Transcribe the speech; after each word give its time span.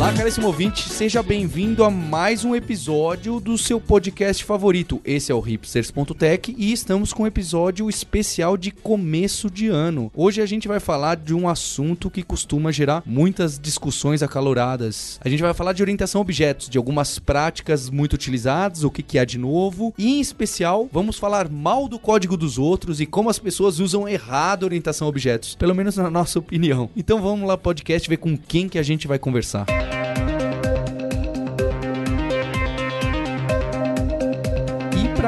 Olá, 0.00 0.14
caríssimo 0.14 0.46
ouvinte, 0.46 0.88
seja 0.88 1.22
bem-vindo 1.22 1.84
a 1.84 1.90
mais 1.90 2.42
um 2.42 2.54
episódio 2.54 3.38
do 3.38 3.58
seu 3.58 3.78
podcast 3.78 4.42
favorito. 4.42 4.98
Esse 5.04 5.30
é 5.30 5.34
o 5.34 5.40
hipsters.tech 5.40 6.54
e 6.56 6.72
estamos 6.72 7.12
com 7.12 7.24
um 7.24 7.26
episódio 7.26 7.86
especial 7.86 8.56
de 8.56 8.70
começo 8.70 9.50
de 9.50 9.68
ano. 9.68 10.10
Hoje 10.16 10.40
a 10.40 10.46
gente 10.46 10.66
vai 10.66 10.80
falar 10.80 11.16
de 11.16 11.34
um 11.34 11.46
assunto 11.46 12.08
que 12.08 12.22
costuma 12.22 12.72
gerar 12.72 13.02
muitas 13.04 13.58
discussões 13.58 14.22
acaloradas. 14.22 15.20
A 15.22 15.28
gente 15.28 15.42
vai 15.42 15.52
falar 15.52 15.74
de 15.74 15.82
orientação 15.82 16.18
a 16.18 16.22
objetos, 16.22 16.70
de 16.70 16.78
algumas 16.78 17.18
práticas 17.18 17.90
muito 17.90 18.14
utilizadas, 18.14 18.84
o 18.84 18.90
que, 18.90 19.02
que 19.02 19.18
há 19.18 19.24
de 19.26 19.36
novo, 19.36 19.92
e 19.98 20.14
em 20.14 20.20
especial 20.20 20.88
vamos 20.90 21.18
falar 21.18 21.46
mal 21.50 21.86
do 21.86 21.98
código 21.98 22.38
dos 22.38 22.56
outros 22.56 23.02
e 23.02 23.06
como 23.06 23.28
as 23.28 23.38
pessoas 23.38 23.78
usam 23.78 24.08
errado 24.08 24.62
a 24.62 24.66
orientação 24.66 25.06
a 25.06 25.10
objetos, 25.10 25.54
pelo 25.56 25.74
menos 25.74 25.98
na 25.98 26.08
nossa 26.08 26.38
opinião. 26.38 26.88
Então 26.96 27.20
vamos 27.20 27.46
lá, 27.46 27.58
podcast, 27.58 28.08
ver 28.08 28.16
com 28.16 28.34
quem 28.34 28.66
que 28.66 28.78
a 28.78 28.82
gente 28.82 29.06
vai 29.06 29.18
conversar. 29.18 29.89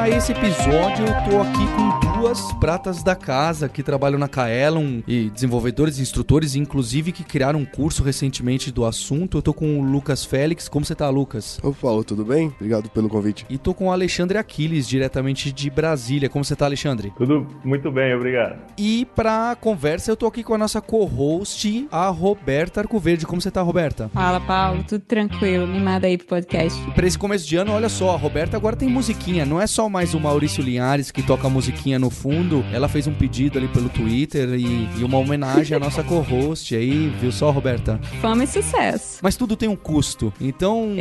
Para 0.03 0.11
esse 0.11 0.33
episódio. 0.33 1.07
Eu 1.07 1.31
tô 1.31 1.41
aqui 1.43 1.65
com 1.77 2.12
duas 2.23 2.53
pratas 2.53 3.03
da 3.03 3.17
casa 3.17 3.69
que 3.69 3.83
trabalham 3.83 4.17
na 4.17 4.29
Kaelon 4.29 5.01
e 5.09 5.29
desenvolvedores 5.29 5.99
e 5.99 6.03
instrutores, 6.03 6.55
inclusive 6.55 7.11
que 7.11 7.25
criaram 7.25 7.59
um 7.59 7.65
curso 7.65 8.05
recentemente 8.05 8.71
do 8.71 8.85
assunto. 8.85 9.39
Eu 9.39 9.43
tô 9.43 9.53
com 9.53 9.81
o 9.81 9.83
Lucas 9.83 10.25
Félix. 10.25 10.69
Como 10.69 10.85
você 10.85 10.95
tá, 10.95 11.11
Lucas? 11.11 11.59
Ô, 11.65 11.73
Paulo, 11.73 12.05
tudo 12.05 12.25
bem? 12.25 12.47
Obrigado 12.55 12.89
pelo 12.91 13.09
convite. 13.09 13.45
E 13.51 13.59
tô 13.59 13.75
com 13.75 13.89
o 13.89 13.91
Alexandre 13.91 14.39
Aquiles, 14.39 14.87
diretamente 14.87 15.51
de 15.51 15.69
Brasília. 15.69 16.29
Como 16.29 16.45
você 16.45 16.55
tá, 16.55 16.65
Alexandre? 16.65 17.13
Tudo 17.17 17.45
muito 17.65 17.91
bem, 17.91 18.15
obrigado. 18.15 18.57
E 18.79 19.05
pra 19.17 19.57
conversa 19.61 20.13
eu 20.13 20.17
tô 20.17 20.29
aqui 20.29 20.45
com 20.45 20.55
a 20.55 20.59
nossa 20.59 20.81
co-host, 20.81 21.89
a 21.91 22.07
Roberta 22.07 22.83
Arcoverde. 22.83 23.27
Como 23.27 23.43
você 23.43 23.51
tá, 23.51 23.63
Roberta? 23.63 24.09
Fala, 24.15 24.39
Paulo. 24.39 24.85
Tudo 24.85 25.03
tranquilo. 25.03 25.65
Animada 25.65 26.07
aí 26.07 26.17
pro 26.17 26.29
podcast. 26.29 26.81
E 26.87 26.93
pra 26.93 27.05
esse 27.05 27.19
começo 27.19 27.49
de 27.49 27.57
ano, 27.57 27.73
olha 27.73 27.89
só, 27.89 28.15
a 28.15 28.17
Roberta 28.17 28.57
agora 28.57 28.77
tem 28.77 28.89
musiquinha. 28.89 29.45
Não 29.45 29.61
é 29.61 29.67
só 29.67 29.89
mais 29.89 30.15
o 30.15 30.21
Maurício 30.21 30.63
Linhares 30.63 31.11
que 31.11 31.21
toca 31.21 31.49
a 31.49 31.51
musiquinha 31.51 31.99
no 31.99 32.12
fundo, 32.13 32.65
ela 32.73 32.89
fez 32.89 33.07
um 33.07 33.15
pedido 33.15 33.59
ali 33.59 33.69
pelo 33.69 33.89
Twitter 33.89 34.51
e, 34.51 34.89
e 34.99 35.05
uma 35.05 35.19
homenagem 35.19 35.77
à 35.77 35.81
nossa 35.81 36.03
co-host 36.05 36.75
aí, 36.77 37.09
viu 37.21 37.33
só, 37.33 37.51
Roberta? 37.51 38.01
Fama 38.21 38.45
e 38.45 38.47
sucesso. 38.47 39.19
Mas 39.23 39.37
tudo 39.37 39.57
tem 39.57 39.69
um 39.69 39.77
custo. 39.77 40.33
Então, 40.41 40.95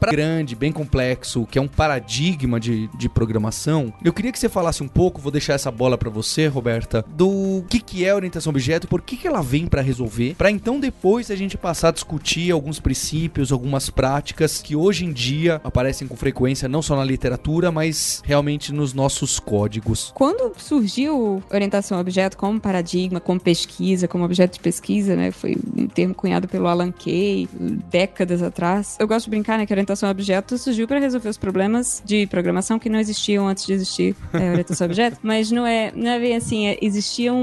para 0.00 0.10
grande, 0.10 0.56
bem 0.56 0.72
complexo, 0.72 1.46
que 1.46 1.58
é 1.58 1.62
um 1.62 1.68
paradigma 1.68 2.58
de, 2.58 2.88
de 2.96 3.08
programação, 3.08 3.92
eu 4.04 4.12
queria 4.12 4.32
que 4.32 4.38
você 4.38 4.48
falasse 4.48 4.82
um 4.82 4.88
pouco, 4.88 5.20
vou 5.20 5.30
deixar 5.30 5.54
essa 5.54 5.70
bola 5.70 5.96
para 5.98 6.10
você, 6.10 6.46
Roberta, 6.46 7.04
do 7.08 7.64
que, 7.68 7.80
que 7.80 8.04
é 8.04 8.14
orientação 8.14 8.50
objeto, 8.50 8.88
por 8.88 9.02
que, 9.02 9.16
que 9.16 9.26
ela 9.26 9.42
vem 9.42 9.66
para 9.66 9.82
resolver, 9.82 10.34
para 10.36 10.50
então 10.50 10.80
depois 10.80 11.30
a 11.30 11.36
gente 11.36 11.56
passar 11.56 11.88
a 11.88 11.92
discutir 11.92 12.50
alguns 12.50 12.80
princípios, 12.80 13.52
algumas 13.52 13.90
práticas 13.90 14.62
que 14.62 14.74
hoje 14.76 15.04
em 15.04 15.12
dia 15.12 15.60
aparecem 15.64 16.06
com 16.06 16.16
frequência, 16.16 16.68
não 16.68 16.82
só 16.82 16.96
na 16.96 17.04
literatura, 17.04 17.70
mas 17.70 18.22
realmente 18.24 18.72
nos 18.72 18.94
nossos 18.94 19.38
códigos. 19.38 20.12
Quando 20.14 20.52
surgiu 20.56 21.42
orientação 21.52 21.98
a 21.98 22.00
objeto 22.00 22.36
como 22.36 22.60
paradigma, 22.60 23.20
como 23.20 23.40
pesquisa, 23.40 24.08
como 24.08 24.24
objeto 24.24 24.54
de 24.54 24.60
pesquisa, 24.60 25.16
né? 25.16 25.30
Foi 25.30 25.56
um 25.76 25.86
termo 25.86 26.14
cunhado 26.14 26.48
pelo 26.48 26.66
Alan 26.66 26.92
Kay 26.92 27.48
décadas 27.90 28.42
atrás. 28.42 28.96
Eu 28.98 29.06
gosto 29.06 29.24
de 29.26 29.30
brincar, 29.30 29.58
né, 29.58 29.66
que 29.66 29.72
a 29.72 29.74
orientação 29.74 30.08
a 30.08 30.12
objeto 30.12 30.56
surgiu 30.58 30.86
para 30.86 30.98
resolver 30.98 31.28
os 31.28 31.38
problemas 31.38 32.02
de 32.04 32.26
programação 32.26 32.78
que 32.78 32.88
não 32.88 32.98
existiam 32.98 33.46
antes 33.46 33.66
de 33.66 33.72
existir 33.72 34.16
é, 34.32 34.50
orientação 34.50 34.86
a 34.86 34.88
objeto, 34.88 35.18
mas 35.22 35.50
não 35.50 35.66
é, 35.66 35.92
não 35.94 36.10
é 36.10 36.18
bem 36.18 36.36
assim, 36.36 36.66
é, 36.66 36.78
existiam 36.80 37.38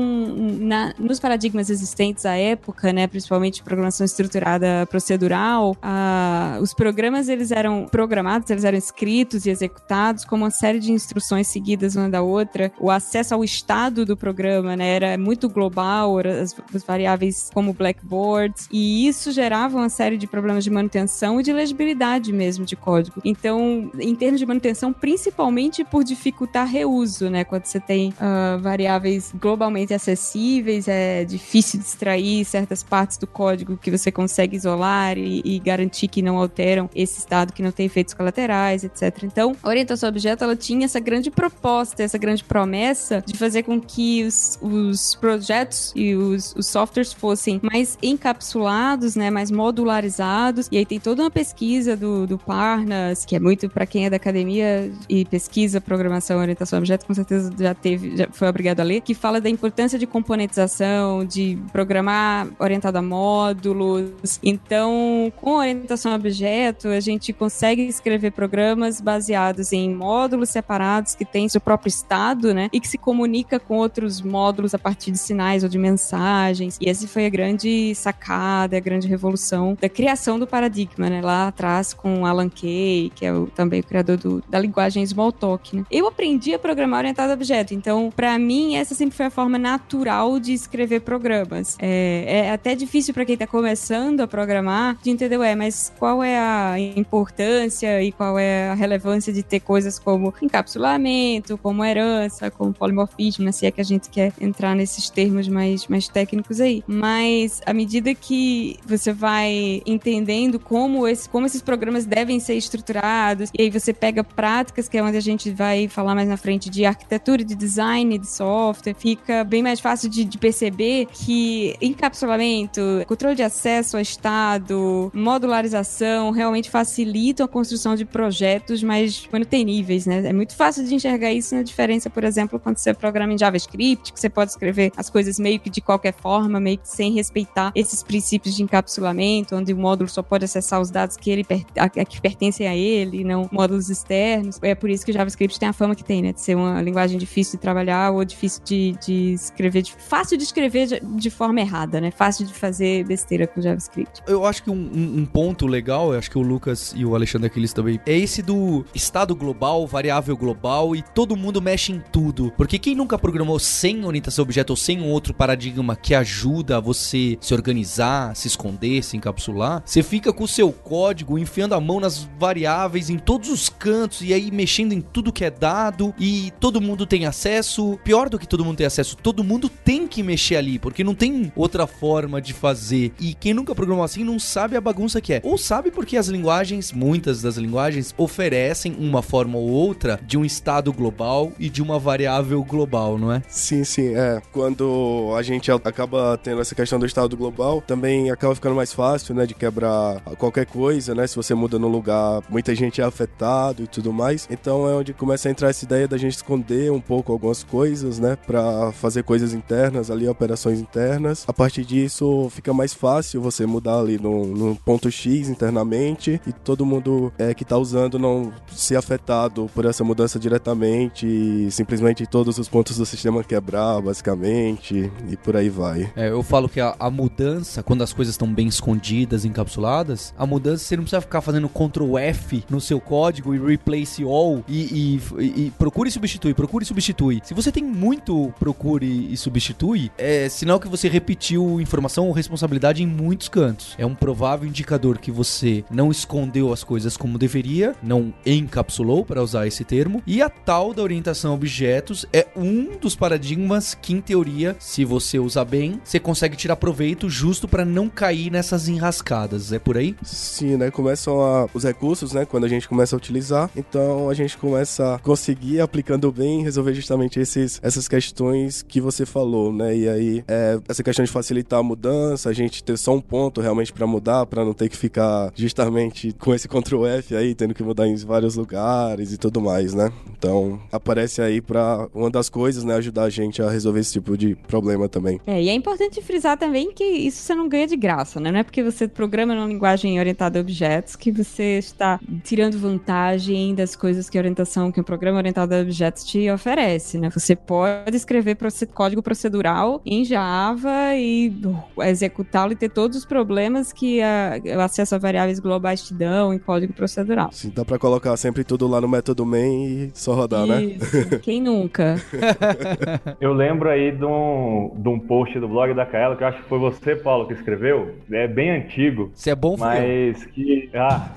na, 0.60 0.94
nos 0.98 1.20
paradigmas 1.20 1.70
existentes 1.70 2.26
à 2.26 2.36
época, 2.36 2.92
né, 2.94 3.08
principalmente 3.08 3.64
programação 3.64 4.06
estruturada 4.06 4.86
procedural, 4.88 5.76
a, 5.82 6.58
os 6.62 6.74
programas 6.74 7.30
eles 7.30 7.52
eram 7.52 7.86
programados, 7.90 8.50
eles 8.50 8.64
eram 8.64 8.78
escritos 8.78 9.46
e 9.46 9.50
executados 9.50 10.26
como 10.26 10.44
uma 10.44 10.52
série 10.52 10.80
de 10.80 10.92
instruções 10.92 11.48
seguidas 11.48 11.96
uma 11.96 12.10
da 12.10 12.22
outra. 12.22 12.72
O 12.80 12.90
acesso 13.02 13.34
ao 13.34 13.44
estado 13.44 14.06
do 14.06 14.16
programa 14.16 14.76
né, 14.76 14.96
era 14.96 15.18
muito 15.18 15.50
global, 15.50 16.20
as, 16.20 16.56
as 16.74 16.84
variáveis 16.84 17.50
como 17.54 17.74
blackboards, 17.74 18.68
e 18.72 19.08
isso 19.08 19.32
gerava 19.32 19.78
uma 19.78 19.90
série 19.90 20.18
de 20.18 20.28
problemas 20.28 20.64
de 20.64 20.70
manutenção 20.70 21.40
e 21.40 21.44
de 21.44 21.52
legibilidade 21.52 22.32
mesmo 22.32 22.64
de 22.66 22.76
código. 22.76 23.22
Então, 23.26 23.92
em 24.00 24.16
termos 24.16 24.40
de 24.40 24.46
manutenção, 24.46 24.94
principalmente 24.94 25.84
por 25.84 26.04
dificultar 26.04 26.68
reuso, 26.68 27.30
né? 27.30 27.44
Quando 27.44 27.66
você 27.66 27.80
tem 27.80 28.10
uh, 28.10 28.60
variáveis 28.60 29.34
globalmente 29.36 29.94
acessíveis, 29.94 30.88
é 30.88 31.26
difícil 31.26 31.80
de 31.80 31.86
extrair 31.86 32.46
certas 32.46 32.84
partes 32.84 33.18
do 33.18 33.28
código 33.28 33.78
que 33.78 33.90
você 33.90 34.12
consegue 34.12 34.56
isolar 34.56 35.18
e, 35.18 35.42
e 35.44 35.60
garantir 35.60 36.08
que 36.08 36.22
não 36.22 36.38
alteram 36.38 36.90
esse 36.96 37.20
estado, 37.20 37.54
que 37.54 37.64
não 37.64 37.72
tem 37.72 37.86
efeitos 37.86 38.14
colaterais, 38.14 38.84
etc. 38.84 39.24
Então, 39.24 39.56
a 39.62 39.70
orientação 39.70 40.10
objeto, 40.10 40.44
ela 40.44 40.56
tinha 40.56 40.86
essa 40.86 41.00
grande 41.00 41.32
proposta, 41.32 42.04
essa 42.04 42.18
grande 42.18 42.44
promessa 42.44 42.91
de 43.26 43.38
fazer 43.38 43.64
com 43.64 43.80
que 43.80 44.24
os, 44.24 44.60
os 44.62 45.16
projetos 45.16 45.92
e 45.96 46.16
os, 46.16 46.54
os 46.58 46.68
softwares 46.68 47.14
fossem 47.14 47.60
mais 47.64 47.98
encapsulados, 48.02 49.16
né, 49.16 49.30
mais 49.30 49.52
modularizados. 49.52 50.68
E 50.72 50.78
aí 50.78 50.86
tem 50.86 51.00
toda 51.00 51.24
uma 51.24 51.32
pesquisa 51.32 51.96
do, 51.96 52.28
do 52.28 52.38
Parnas, 52.38 53.26
que 53.26 53.36
é 53.36 53.40
muito 53.40 53.70
para 53.70 53.86
quem 53.86 54.06
é 54.06 54.10
da 54.10 54.18
academia 54.18 54.92
e 55.10 55.26
pesquisa 55.26 55.80
programação 55.80 56.40
orientação 56.40 56.78
a 56.78 56.80
objeto, 56.80 57.06
com 57.06 57.14
certeza 57.14 57.52
já 57.58 57.74
teve, 57.74 58.18
já 58.18 58.28
foi 58.32 58.48
obrigado 58.48 58.80
a 58.80 58.84
ler, 58.84 59.02
que 59.02 59.14
fala 59.14 59.40
da 59.40 59.50
importância 59.50 59.98
de 59.98 60.06
componentização, 60.06 61.26
de 61.26 61.58
programar 61.72 62.48
orientado 62.60 62.98
a 62.98 63.02
módulos. 63.02 64.40
Então, 64.44 65.32
com 65.38 65.58
orientação 65.58 66.12
a 66.12 66.16
objeto, 66.16 66.88
a 66.90 67.00
gente 67.00 67.34
consegue 67.34 67.84
escrever 67.84 68.32
programas 68.32 69.00
baseados 69.00 69.72
em 69.72 69.94
módulos 69.94 70.50
separados 70.50 71.16
que 71.16 71.26
têm 71.26 71.48
seu 71.48 71.62
próprio 71.62 71.90
estado, 71.90 72.54
né? 72.54 72.70
E 72.74 72.80
que 72.82 72.88
se 72.88 72.98
comunica 72.98 73.60
com 73.60 73.78
outros 73.78 74.22
módulos 74.22 74.74
a 74.74 74.80
partir 74.80 75.12
de 75.12 75.18
sinais 75.18 75.64
ou 75.64 75.70
de 75.70 75.78
mensagens. 75.78 76.78
E 76.82 76.90
essa 76.90 77.08
foi 77.08 77.26
a 77.26 77.30
grande 77.30 77.94
sacada, 77.96 78.76
a 78.76 78.80
grande 78.80 79.08
revolução 79.08 79.78
da 79.80 79.88
criação 79.88 80.40
do 80.40 80.48
paradigma, 80.48 81.10
né? 81.10 81.22
Lá 81.22 81.48
atrás 81.48 81.94
com 81.94 82.26
Alan 82.26 82.50
Kay, 82.50 83.12
que 83.16 83.26
é 83.26 83.34
o, 83.34 83.48
também 83.48 83.80
o 83.80 83.84
criador 83.84 84.18
do, 84.18 84.44
da 84.50 84.60
linguagem 84.60 85.04
Smalltalk, 85.04 85.76
né? 85.76 85.86
Eu 85.90 86.08
aprendi 86.08 86.54
a 86.54 86.60
programar 86.60 87.00
orientado 87.00 87.32
a 87.32 87.36
objeto, 87.36 87.74
então 87.74 88.12
para 88.16 88.38
mim 88.38 88.76
essa 88.76 88.96
sempre 88.96 89.16
foi 89.16 89.28
a 89.28 89.32
forma 89.32 89.58
natural 89.58 90.40
de 90.40 90.54
escrever 90.54 91.02
programas. 91.02 91.78
É, 91.80 92.48
é 92.48 92.52
até 92.52 92.76
difícil 92.76 93.14
para 93.14 93.26
quem 93.26 93.38
tá 93.38 93.48
começando 93.48 94.22
a 94.22 94.28
programar 94.28 94.98
de 95.02 95.10
entender, 95.10 95.38
ué, 95.38 95.56
mas 95.56 95.94
qual 95.98 96.24
é 96.24 96.38
a 96.38 96.80
importância 96.80 98.02
e 98.02 98.12
qual 98.12 98.40
é 98.40 98.70
a 98.70 98.74
relevância 98.74 99.32
de 99.32 99.44
ter 99.44 99.60
coisas 99.60 100.00
como 100.00 100.34
encapsulamento, 100.42 101.58
como 101.58 101.84
herança, 101.84 102.50
como 102.62 102.72
polimorfismo, 102.72 103.44
né? 103.44 103.52
Se 103.52 103.66
é 103.66 103.72
que 103.72 103.82
a 103.82 103.84
gente 103.84 104.08
quer 104.08 104.32
entrar 104.40 104.76
nesses 104.76 105.10
termos 105.10 105.48
mais, 105.48 105.88
mais 105.88 106.08
técnicos 106.08 106.62
aí. 106.62 106.84
Mas 106.86 107.60
à 107.66 107.74
medida 107.74 108.14
que 108.14 108.78
você 108.86 109.12
vai 109.12 109.82
entendendo 109.84 110.60
como, 110.60 111.08
esse, 111.08 111.28
como 111.28 111.48
esses 111.48 111.64
programas 111.64 112.06
devem 112.06 112.40
ser 112.40 112.54
estruturados, 112.54 113.50
e 113.58 113.64
aí 113.64 113.70
você 113.72 113.92
pega 113.92 114.24
práticas, 114.24 114.88
que 114.88 114.96
é 114.96 115.02
onde 115.04 115.18
a 115.18 115.22
gente 115.22 115.50
vai 115.50 115.88
falar 115.88 116.14
mais 116.14 116.30
na 116.30 116.38
frente 116.38 116.70
de 116.70 116.86
arquitetura, 116.86 117.44
de 117.44 117.56
design, 117.56 118.16
de 118.20 118.28
software, 118.28 118.94
fica 118.94 119.44
bem 119.44 119.64
mais 119.64 119.80
fácil 119.80 120.08
de, 120.08 120.24
de 120.24 120.38
perceber 120.38 121.08
que 121.08 121.76
encapsulamento, 121.82 122.82
controle 123.08 123.36
de 123.36 123.42
acesso 123.42 123.98
ao 123.98 124.02
estado, 124.02 125.12
modularização 125.16 126.30
realmente 126.30 126.70
facilitam 126.70 127.44
a 127.44 127.50
construção 127.50 127.96
de 127.96 128.06
projetos 128.06 128.84
mais 128.84 129.28
manuteníveis, 129.32 130.06
né? 130.06 130.28
É 130.28 130.34
muito 130.34 130.56
fácil 130.56 130.86
de 130.86 130.94
enxergar 130.94 131.34
isso 131.34 131.56
na 131.56 131.64
diferença, 131.64 132.08
por 132.08 132.24
exemplo, 132.24 132.51
quando 132.60 132.78
você 132.78 132.94
programa 132.94 133.34
em 133.34 133.38
JavaScript, 133.38 134.14
que 134.14 134.20
você 134.20 134.30
pode 134.30 134.52
escrever 134.52 134.92
as 134.96 135.10
coisas 135.10 135.40
meio 135.40 135.60
que 135.60 135.70
de 135.70 135.82
qualquer 135.82 136.14
forma, 136.14 136.60
meio 136.60 136.78
que 136.78 136.88
sem 136.88 137.14
respeitar 137.14 137.72
esses 137.76 138.04
princípios 138.04 138.56
de 138.56 138.64
encapsulamento, 138.64 139.56
onde 139.56 139.74
o 139.74 139.78
módulo 139.78 140.10
só 140.10 140.22
pode 140.22 140.46
acessar 140.46 140.82
os 140.82 140.90
dados 140.90 141.18
que 141.18 141.30
ele 141.30 141.46
a, 141.78 141.90
que 141.90 142.22
pertencem 142.22 142.68
a 142.68 142.76
ele, 142.76 143.24
não 143.24 143.50
módulos 143.52 143.90
externos. 143.90 144.60
É 144.62 144.76
por 144.76 144.90
isso 144.90 145.06
que 145.06 145.12
o 145.12 145.14
JavaScript 145.14 145.60
tem 145.60 145.70
a 145.70 145.74
fama 145.74 145.96
que 145.96 146.04
tem, 146.04 146.22
né? 146.22 146.34
De 146.34 146.42
ser 146.42 146.56
uma 146.56 146.82
linguagem 146.82 147.18
difícil 147.18 147.58
de 147.58 147.62
trabalhar 147.62 148.12
ou 148.12 148.24
difícil 148.24 148.62
de, 148.64 148.96
de 149.06 149.34
escrever, 149.34 149.82
de, 149.82 149.94
fácil 149.94 150.38
de 150.38 150.44
escrever 150.44 150.88
de, 150.88 151.00
de, 151.00 151.30
forma 151.30 151.60
errada, 151.60 152.00
né? 152.02 152.12
Fácil 152.12 152.46
de 152.46 152.54
fazer 152.54 153.04
besteira 153.06 153.48
com 153.48 153.62
JavaScript. 153.62 154.22
Eu 154.28 154.46
acho 154.46 154.64
que 154.64 154.70
um, 154.70 154.92
um, 154.94 155.20
um 155.20 155.26
ponto 155.26 155.68
legal, 155.68 156.14
eu 156.14 156.20
acho 156.20 156.30
que 156.30 156.38
o 156.38 156.42
Lucas 156.42 156.94
e 156.96 157.06
o 157.06 157.16
Alexandre 157.16 157.48
Aquiles 157.48 157.74
também, 157.74 158.00
é 158.06 158.18
esse 158.18 158.42
do 158.42 158.86
estado 158.94 159.36
global 159.36 159.86
variável 159.88 160.36
global 160.38 160.96
e 160.96 161.02
todo 161.02 161.36
mundo 161.36 161.62
mexe 161.62 161.92
em 161.92 162.02
tudo. 162.12 162.41
Porque 162.58 162.80
quem 162.80 162.96
nunca 162.96 163.20
programou 163.20 163.60
sem 163.60 164.04
orientação 164.06 164.44
objeto 164.44 164.72
ou 164.72 164.78
sem 164.78 165.00
um 165.00 165.10
outro 165.10 165.34
paradigma 165.34 165.96
que 165.96 166.16
ajuda 166.16 166.82
você 166.82 167.38
se 167.40 167.54
organizar, 167.54 168.36
se 168.36 168.48
esconder, 168.48 169.04
se 169.04 169.18
encapsular, 169.18 169.84
você 169.86 170.02
fica 170.02 170.34
com 170.34 170.46
o 170.46 170.48
seu 170.48 170.72
código 170.72 171.38
enfiando 171.38 171.76
a 171.76 171.80
mão 171.80 172.00
nas 172.00 172.28
variáveis 172.40 173.10
em 173.10 173.18
todos 173.18 173.50
os 173.50 173.70
cantos 173.70 174.22
e 174.22 174.34
aí 174.34 174.50
mexendo 174.52 174.94
em 174.94 175.02
tudo 175.02 175.32
que 175.32 175.46
é 175.46 175.52
dado 175.52 176.14
e 176.18 176.52
todo 176.60 176.82
mundo 176.82 177.06
tem 177.06 177.26
acesso. 177.26 178.00
Pior 178.04 178.30
do 178.30 178.40
que 178.40 178.48
todo 178.48 178.66
mundo 178.66 178.78
tem 178.78 178.88
acesso, 178.88 179.16
todo 179.16 179.44
mundo 179.44 179.70
tem 179.70 180.08
que 180.08 180.24
mexer 180.24 180.56
ali, 180.56 180.80
porque 180.80 181.04
não 181.04 181.14
tem 181.14 181.52
outra 181.56 181.86
forma 181.86 182.42
de 182.42 182.54
fazer. 182.54 183.14
E 183.20 183.34
quem 183.34 183.54
nunca 183.54 183.76
programou 183.76 184.04
assim 184.04 184.24
não 184.24 184.40
sabe 184.40 184.76
a 184.76 184.82
bagunça 184.82 185.22
que 185.22 185.34
é. 185.34 185.42
Ou 185.44 185.58
sabe 185.58 185.92
porque 185.92 186.18
as 186.18 186.28
linguagens, 186.28 186.92
muitas 186.92 187.42
das 187.42 187.58
linguagens, 187.58 188.14
oferecem 188.18 188.96
uma 188.98 189.22
forma 189.22 189.58
ou 189.58 189.70
outra 189.70 190.20
de 190.26 190.38
um 190.38 190.46
estado 190.46 190.92
global 190.94 191.52
e 191.60 191.70
de 191.70 191.82
uma 191.82 192.00
variável 192.00 192.31
global, 192.68 193.18
não 193.18 193.32
é? 193.32 193.42
Sim, 193.48 193.84
sim, 193.84 194.16
é. 194.16 194.42
Quando 194.52 195.34
a 195.38 195.42
gente 195.42 195.72
acaba 195.72 196.38
tendo 196.38 196.62
essa 196.62 196.76
questão 196.76 197.00
do 197.00 197.06
estado 197.06 197.36
global, 197.36 197.82
também 197.82 198.30
acaba 198.30 198.56
ficando 198.56 198.76
mais 198.76 198.94
fácil, 198.94 199.36
né, 199.36 199.46
de 199.46 199.54
quebrar 199.54 200.22
qualquer 200.38 200.66
coisa, 200.66 201.14
né? 201.16 201.28
Se 201.28 201.36
você 201.36 201.54
muda 201.54 201.78
no 201.78 201.88
lugar, 201.88 202.42
muita 202.50 202.74
gente 202.76 203.02
é 203.02 203.04
afetado 203.04 203.84
e 203.84 203.88
tudo 203.88 204.14
mais. 204.14 204.48
Então 204.50 204.88
é 204.88 204.94
onde 204.94 205.14
começa 205.14 205.48
a 205.48 205.52
entrar 205.52 205.70
essa 205.70 205.86
ideia 205.86 206.08
da 206.08 206.18
gente 206.18 206.36
esconder 206.36 206.92
um 206.92 207.02
pouco 207.02 207.32
algumas 207.32 207.64
coisas, 207.64 208.20
né, 208.20 208.38
para 208.46 208.92
fazer 208.94 209.24
coisas 209.24 209.54
internas 209.54 210.12
ali, 210.12 210.28
operações 210.28 210.80
internas. 210.80 211.46
A 211.48 211.54
partir 211.54 211.84
disso 211.86 212.50
fica 212.52 212.74
mais 212.74 212.94
fácil 212.94 213.42
você 213.42 213.66
mudar 213.66 214.00
ali 214.00 214.18
no, 214.18 214.46
no 214.46 214.76
ponto 214.76 215.10
X 215.12 215.50
internamente 215.50 216.42
e 216.46 216.54
todo 216.54 216.86
mundo 216.86 217.32
é, 217.38 217.54
que 217.54 217.66
tá 217.66 217.78
usando 217.78 218.20
não 218.20 218.52
ser 218.72 218.96
afetado 218.96 219.70
por 219.74 219.86
essa 219.86 220.04
mudança 220.04 220.40
diretamente 220.40 221.26
e 221.26 221.72
simplesmente 221.72 222.21
todos 222.26 222.58
os 222.58 222.68
pontos 222.68 222.98
do 222.98 223.06
sistema 223.06 223.44
quebrar, 223.44 224.02
basicamente, 224.02 225.12
e 225.30 225.38
por 225.38 225.56
aí 225.56 225.70
vai. 225.70 226.12
É, 226.16 226.30
eu 226.30 226.44
falo 226.44 226.68
que 226.70 226.80
a, 226.80 226.96
a 227.00 227.10
mudança, 227.10 227.84
quando 227.84 228.04
as 228.04 228.14
coisas 228.14 228.34
estão 228.34 228.52
bem 228.52 228.68
escondidas, 228.68 229.46
encapsuladas, 229.46 230.34
a 230.38 230.46
mudança 230.46 230.84
você 230.84 230.96
não 230.96 231.04
precisa 231.04 231.22
ficar 231.22 231.42
fazendo 231.42 231.70
Ctrl 231.70 232.18
F 232.18 232.64
no 232.70 232.82
seu 232.82 233.00
código 233.00 233.54
e 233.56 233.60
replace 233.60 234.24
all 234.24 234.64
e, 234.68 235.20
e, 235.40 235.66
e 235.66 235.72
procure 235.78 236.10
e 236.10 236.12
substitui, 236.12 236.54
procure 236.54 236.84
e 236.84 236.88
substitui. 236.88 237.42
Se 237.44 237.54
você 237.54 237.72
tem 237.72 237.84
muito 237.84 238.54
procure 238.60 239.32
e 239.32 239.38
substitui, 239.38 240.12
é 240.18 240.50
sinal 240.50 240.80
que 240.80 240.88
você 240.88 241.08
repetiu 241.08 241.80
informação 241.80 242.28
ou 242.28 242.34
responsabilidade 242.34 243.04
em 243.04 243.08
muitos 243.08 243.50
cantos. 243.50 243.96
É 243.98 244.06
um 244.06 244.16
provável 244.16 244.68
indicador 244.68 245.18
que 245.18 245.32
você 245.32 245.84
não 245.90 246.12
escondeu 246.12 246.72
as 246.74 246.84
coisas 246.84 247.18
como 247.18 247.38
deveria, 247.38 247.96
não 248.02 248.34
encapsulou, 248.46 249.26
para 249.26 249.42
usar 249.42 249.68
esse 249.68 249.84
termo, 249.84 250.22
e 250.26 250.42
a 250.42 250.50
tal 250.50 250.94
da 250.94 251.02
orientação 251.02 251.52
a 251.52 251.56
objetos 251.56 252.11
é 252.34 252.48
um 252.56 252.98
dos 252.98 253.16
paradigmas 253.16 253.98
que, 254.00 254.14
em 254.14 254.22
teoria, 254.22 254.76
se 254.80 255.04
você 255.06 255.40
usar 255.40 255.66
bem, 255.66 256.00
você 256.04 256.20
consegue 256.20 256.56
tirar 256.56 256.76
proveito 256.76 257.30
justo 257.30 257.68
para 257.68 257.86
não 257.86 258.10
cair 258.10 258.52
nessas 258.52 258.88
enrascadas. 258.88 259.72
É 259.72 259.80
por 259.80 259.98
aí? 259.98 260.16
Sim, 260.24 260.78
né? 260.78 260.92
Começam 260.92 261.42
a, 261.42 261.68
os 261.74 261.84
recursos, 261.84 262.34
né? 262.34 262.46
Quando 262.46 262.66
a 262.66 262.70
gente 262.70 262.88
começa 262.88 263.16
a 263.16 263.18
utilizar, 263.18 263.70
então 263.76 264.30
a 264.30 264.34
gente 264.34 264.58
começa 264.58 265.16
a 265.16 265.20
conseguir 265.20 265.82
aplicando 265.82 266.32
bem 266.32 266.64
resolver 266.64 266.94
justamente 266.94 267.40
esses, 267.40 267.80
essas 267.84 268.08
questões 268.08 268.82
que 268.82 269.02
você 269.02 269.26
falou, 269.26 269.72
né? 269.72 269.96
E 269.96 270.10
aí, 270.10 270.44
é, 270.48 270.80
essa 270.88 271.04
questão 271.04 271.24
de 271.24 271.32
facilitar 271.32 271.80
a 271.80 271.84
mudança, 271.84 272.50
a 272.50 272.54
gente 272.54 272.84
ter 272.84 272.98
só 272.98 273.16
um 273.16 273.22
ponto 273.22 273.62
realmente 273.62 273.94
para 273.94 274.06
mudar, 274.06 274.46
para 274.46 274.66
não 274.66 274.74
ter 274.74 274.90
que 274.90 274.98
ficar 274.98 275.52
justamente 275.56 276.34
com 276.40 276.54
esse 276.54 276.68
Ctrl 276.68 277.06
F 277.06 277.36
aí, 277.36 277.56
tendo 277.56 277.74
que 277.74 277.84
mudar 277.84 278.08
em 278.08 278.16
vários 278.16 278.56
lugares 278.56 279.32
e 279.34 279.38
tudo 279.38 279.62
mais, 279.62 279.94
né? 279.94 280.12
Então, 280.38 280.80
aparece 280.92 281.42
aí 281.42 281.62
para 281.62 282.01
uma 282.14 282.30
das 282.30 282.50
coisas, 282.50 282.84
né, 282.84 282.96
ajudar 282.96 283.24
a 283.24 283.30
gente 283.30 283.62
a 283.62 283.70
resolver 283.70 284.00
esse 284.00 284.14
tipo 284.14 284.38
de 284.38 284.56
problema 284.68 285.08
também. 285.08 285.40
É, 285.46 285.62
e 285.62 285.70
é 285.70 285.74
importante 285.74 286.22
frisar 286.22 286.58
também 286.58 286.92
que 286.92 287.04
isso 287.04 287.42
você 287.42 287.56
não 287.56 287.68
ganha 287.68 287.88
de 287.88 287.96
graça, 287.96 288.40
né? 288.40 288.52
Não 288.52 288.60
é 288.60 288.64
porque 288.64 288.84
você 288.84 289.08
programa 289.08 289.54
numa 289.56 289.68
linguagem 289.68 290.20
orientada 290.20 290.60
a 290.60 290.62
objetos 290.62 291.16
que 291.16 291.32
você 291.32 291.78
está 291.78 292.20
tirando 292.44 292.78
vantagem 292.78 293.76
das 293.76 293.96
coisas 293.96 294.30
que 294.30 294.38
a 294.38 294.42
orientação, 294.42 294.92
que 294.92 295.00
o 295.00 295.04
programa 295.04 295.38
orientado 295.38 295.76
a 295.76 295.82
objetos 295.82 296.24
te 296.24 296.50
oferece, 296.50 297.18
né? 297.18 297.30
Você 297.30 297.56
pode 297.56 298.16
escrever 298.16 298.58
código 298.94 299.22
procedural 299.22 300.02
em 300.06 300.24
Java 300.24 301.16
e 301.16 301.54
executá-lo 302.00 302.74
e 302.74 302.76
ter 302.76 302.90
todos 302.90 303.18
os 303.18 303.26
problemas 303.26 303.92
que 303.92 304.22
a, 304.22 304.60
o 304.78 304.82
acesso 304.82 305.16
a 305.16 305.18
variáveis 305.18 305.60
globais 305.60 306.04
te 306.04 306.14
dão 306.14 306.54
em 306.54 306.60
código 306.60 306.94
procedural. 306.94 307.50
Sim, 307.52 307.72
dá 307.74 307.84
pra 307.84 307.98
colocar 307.98 308.36
sempre 308.38 308.64
tudo 308.64 308.88
lá 308.88 309.02
no 309.02 309.08
método 309.08 309.46
main 309.46 310.06
e 310.06 310.12
só 310.14 310.34
rodar, 310.34 310.66
né? 310.66 310.84
Isso. 310.84 311.18
né? 311.18 311.40
Quem 311.42 311.62
nunca? 311.62 311.91
Eu 313.40 313.54
lembro 313.54 313.90
aí 313.90 314.12
de 314.12 314.26
um, 314.26 314.92
de 314.96 315.10
um 315.10 315.20
post 315.20 315.60
do 315.60 315.68
blog 315.68 315.94
da 315.94 316.06
Kaela, 316.06 316.36
que 316.36 316.44
eu 316.44 316.48
acho 316.48 316.62
que 316.62 316.70
foi 316.70 316.80
você, 316.80 317.16
Paulo, 317.16 317.48
que 317.48 317.54
escreveu. 317.54 318.16
É 318.32 318.48
bem 318.48 318.72
antigo. 318.72 319.32
Se 319.34 319.50
é 319.50 319.56
bom, 319.56 319.76
Mas 319.78 320.46
que. 320.46 320.90
Ah. 320.94 321.30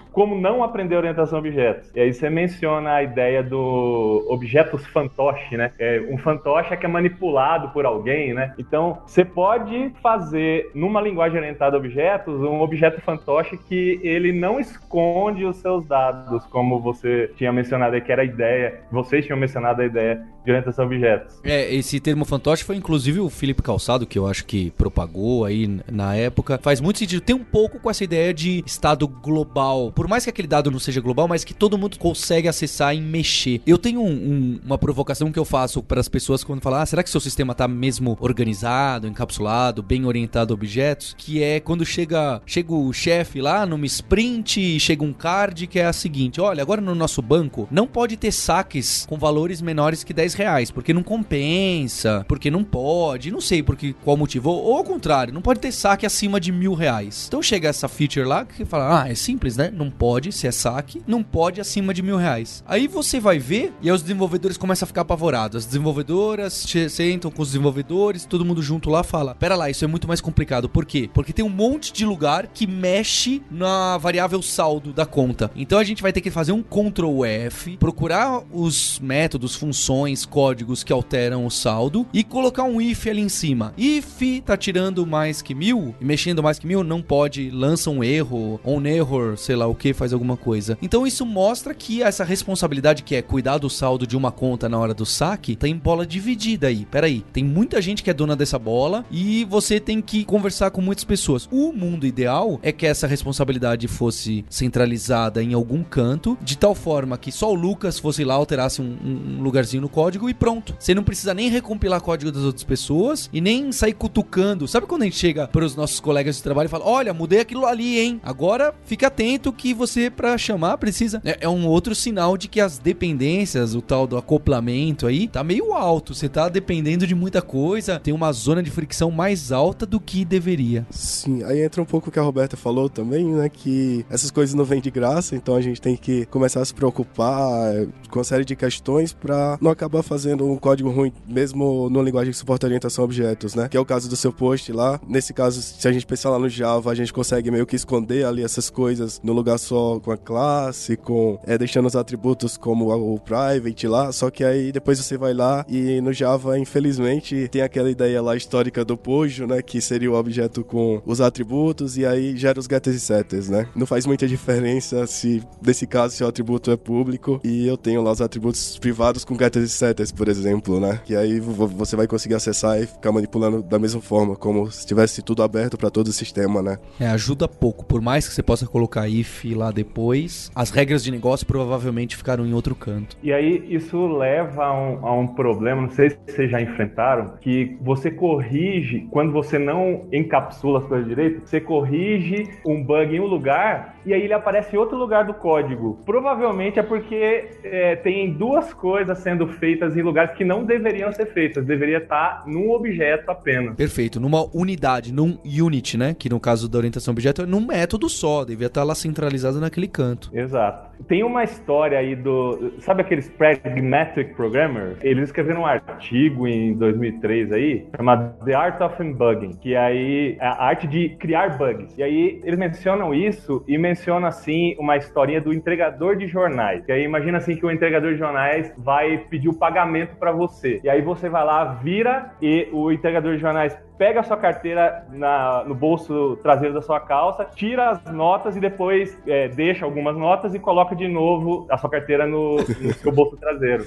como 0.14 0.40
não 0.40 0.62
aprender 0.62 0.96
orientação 0.96 1.38
a 1.38 1.40
objetos. 1.40 1.90
E 1.94 2.00
aí 2.00 2.14
você 2.14 2.30
menciona 2.30 2.94
a 2.94 3.02
ideia 3.02 3.42
do 3.42 4.24
objetos 4.30 4.86
fantoche, 4.86 5.56
né? 5.56 5.72
É, 5.78 6.06
um 6.08 6.16
fantoche 6.16 6.72
é 6.72 6.76
que 6.76 6.86
é 6.86 6.88
manipulado 6.88 7.70
por 7.70 7.84
alguém, 7.84 8.32
né? 8.32 8.54
Então, 8.56 9.02
você 9.04 9.24
pode 9.24 9.92
fazer 10.00 10.70
numa 10.72 11.00
linguagem 11.00 11.38
orientada 11.38 11.76
a 11.76 11.78
objetos 11.80 12.40
um 12.40 12.60
objeto 12.60 13.00
fantoche 13.00 13.58
que 13.58 14.00
ele 14.04 14.32
não 14.32 14.60
esconde 14.60 15.44
os 15.44 15.56
seus 15.56 15.84
dados, 15.84 16.46
como 16.46 16.80
você 16.80 17.32
tinha 17.36 17.52
mencionado 17.52 17.96
aí, 17.96 18.00
que 18.00 18.12
era 18.12 18.22
a 18.22 18.24
ideia, 18.24 18.82
vocês 18.92 19.26
tinham 19.26 19.38
mencionado 19.38 19.82
a 19.82 19.84
ideia 19.84 20.24
de 20.44 20.50
orientação 20.50 20.84
a 20.84 20.86
objetos. 20.86 21.36
É, 21.42 21.74
esse 21.74 21.98
termo 22.00 22.24
fantoche 22.24 22.64
foi 22.64 22.76
inclusive 22.76 23.20
o 23.20 23.30
Felipe 23.30 23.62
Calçado, 23.62 24.06
que 24.06 24.18
eu 24.18 24.26
acho 24.26 24.44
que 24.44 24.70
propagou 24.72 25.44
aí 25.44 25.80
na 25.90 26.14
época. 26.14 26.58
Faz 26.62 26.80
muito 26.80 26.98
sentido. 26.98 27.20
Tem 27.20 27.34
um 27.34 27.44
pouco 27.44 27.78
com 27.78 27.90
essa 27.90 28.04
ideia 28.04 28.32
de 28.34 28.62
estado 28.66 29.06
global. 29.08 29.92
Por 29.92 30.06
mais 30.06 30.24
que 30.24 30.30
aquele 30.30 30.48
dado 30.48 30.70
não 30.70 30.78
seja 30.78 31.00
global, 31.00 31.26
mas 31.26 31.44
que 31.44 31.54
todo 31.54 31.78
mundo 31.78 31.98
consegue 31.98 32.48
acessar 32.48 32.94
e 32.94 33.00
mexer. 33.00 33.60
Eu 33.66 33.78
tenho 33.78 34.00
um, 34.00 34.12
um, 34.12 34.60
uma 34.64 34.78
provocação 34.78 35.32
que 35.32 35.38
eu 35.38 35.44
faço 35.44 35.82
para 35.82 36.00
as 36.00 36.08
pessoas 36.08 36.44
quando 36.44 36.60
falam: 36.60 36.80
ah, 36.80 36.86
será 36.86 37.02
que 37.02 37.10
seu 37.10 37.20
sistema 37.20 37.54
tá 37.54 37.66
mesmo 37.66 38.16
organizado, 38.20 39.08
encapsulado, 39.08 39.82
bem 39.82 40.04
orientado 40.04 40.52
a 40.52 40.54
objetos? 40.54 41.14
Que 41.16 41.42
é 41.42 41.60
quando 41.60 41.84
chega, 41.84 42.40
chega 42.46 42.72
o 42.74 42.92
chefe 42.92 43.40
lá 43.40 43.64
numa 43.64 43.86
sprint 43.86 44.78
chega 44.78 45.04
um 45.04 45.12
card 45.12 45.66
que 45.66 45.78
é 45.78 45.86
a 45.86 45.92
seguinte: 45.92 46.40
olha, 46.40 46.62
agora 46.62 46.80
no 46.80 46.94
nosso 46.94 47.22
banco 47.22 47.66
não 47.70 47.86
pode 47.86 48.16
ter 48.16 48.32
saques 48.32 49.06
com 49.06 49.16
valores 49.16 49.60
menores 49.62 50.04
que 50.04 50.12
10 50.12 50.33
reais, 50.34 50.70
porque 50.70 50.92
não 50.92 51.02
compensa, 51.02 52.24
porque 52.28 52.50
não 52.50 52.64
pode, 52.64 53.30
não 53.30 53.40
sei 53.40 53.62
por 53.62 53.76
que, 53.76 53.92
qual 53.92 54.16
motivo. 54.16 54.50
Ou, 54.50 54.64
ou 54.64 54.76
ao 54.76 54.84
contrário, 54.84 55.32
não 55.32 55.42
pode 55.42 55.60
ter 55.60 55.72
saque 55.72 56.06
acima 56.06 56.40
de 56.40 56.52
mil 56.52 56.74
reais. 56.74 57.26
Então 57.28 57.42
chega 57.42 57.68
essa 57.68 57.88
feature 57.88 58.26
lá 58.26 58.44
que 58.44 58.64
fala: 58.64 59.02
ah, 59.02 59.08
é 59.08 59.14
simples, 59.14 59.56
né? 59.56 59.70
Não 59.72 59.90
pode, 59.90 60.32
se 60.32 60.46
é 60.46 60.52
saque, 60.52 61.02
não 61.06 61.22
pode 61.22 61.60
acima 61.60 61.94
de 61.94 62.02
mil 62.02 62.16
reais. 62.16 62.62
Aí 62.66 62.86
você 62.86 63.20
vai 63.20 63.38
ver 63.38 63.72
e 63.80 63.88
aí 63.88 63.94
os 63.94 64.02
desenvolvedores 64.02 64.56
começam 64.56 64.86
a 64.86 64.88
ficar 64.88 65.02
apavorados. 65.02 65.56
As 65.56 65.66
desenvolvedoras 65.66 66.66
sentam 66.90 67.30
com 67.30 67.42
os 67.42 67.48
desenvolvedores, 67.48 68.24
todo 68.24 68.44
mundo 68.44 68.62
junto 68.62 68.90
lá 68.90 69.02
fala: 69.02 69.34
pera 69.34 69.56
lá, 69.56 69.70
isso 69.70 69.84
é 69.84 69.88
muito 69.88 70.08
mais 70.08 70.20
complicado. 70.20 70.68
Por 70.68 70.84
quê? 70.84 71.08
Porque 71.12 71.32
tem 71.32 71.44
um 71.44 71.48
monte 71.48 71.92
de 71.92 72.04
lugar 72.04 72.46
que 72.46 72.66
mexe 72.66 73.42
na 73.50 73.98
variável 73.98 74.42
saldo 74.42 74.92
da 74.92 75.06
conta. 75.06 75.50
Então 75.54 75.78
a 75.78 75.84
gente 75.84 76.02
vai 76.02 76.12
ter 76.12 76.20
que 76.20 76.30
fazer 76.30 76.52
um 76.52 76.62
Ctrl 76.62 77.24
F, 77.24 77.76
procurar 77.76 78.42
os 78.52 78.98
métodos, 79.00 79.54
funções, 79.54 80.23
códigos 80.26 80.82
que 80.82 80.92
alteram 80.92 81.46
o 81.46 81.50
saldo 81.50 82.06
e 82.12 82.22
colocar 82.22 82.64
um 82.64 82.80
if 82.80 83.06
ali 83.06 83.20
em 83.20 83.28
cima. 83.28 83.72
If 83.76 84.20
tá 84.44 84.56
tirando 84.56 85.06
mais 85.06 85.42
que 85.42 85.54
mil, 85.54 85.94
e 86.00 86.04
mexendo 86.04 86.42
mais 86.42 86.58
que 86.58 86.66
mil, 86.66 86.84
não 86.84 87.02
pode, 87.02 87.50
lança 87.50 87.90
um 87.90 88.02
erro, 88.02 88.60
ou 88.62 88.78
um 88.78 88.86
error, 88.86 89.36
sei 89.36 89.56
lá 89.56 89.66
o 89.66 89.74
que, 89.74 89.92
faz 89.92 90.12
alguma 90.12 90.36
coisa. 90.36 90.78
Então 90.80 91.06
isso 91.06 91.24
mostra 91.24 91.74
que 91.74 92.02
essa 92.02 92.24
responsabilidade 92.24 93.02
que 93.02 93.14
é 93.14 93.22
cuidar 93.22 93.58
do 93.58 93.70
saldo 93.70 94.06
de 94.06 94.16
uma 94.16 94.30
conta 94.30 94.68
na 94.68 94.78
hora 94.78 94.94
do 94.94 95.06
saque, 95.06 95.56
tem 95.56 95.76
bola 95.76 96.06
dividida 96.06 96.68
aí. 96.68 96.86
Peraí, 96.90 97.24
tem 97.32 97.44
muita 97.44 97.80
gente 97.80 98.02
que 98.02 98.10
é 98.10 98.14
dona 98.14 98.36
dessa 98.36 98.58
bola 98.58 99.04
e 99.10 99.44
você 99.44 99.80
tem 99.80 100.00
que 100.00 100.24
conversar 100.24 100.70
com 100.70 100.80
muitas 100.80 101.04
pessoas. 101.04 101.48
O 101.50 101.72
mundo 101.72 102.06
ideal 102.06 102.58
é 102.62 102.72
que 102.72 102.86
essa 102.86 103.06
responsabilidade 103.06 103.88
fosse 103.88 104.44
centralizada 104.48 105.42
em 105.42 105.54
algum 105.54 105.82
canto, 105.82 106.38
de 106.42 106.56
tal 106.56 106.74
forma 106.74 107.18
que 107.18 107.32
só 107.32 107.50
o 107.50 107.54
Lucas 107.54 107.98
fosse 107.98 108.24
lá, 108.24 108.34
alterasse 108.34 108.80
um, 108.80 108.96
um 109.04 109.42
lugarzinho 109.42 109.82
no 109.82 109.88
código 109.88 110.13
e 110.28 110.34
pronto. 110.34 110.74
Você 110.78 110.94
não 110.94 111.02
precisa 111.02 111.34
nem 111.34 111.48
recompilar 111.48 112.00
código 112.00 112.30
das 112.30 112.42
outras 112.42 112.64
pessoas 112.64 113.28
e 113.32 113.40
nem 113.40 113.72
sair 113.72 113.94
cutucando. 113.94 114.68
Sabe 114.68 114.86
quando 114.86 115.02
a 115.02 115.04
gente 115.06 115.16
chega 115.16 115.48
para 115.48 115.64
os 115.64 115.74
nossos 115.74 116.00
colegas 116.00 116.36
de 116.36 116.42
trabalho 116.42 116.66
e 116.66 116.70
fala: 116.70 116.86
Olha, 116.86 117.12
mudei 117.12 117.40
aquilo 117.40 117.66
ali, 117.66 117.98
hein? 117.98 118.20
Agora 118.22 118.74
fica 118.84 119.08
atento 119.08 119.52
que 119.52 119.74
você, 119.74 120.10
para 120.10 120.36
chamar, 120.38 120.78
precisa. 120.78 121.20
É, 121.24 121.38
é, 121.42 121.48
um 121.48 121.66
outro 121.66 121.94
sinal 121.94 122.36
de 122.36 122.48
que 122.48 122.60
as 122.60 122.78
dependências, 122.78 123.74
o 123.74 123.82
tal 123.82 124.06
do 124.06 124.16
acoplamento 124.16 125.06
aí, 125.06 125.26
tá 125.26 125.42
meio 125.42 125.72
alto. 125.74 126.14
Você 126.14 126.28
tá 126.28 126.48
dependendo 126.48 127.06
de 127.06 127.14
muita 127.14 127.42
coisa, 127.42 127.98
tem 127.98 128.14
uma 128.14 128.32
zona 128.32 128.62
de 128.62 128.70
fricção 128.70 129.10
mais 129.10 129.50
alta 129.50 129.84
do 129.84 129.98
que 129.98 130.24
deveria. 130.24 130.86
Sim, 130.90 131.42
aí 131.44 131.62
entra 131.62 131.82
um 131.82 131.86
pouco 131.86 132.08
o 132.08 132.12
que 132.12 132.18
a 132.18 132.22
Roberta 132.22 132.56
falou 132.56 132.88
também, 132.88 133.24
né? 133.24 133.48
Que 133.48 134.04
essas 134.08 134.30
coisas 134.30 134.54
não 134.54 134.64
vêm 134.64 134.80
de 134.80 134.90
graça, 134.90 135.34
então 135.34 135.56
a 135.56 135.60
gente 135.60 135.80
tem 135.80 135.96
que 135.96 136.26
começar 136.26 136.60
a 136.60 136.64
se 136.64 136.74
preocupar 136.74 137.72
com 138.08 138.18
uma 138.18 138.24
série 138.24 138.44
de 138.44 138.54
questões 138.54 139.12
para 139.12 139.58
não 139.60 139.70
acabar 139.70 140.02
fazendo 140.04 140.48
um 140.48 140.56
código 140.56 140.90
ruim, 140.90 141.12
mesmo 141.26 141.88
numa 141.90 142.04
linguagem 142.04 142.32
que 142.32 142.38
suporta 142.38 142.66
orientação 142.66 143.02
a 143.02 143.04
objetos, 143.04 143.54
né? 143.54 143.68
Que 143.68 143.76
é 143.76 143.80
o 143.80 143.84
caso 143.84 144.08
do 144.08 144.16
seu 144.16 144.32
post 144.32 144.72
lá. 144.72 145.00
Nesse 145.06 145.32
caso, 145.32 145.60
se 145.60 145.86
a 145.86 145.92
gente 145.92 146.06
pensar 146.06 146.30
lá 146.30 146.38
no 146.38 146.48
Java, 146.48 146.90
a 146.90 146.94
gente 146.94 147.12
consegue 147.12 147.50
meio 147.50 147.66
que 147.66 147.76
esconder 147.76 148.24
ali 148.24 148.42
essas 148.42 148.70
coisas 148.70 149.20
no 149.22 149.32
lugar 149.32 149.58
só 149.58 149.98
com 150.00 150.10
a 150.10 150.16
classe, 150.16 150.96
com 150.96 151.38
é, 151.46 151.56
deixando 151.58 151.86
os 151.86 151.96
atributos 151.96 152.56
como 152.56 152.92
o 152.92 153.18
private 153.18 153.86
lá. 153.86 154.12
Só 154.12 154.30
que 154.30 154.44
aí 154.44 154.72
depois 154.72 154.98
você 154.98 155.16
vai 155.16 155.34
lá 155.34 155.64
e 155.68 156.00
no 156.00 156.12
Java, 156.12 156.58
infelizmente, 156.58 157.48
tem 157.48 157.62
aquela 157.62 157.90
ideia 157.90 158.20
lá 158.22 158.36
histórica 158.36 158.84
do 158.84 158.96
Pojo, 158.96 159.46
né? 159.46 159.62
Que 159.62 159.80
seria 159.80 160.10
o 160.10 160.14
objeto 160.14 160.64
com 160.64 161.02
os 161.06 161.20
atributos 161.20 161.96
e 161.96 162.06
aí 162.06 162.36
gera 162.36 162.58
os 162.58 162.66
getters 162.66 162.96
e 162.96 163.00
setters, 163.00 163.48
né? 163.48 163.66
Não 163.74 163.86
faz 163.86 164.06
muita 164.06 164.26
diferença 164.26 165.06
se, 165.06 165.42
nesse 165.62 165.86
caso, 165.86 166.14
se 166.14 166.24
o 166.24 166.26
atributo 166.26 166.70
é 166.70 166.76
público 166.76 167.40
e 167.44 167.66
eu 167.66 167.76
tenho 167.76 168.02
lá 168.02 168.12
os 168.12 168.20
atributos 168.20 168.78
privados 168.78 169.24
com 169.24 169.36
getters 169.36 169.70
e 169.70 169.72
setters, 169.72 169.83
por 170.16 170.28
exemplo, 170.28 170.80
né? 170.80 171.00
Que 171.04 171.16
aí 171.16 171.40
você 171.40 171.96
vai 171.96 172.06
conseguir 172.06 172.34
acessar 172.34 172.80
e 172.80 172.86
ficar 172.86 173.12
manipulando 173.12 173.62
da 173.62 173.78
mesma 173.78 174.00
forma, 174.00 174.36
como 174.36 174.70
se 174.70 174.86
tivesse 174.86 175.22
tudo 175.22 175.42
aberto 175.42 175.76
para 175.76 175.90
todo 175.90 176.08
o 176.08 176.12
sistema, 176.12 176.62
né? 176.62 176.78
É, 176.98 177.08
ajuda 177.08 177.48
pouco. 177.48 177.84
Por 177.84 178.00
mais 178.00 178.28
que 178.28 178.34
você 178.34 178.42
possa 178.42 178.66
colocar 178.66 179.08
if 179.08 179.44
lá 179.54 179.70
depois, 179.70 180.50
as 180.54 180.70
regras 180.70 181.02
de 181.02 181.10
negócio 181.10 181.46
provavelmente 181.46 182.16
ficaram 182.16 182.46
em 182.46 182.52
outro 182.52 182.74
canto. 182.74 183.16
E 183.22 183.32
aí 183.32 183.64
isso 183.68 184.06
leva 184.06 184.64
a 184.64 184.72
um, 184.72 185.06
a 185.06 185.12
um 185.12 185.26
problema, 185.26 185.82
não 185.82 185.90
sei 185.90 186.10
se 186.10 186.18
vocês 186.26 186.50
já 186.50 186.60
enfrentaram, 186.60 187.32
que 187.40 187.76
você 187.80 188.10
corrige, 188.10 189.06
quando 189.10 189.32
você 189.32 189.58
não 189.58 190.06
encapsula 190.12 190.80
as 190.80 190.86
coisas 190.86 191.06
direito, 191.06 191.42
você 191.46 191.60
corrige 191.60 192.48
um 192.66 192.82
bug 192.82 193.14
em 193.14 193.20
um 193.20 193.26
lugar 193.26 193.93
e 194.04 194.12
aí 194.12 194.22
ele 194.22 194.34
aparece 194.34 194.74
em 194.74 194.78
outro 194.78 194.96
lugar 194.96 195.24
do 195.24 195.34
código. 195.34 195.98
Provavelmente 196.04 196.78
é 196.78 196.82
porque 196.82 197.48
é, 197.62 197.96
tem 197.96 198.32
duas 198.32 198.72
coisas 198.72 199.18
sendo 199.18 199.46
feitas 199.46 199.96
em 199.96 200.02
lugares 200.02 200.36
que 200.36 200.44
não 200.44 200.64
deveriam 200.64 201.12
ser 201.12 201.26
feitas. 201.26 201.64
Deveria 201.64 201.98
estar 201.98 202.44
num 202.46 202.70
objeto 202.70 203.30
apenas. 203.30 203.74
Perfeito, 203.74 204.20
numa 204.20 204.44
unidade, 204.54 205.12
num 205.12 205.38
unit, 205.44 205.96
né? 205.96 206.14
Que 206.14 206.28
no 206.28 206.38
caso 206.38 206.68
da 206.68 206.78
orientação 206.78 207.12
objeto 207.12 207.42
é 207.42 207.46
num 207.46 207.60
método 207.60 208.08
só, 208.08 208.44
devia 208.44 208.66
estar 208.66 208.84
lá 208.84 208.94
centralizado 208.94 209.60
naquele 209.60 209.88
canto. 209.88 210.30
Exato. 210.32 210.94
Tem 211.08 211.22
uma 211.22 211.42
história 211.42 211.98
aí 211.98 212.14
do. 212.14 212.74
Sabe 212.78 213.02
aqueles 213.02 213.28
Pragmatic 213.28 214.34
Programmers? 214.34 214.96
Eles 215.02 215.24
escreveram 215.24 215.62
um 215.62 215.66
artigo 215.66 216.46
em 216.46 216.74
2003 216.74 217.52
aí, 217.52 217.86
chamado 217.96 218.34
The 218.44 218.54
Art 218.54 218.80
of 218.80 219.02
Unbugging, 219.02 219.56
que 219.56 219.74
aí 219.74 220.36
é 220.40 220.46
a 220.46 220.64
arte 220.64 220.86
de 220.86 221.10
criar 221.16 221.58
bugs. 221.58 221.96
E 221.98 222.02
aí 222.02 222.40
eles 222.44 222.58
mencionam 222.58 223.12
isso 223.12 223.64
e 223.66 223.76
mencionam 223.76 223.93
assim 224.26 224.76
uma 224.78 224.96
historinha 224.96 225.40
do 225.40 225.52
entregador 225.52 226.16
de 226.16 226.26
jornais. 226.26 226.86
E 226.88 226.92
aí 226.92 227.02
imagina 227.02 227.38
assim 227.38 227.56
que 227.56 227.64
o 227.64 227.70
entregador 227.70 228.12
de 228.12 228.18
jornais 228.18 228.72
vai 228.76 229.18
pedir 229.18 229.48
o 229.48 229.54
pagamento 229.54 230.16
para 230.16 230.32
você. 230.32 230.80
E 230.82 230.88
aí 230.88 231.00
você 231.02 231.28
vai 231.28 231.44
lá, 231.44 231.64
vira 231.64 232.32
e 232.40 232.68
o 232.72 232.92
entregador 232.92 233.34
de 233.34 233.40
jornais 233.40 233.76
pega 233.96 234.20
a 234.20 234.22
sua 234.22 234.36
carteira 234.36 235.06
na, 235.12 235.64
no 235.64 235.74
bolso 235.74 236.36
traseiro 236.42 236.74
da 236.74 236.82
sua 236.82 237.00
calça, 237.00 237.46
tira 237.54 237.90
as 237.90 238.04
notas 238.12 238.56
e 238.56 238.60
depois 238.60 239.16
é, 239.26 239.48
deixa 239.48 239.84
algumas 239.84 240.16
notas 240.16 240.54
e 240.54 240.58
coloca 240.58 240.94
de 240.94 241.06
novo 241.08 241.66
a 241.70 241.78
sua 241.78 241.90
carteira 241.90 242.26
no, 242.26 242.56
no 242.56 242.94
seu 242.94 243.12
bolso 243.12 243.36
traseiro. 243.36 243.84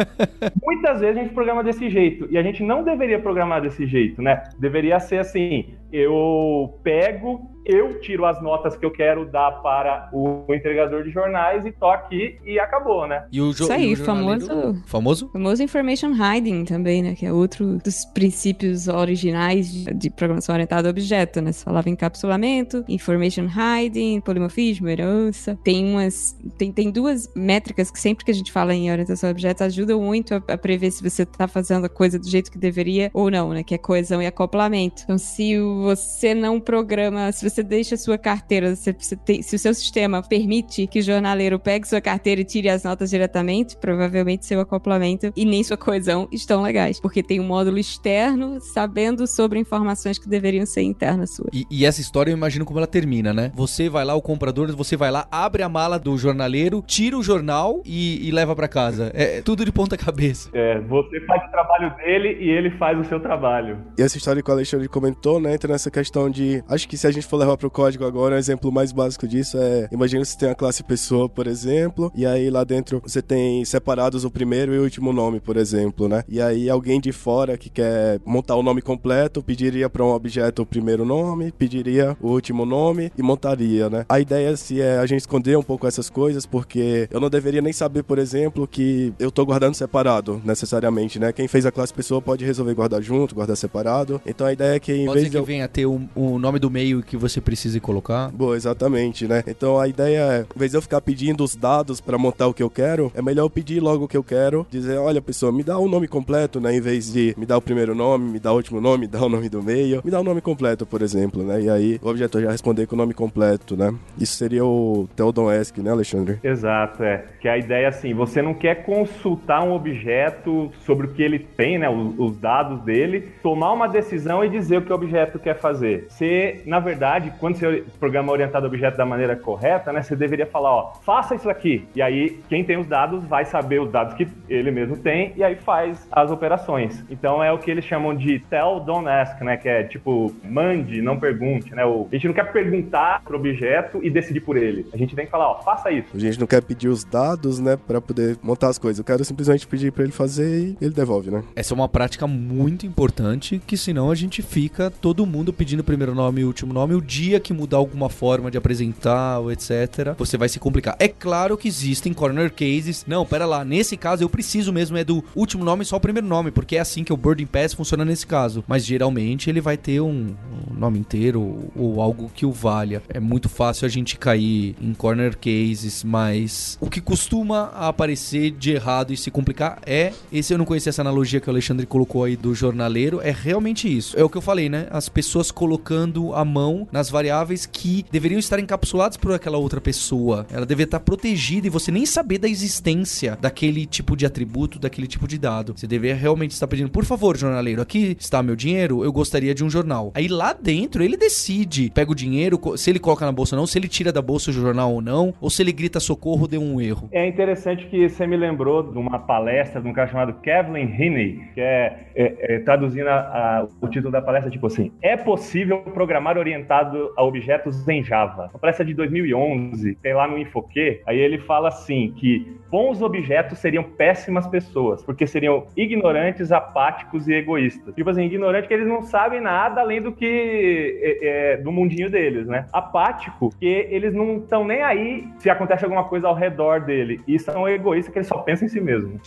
Muitas 0.62 1.00
vezes 1.00 1.16
a 1.16 1.20
gente 1.22 1.34
programa 1.34 1.62
desse 1.64 1.88
jeito 1.88 2.28
e 2.30 2.36
a 2.38 2.42
gente 2.42 2.62
não 2.62 2.82
deveria 2.82 3.18
programar 3.18 3.62
desse 3.62 3.86
jeito, 3.86 4.20
né? 4.20 4.42
Deveria 4.58 5.00
ser 5.00 5.18
assim: 5.18 5.74
eu 5.92 6.78
pego, 6.82 7.50
eu 7.64 8.00
tiro 8.00 8.26
as 8.26 8.40
notas 8.42 8.76
que 8.76 8.84
eu 8.84 8.90
quero 8.90 9.26
dar 9.26 9.50
para 9.62 10.08
o 10.12 10.44
entregador 10.50 11.02
de 11.02 11.10
jornais 11.10 11.64
e 11.64 11.72
tô 11.72 11.86
aqui 11.86 12.38
e 12.44 12.58
acabou, 12.58 13.06
né? 13.06 13.24
E 13.32 13.40
o 13.40 13.50
Isso 13.50 13.72
aí, 13.72 13.92
o 13.92 13.96
famoso, 13.96 14.48
famoso? 14.86 15.28
Famoso 15.32 15.62
information 15.62 16.12
hiding 16.12 16.64
também, 16.64 17.02
né? 17.02 17.14
Que 17.14 17.26
é 17.26 17.32
outro 17.32 17.78
dos 17.78 18.04
princípios 18.04 18.88
originais 18.88 19.37
de, 19.70 19.84
de 19.94 20.10
programação 20.10 20.54
orientada 20.54 20.88
a 20.88 20.90
objeto, 20.90 21.40
né? 21.40 21.52
Você 21.52 21.64
falava 21.64 21.88
encapsulamento, 21.88 22.84
information 22.88 23.46
hiding, 23.46 24.20
polimorfismo, 24.20 24.88
herança. 24.88 25.58
Tem 25.62 25.84
umas, 25.84 26.36
tem, 26.56 26.72
tem 26.72 26.90
duas 26.90 27.30
métricas 27.34 27.90
que 27.90 28.00
sempre 28.00 28.24
que 28.24 28.30
a 28.30 28.34
gente 28.34 28.52
fala 28.52 28.74
em 28.74 28.90
orientação 28.90 29.28
a 29.28 29.32
objetos 29.32 29.62
ajudam 29.62 30.00
muito 30.00 30.34
a, 30.34 30.42
a 30.48 30.58
prever 30.58 30.90
se 30.90 31.02
você 31.02 31.24
tá 31.24 31.46
fazendo 31.46 31.84
a 31.84 31.88
coisa 31.88 32.18
do 32.18 32.28
jeito 32.28 32.50
que 32.50 32.58
deveria 32.58 33.10
ou 33.14 33.30
não, 33.30 33.50
né? 33.50 33.62
Que 33.62 33.74
é 33.74 33.78
coesão 33.78 34.22
e 34.22 34.26
acoplamento. 34.26 35.02
Então, 35.04 35.18
se 35.18 35.58
você 35.58 36.34
não 36.34 36.60
programa, 36.60 37.30
se 37.32 37.48
você 37.48 37.62
deixa 37.62 37.94
a 37.94 37.98
sua 37.98 38.18
carteira, 38.18 38.74
se, 38.76 38.92
tem, 39.24 39.42
se 39.42 39.56
o 39.56 39.58
seu 39.58 39.74
sistema 39.74 40.22
permite 40.22 40.86
que 40.86 40.98
o 40.98 41.02
jornaleiro 41.02 41.58
pegue 41.58 41.88
sua 41.88 42.00
carteira 42.00 42.40
e 42.40 42.44
tire 42.44 42.68
as 42.68 42.82
notas 42.82 43.10
diretamente, 43.10 43.76
provavelmente 43.76 44.46
seu 44.46 44.60
acoplamento 44.60 45.32
e 45.36 45.44
nem 45.44 45.62
sua 45.62 45.76
coesão 45.76 46.28
estão 46.32 46.62
legais, 46.62 47.00
porque 47.00 47.22
tem 47.22 47.40
um 47.40 47.46
módulo 47.46 47.78
externo 47.78 48.60
sabendo 48.60 49.26
sobre 49.30 49.58
informações 49.58 50.18
que 50.18 50.28
deveriam 50.28 50.66
ser 50.66 50.82
internas 50.82 51.34
suas. 51.34 51.50
E, 51.52 51.66
e 51.70 51.84
essa 51.84 52.00
história 52.00 52.30
eu 52.30 52.36
imagino 52.36 52.64
como 52.64 52.78
ela 52.78 52.86
termina, 52.86 53.32
né? 53.32 53.52
Você 53.54 53.88
vai 53.88 54.04
lá, 54.04 54.14
o 54.14 54.22
comprador, 54.22 54.74
você 54.74 54.96
vai 54.96 55.10
lá, 55.10 55.26
abre 55.30 55.62
a 55.62 55.68
mala 55.68 55.98
do 55.98 56.16
jornaleiro, 56.16 56.82
tira 56.86 57.16
o 57.16 57.22
jornal 57.22 57.82
e, 57.84 58.26
e 58.26 58.30
leva 58.30 58.54
para 58.54 58.68
casa. 58.68 59.10
É, 59.14 59.38
é 59.38 59.42
tudo 59.42 59.64
de 59.64 59.72
ponta 59.72 59.96
cabeça. 59.96 60.50
É, 60.52 60.80
você 60.80 61.20
faz 61.26 61.46
o 61.46 61.50
trabalho 61.50 61.96
dele 61.96 62.38
e 62.40 62.48
ele 62.48 62.70
faz 62.78 62.98
o 62.98 63.04
seu 63.04 63.20
trabalho. 63.20 63.78
E 63.98 64.02
essa 64.02 64.16
história 64.16 64.42
que 64.42 64.50
o 64.50 64.54
Alexandre 64.54 64.88
comentou, 64.88 65.40
né, 65.40 65.54
entra 65.54 65.72
nessa 65.72 65.90
questão 65.90 66.30
de. 66.30 66.62
Acho 66.68 66.88
que 66.88 66.96
se 66.96 67.06
a 67.06 67.10
gente 67.10 67.26
for 67.26 67.36
levar 67.36 67.56
pro 67.56 67.70
código 67.70 68.04
agora, 68.04 68.34
um 68.34 68.38
exemplo 68.38 68.72
mais 68.72 68.92
básico 68.92 69.26
disso 69.26 69.58
é. 69.58 69.88
Imagina 69.92 70.24
se 70.24 70.38
tem 70.38 70.50
a 70.50 70.54
classe 70.54 70.82
pessoa, 70.82 71.28
por 71.28 71.46
exemplo, 71.46 72.10
e 72.14 72.26
aí 72.26 72.50
lá 72.50 72.64
dentro 72.64 73.00
você 73.04 73.22
tem 73.22 73.64
separados 73.64 74.24
o 74.24 74.30
primeiro 74.30 74.74
e 74.74 74.78
o 74.78 74.82
último 74.82 75.12
nome, 75.12 75.40
por 75.40 75.56
exemplo, 75.56 76.08
né? 76.08 76.22
E 76.28 76.40
aí 76.40 76.68
alguém 76.68 77.00
de 77.00 77.12
fora 77.12 77.56
que 77.56 77.70
quer 77.70 78.20
montar 78.24 78.56
o 78.56 78.62
nome 78.62 78.82
completo 78.82 79.17
pediria 79.44 79.88
para 79.88 80.04
um 80.04 80.10
objeto 80.10 80.62
o 80.62 80.66
primeiro 80.66 81.04
nome, 81.04 81.52
pediria 81.52 82.16
o 82.20 82.28
último 82.28 82.64
nome 82.64 83.10
e 83.16 83.22
montaria, 83.22 83.90
né? 83.90 84.04
A 84.08 84.20
ideia 84.20 84.56
se 84.56 84.80
é 84.80 84.98
a 84.98 85.06
gente 85.06 85.20
esconder 85.20 85.56
um 85.56 85.62
pouco 85.62 85.86
essas 85.86 86.10
coisas, 86.10 86.46
porque 86.46 87.08
eu 87.10 87.20
não 87.20 87.30
deveria 87.30 87.62
nem 87.62 87.72
saber, 87.72 88.02
por 88.02 88.18
exemplo, 88.18 88.66
que 88.66 89.12
eu 89.18 89.30
tô 89.30 89.44
guardando 89.44 89.74
separado, 89.74 90.40
necessariamente, 90.44 91.18
né? 91.18 91.32
Quem 91.32 91.48
fez 91.48 91.66
a 91.66 91.72
classe 91.72 91.92
pessoa 91.92 92.20
pode 92.20 92.44
resolver 92.44 92.74
guardar 92.74 93.02
junto, 93.02 93.34
guardar 93.34 93.56
separado. 93.56 94.20
Então 94.26 94.46
a 94.46 94.52
ideia 94.52 94.76
é 94.76 94.80
que 94.80 94.92
em 94.92 95.06
pode 95.06 95.20
vez 95.20 95.26
de. 95.26 95.30
Que 95.32 95.38
eu... 95.38 95.44
venha 95.44 95.66
ter 95.68 95.86
o, 95.86 96.00
o, 96.14 96.38
nome 96.38 96.58
do 96.58 96.70
meio 96.70 97.02
que 97.02 97.16
você 97.16 97.40
precise 97.40 97.80
colocar. 97.80 98.30
Boa, 98.30 98.56
exatamente, 98.56 99.26
né? 99.26 99.42
Então 99.46 99.78
a 99.80 99.88
ideia 99.88 100.18
é, 100.18 100.46
em 100.54 100.58
vez 100.58 100.72
de 100.72 100.76
eu 100.76 100.82
ficar 100.82 101.00
pedindo 101.00 101.42
os 101.42 101.56
dados 101.56 102.00
para 102.00 102.18
montar 102.18 102.46
o 102.46 102.54
que 102.54 102.62
eu 102.62 102.70
quero, 102.70 103.10
é 103.14 103.22
melhor 103.22 103.44
eu 103.44 103.50
pedir 103.50 103.80
logo 103.80 104.04
o 104.04 104.08
que 104.08 104.16
eu 104.16 104.22
quero, 104.22 104.66
dizer, 104.70 104.98
olha 104.98 105.22
pessoa, 105.22 105.50
me 105.50 105.62
dá 105.62 105.78
o 105.78 105.88
nome 105.88 106.06
completo, 106.06 106.60
né? 106.60 106.76
Em 106.76 106.80
vez 106.80 107.12
de 107.12 107.34
me 107.36 107.46
dar 107.46 107.56
o 107.56 107.62
primeiro 107.62 107.94
nome, 107.94 108.30
me 108.30 108.38
dar 108.38 108.52
o 108.52 108.56
último 108.56 108.80
nome, 108.80 109.06
dar 109.08 109.22
o 109.22 109.28
nome 109.28 109.48
do 109.48 109.62
meio, 109.62 110.00
me 110.04 110.10
dá 110.10 110.20
o 110.20 110.24
nome 110.24 110.40
completo, 110.40 110.86
por 110.86 111.02
exemplo, 111.02 111.42
né? 111.42 111.60
E 111.62 111.70
aí 111.70 112.00
o 112.02 112.08
objeto 112.08 112.40
já 112.40 112.50
responder 112.50 112.86
com 112.86 112.94
o 112.94 112.98
nome 112.98 113.14
completo, 113.14 113.76
né? 113.76 113.94
Isso 114.18 114.34
seria 114.34 114.64
o 114.64 115.08
Theodon 115.16 115.48
Ask, 115.48 115.78
né, 115.78 115.90
Alexandre? 115.90 116.38
Exato, 116.42 117.02
é. 117.02 117.24
Que 117.40 117.48
a 117.48 117.56
ideia 117.56 117.86
é 117.86 117.88
assim, 117.88 118.14
você 118.14 118.42
não 118.42 118.54
quer 118.54 118.84
consultar 118.84 119.62
um 119.62 119.72
objeto 119.72 120.70
sobre 120.80 121.06
o 121.06 121.10
que 121.10 121.22
ele 121.22 121.38
tem, 121.38 121.78
né? 121.78 121.88
Os, 121.88 122.14
os 122.18 122.36
dados 122.38 122.80
dele, 122.82 123.28
tomar 123.42 123.72
uma 123.72 123.88
decisão 123.88 124.44
e 124.44 124.48
dizer 124.48 124.78
o 124.78 124.82
que 124.82 124.92
o 124.92 124.94
objeto 124.94 125.38
quer 125.38 125.58
fazer. 125.58 126.06
Você, 126.08 126.62
na 126.66 126.78
verdade, 126.80 127.32
quando 127.38 127.56
você 127.56 127.84
programa 127.98 128.32
orientado 128.32 128.66
a 128.66 128.68
objeto 128.68 128.96
da 128.96 129.06
maneira 129.06 129.36
correta, 129.36 129.92
né, 129.92 130.02
você 130.02 130.14
deveria 130.14 130.46
falar, 130.46 130.70
ó, 130.70 130.92
faça 131.04 131.34
isso 131.34 131.48
aqui. 131.48 131.86
E 131.94 132.02
aí, 132.02 132.40
quem 132.48 132.64
tem 132.64 132.78
os 132.78 132.86
dados 132.86 133.24
vai 133.24 133.44
saber 133.44 133.80
os 133.80 133.90
dados 133.90 134.14
que 134.14 134.28
ele 134.48 134.70
mesmo 134.70 134.96
tem 134.96 135.32
e 135.36 135.42
aí 135.42 135.56
faz 135.56 136.06
as 136.10 136.30
operações. 136.30 137.04
Então 137.10 137.42
é 137.42 137.52
o 137.52 137.58
que 137.58 137.70
eles 137.70 137.84
chamam 137.84 138.14
de 138.14 138.38
tell, 138.40 138.80
don't 138.80 138.97
ask, 139.06 139.40
né, 139.42 139.56
que 139.56 139.68
é 139.68 139.84
tipo, 139.84 140.34
mande, 140.44 141.00
não 141.02 141.18
pergunte, 141.18 141.74
né? 141.74 141.84
O, 141.84 142.08
a 142.10 142.14
gente 142.14 142.26
não 142.26 142.34
quer 142.34 142.52
perguntar 142.52 143.22
pro 143.22 143.36
objeto 143.36 144.00
e 144.02 144.10
decidir 144.10 144.40
por 144.40 144.56
ele. 144.56 144.86
A 144.92 144.96
gente 144.96 145.14
tem 145.14 145.24
que 145.24 145.30
falar, 145.30 145.50
ó, 145.50 145.62
faça 145.62 145.90
isso. 145.90 146.08
A 146.14 146.18
gente 146.18 146.38
não 146.38 146.46
quer 146.46 146.62
pedir 146.62 146.88
os 146.88 147.04
dados, 147.04 147.58
né, 147.58 147.76
para 147.76 148.00
poder 148.00 148.38
montar 148.42 148.68
as 148.68 148.78
coisas. 148.78 148.98
Eu 148.98 149.04
quero 149.04 149.24
simplesmente 149.24 149.66
pedir 149.66 149.92
para 149.92 150.04
ele 150.04 150.12
fazer 150.12 150.58
e 150.58 150.76
ele 150.80 150.92
devolve, 150.92 151.30
né? 151.30 151.42
Essa 151.54 151.74
é 151.74 151.76
uma 151.76 151.88
prática 151.88 152.26
muito 152.26 152.86
importante 152.86 153.60
que 153.66 153.76
senão 153.76 154.10
a 154.10 154.14
gente 154.14 154.42
fica 154.42 154.90
todo 154.90 155.26
mundo 155.26 155.52
pedindo 155.52 155.84
primeiro 155.84 156.14
nome 156.14 156.40
e 156.40 156.44
último 156.44 156.72
nome, 156.72 156.94
o 156.94 157.00
dia 157.00 157.40
que 157.40 157.52
mudar 157.52 157.76
alguma 157.76 158.08
forma 158.08 158.50
de 158.50 158.58
apresentar, 158.58 159.40
etc., 159.50 160.14
você 160.16 160.36
vai 160.36 160.48
se 160.48 160.58
complicar. 160.58 160.96
É 160.98 161.08
claro 161.08 161.56
que 161.56 161.68
existem 161.68 162.12
corner 162.12 162.52
cases. 162.52 163.04
Não, 163.06 163.24
pera 163.24 163.46
lá, 163.46 163.64
nesse 163.64 163.96
caso 163.96 164.22
eu 164.22 164.28
preciso 164.28 164.72
mesmo 164.72 164.96
é 164.96 165.04
do 165.04 165.24
último 165.34 165.64
nome 165.64 165.84
só 165.84 165.96
o 165.96 166.00
primeiro 166.00 166.26
nome, 166.26 166.50
porque 166.50 166.76
é 166.76 166.80
assim 166.80 167.04
que 167.04 167.12
o 167.12 167.16
boarding 167.16 167.46
pass 167.46 167.74
funciona 167.74 168.04
nesse 168.04 168.26
caso. 168.26 168.64
Mas 168.66 168.84
geralmente 168.88 169.50
ele 169.50 169.60
vai 169.60 169.76
ter 169.76 170.00
um, 170.00 170.34
nome 170.78 170.98
inteiro 170.98 171.40
ou, 171.40 171.72
ou 171.76 172.00
algo 172.00 172.30
que 172.34 172.46
o 172.46 172.52
valha. 172.52 173.02
É 173.08 173.20
muito 173.20 173.48
fácil 173.48 173.86
a 173.86 173.88
gente 173.88 174.16
cair 174.16 174.74
em 174.80 174.94
corner 174.94 175.36
cases, 175.36 176.04
mas 176.04 176.78
o 176.80 176.88
que 176.88 177.00
costuma 177.00 177.64
aparecer 177.74 178.50
de 178.52 178.72
errado 178.72 179.12
e 179.12 179.16
se 179.16 179.30
complicar 179.30 179.78
é 179.84 180.12
esse 180.32 180.52
eu 180.52 180.58
não 180.58 180.64
conhecia 180.64 180.90
essa 180.90 181.02
analogia 181.02 181.40
que 181.40 181.48
o 181.48 181.50
Alexandre 181.50 181.86
colocou 181.86 182.24
aí 182.24 182.36
do 182.36 182.54
jornaleiro, 182.54 183.20
é 183.20 183.30
realmente 183.30 183.94
isso. 183.94 184.18
É 184.18 184.22
o 184.22 184.28
que 184.28 184.36
eu 184.36 184.42
falei, 184.42 184.68
né? 184.68 184.86
As 184.90 185.08
pessoas 185.08 185.50
colocando 185.50 186.32
a 186.34 186.44
mão 186.44 186.86
nas 186.90 187.10
variáveis 187.10 187.66
que 187.66 188.04
deveriam 188.10 188.38
estar 188.38 188.58
encapsuladas 188.58 189.16
por 189.16 189.32
aquela 189.32 189.58
outra 189.58 189.80
pessoa. 189.80 190.46
Ela 190.50 190.66
deveria 190.66 190.86
estar 190.86 191.00
protegida 191.00 191.66
e 191.66 191.70
você 191.70 191.90
nem 191.90 192.06
saber 192.06 192.38
da 192.38 192.48
existência 192.48 193.38
daquele 193.40 193.86
tipo 193.86 194.16
de 194.16 194.24
atributo, 194.24 194.78
daquele 194.78 195.06
tipo 195.06 195.26
de 195.26 195.38
dado. 195.38 195.74
Você 195.76 195.86
deveria 195.86 196.16
realmente 196.16 196.52
estar 196.52 196.66
pedindo, 196.66 196.90
por 196.90 197.04
favor, 197.04 197.36
jornaleiro, 197.36 197.82
aqui 197.82 198.16
está 198.18 198.42
meu 198.42 198.56
dinheiro, 198.56 198.77
eu 198.78 199.12
gostaria 199.12 199.54
de 199.54 199.64
um 199.64 199.70
jornal. 199.70 200.12
Aí 200.14 200.28
lá 200.28 200.52
dentro 200.52 201.02
ele 201.02 201.16
decide, 201.16 201.90
pega 201.90 202.10
o 202.10 202.14
dinheiro, 202.14 202.60
se 202.76 202.90
ele 202.90 202.98
coloca 202.98 203.24
na 203.24 203.32
bolsa 203.32 203.54
ou 203.54 203.60
não, 203.60 203.66
se 203.66 203.78
ele 203.78 203.88
tira 203.88 204.12
da 204.12 204.22
bolsa 204.22 204.50
o 204.50 204.52
jornal 204.52 204.92
ou 204.92 205.00
não, 205.00 205.34
ou 205.40 205.50
se 205.50 205.62
ele 205.62 205.72
grita 205.72 206.00
socorro, 206.00 206.46
deu 206.46 206.60
um 206.60 206.80
erro. 206.80 207.08
É 207.12 207.26
interessante 207.26 207.86
que 207.86 208.08
você 208.08 208.26
me 208.26 208.36
lembrou 208.36 208.82
de 208.82 208.98
uma 208.98 209.18
palestra 209.18 209.80
de 209.80 209.88
um 209.88 209.92
cara 209.92 210.08
chamado 210.08 210.34
Kevin 210.40 210.90
Heaney, 210.98 211.40
que 211.54 211.60
é, 211.60 212.06
é, 212.14 212.56
é 212.56 212.58
traduzindo 212.60 213.08
a, 213.08 213.18
a, 213.18 213.68
o 213.80 213.88
título 213.88 214.10
da 214.10 214.22
palestra, 214.22 214.50
tipo 214.50 214.66
assim, 214.66 214.92
é 215.02 215.16
possível 215.16 215.78
programar 215.80 216.36
orientado 216.36 217.12
a 217.16 217.22
objetos 217.22 217.86
em 217.88 218.02
Java. 218.02 218.50
Uma 218.52 218.58
palestra 218.58 218.84
de 218.84 218.94
2011, 218.94 219.96
tem 219.96 220.14
lá 220.14 220.26
no 220.26 220.38
Infoque, 220.38 221.00
aí 221.06 221.18
ele 221.18 221.38
fala 221.38 221.68
assim, 221.68 222.12
que 222.16 222.58
bons 222.70 223.00
objetos 223.00 223.58
seriam 223.58 223.82
péssimas 223.82 224.46
pessoas, 224.46 225.02
porque 225.02 225.26
seriam 225.26 225.66
ignorantes, 225.76 226.52
apáticos 226.52 227.28
e 227.28 227.34
egoístas. 227.34 227.94
Tipo 227.94 228.10
assim, 228.10 228.24
ignorante 228.24 228.57
que 228.66 228.74
eles 228.74 228.86
não 228.86 229.02
sabem 229.02 229.40
nada 229.40 229.80
além 229.80 230.00
do 230.00 230.12
que 230.12 230.98
é, 231.02 231.52
é, 231.52 231.56
do 231.58 231.70
mundinho 231.70 232.10
deles, 232.10 232.46
né? 232.46 232.66
Apático, 232.72 233.50
que 233.58 233.86
eles 233.90 234.12
não 234.12 234.38
estão 234.38 234.64
nem 234.64 234.82
aí 234.82 235.28
se 235.38 235.48
acontece 235.48 235.84
alguma 235.84 236.04
coisa 236.04 236.28
ao 236.28 236.34
redor 236.34 236.80
dele. 236.80 237.20
E 237.26 237.38
são 237.38 237.68
egoístas 237.68 238.12
que 238.12 238.18
eles 238.18 238.28
só 238.28 238.38
pensam 238.38 238.66
em 238.66 238.70
si 238.70 238.80
mesmo. 238.80 239.20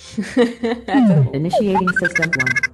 Initiating 1.34 1.88
system 2.00 2.26
one. 2.26 2.71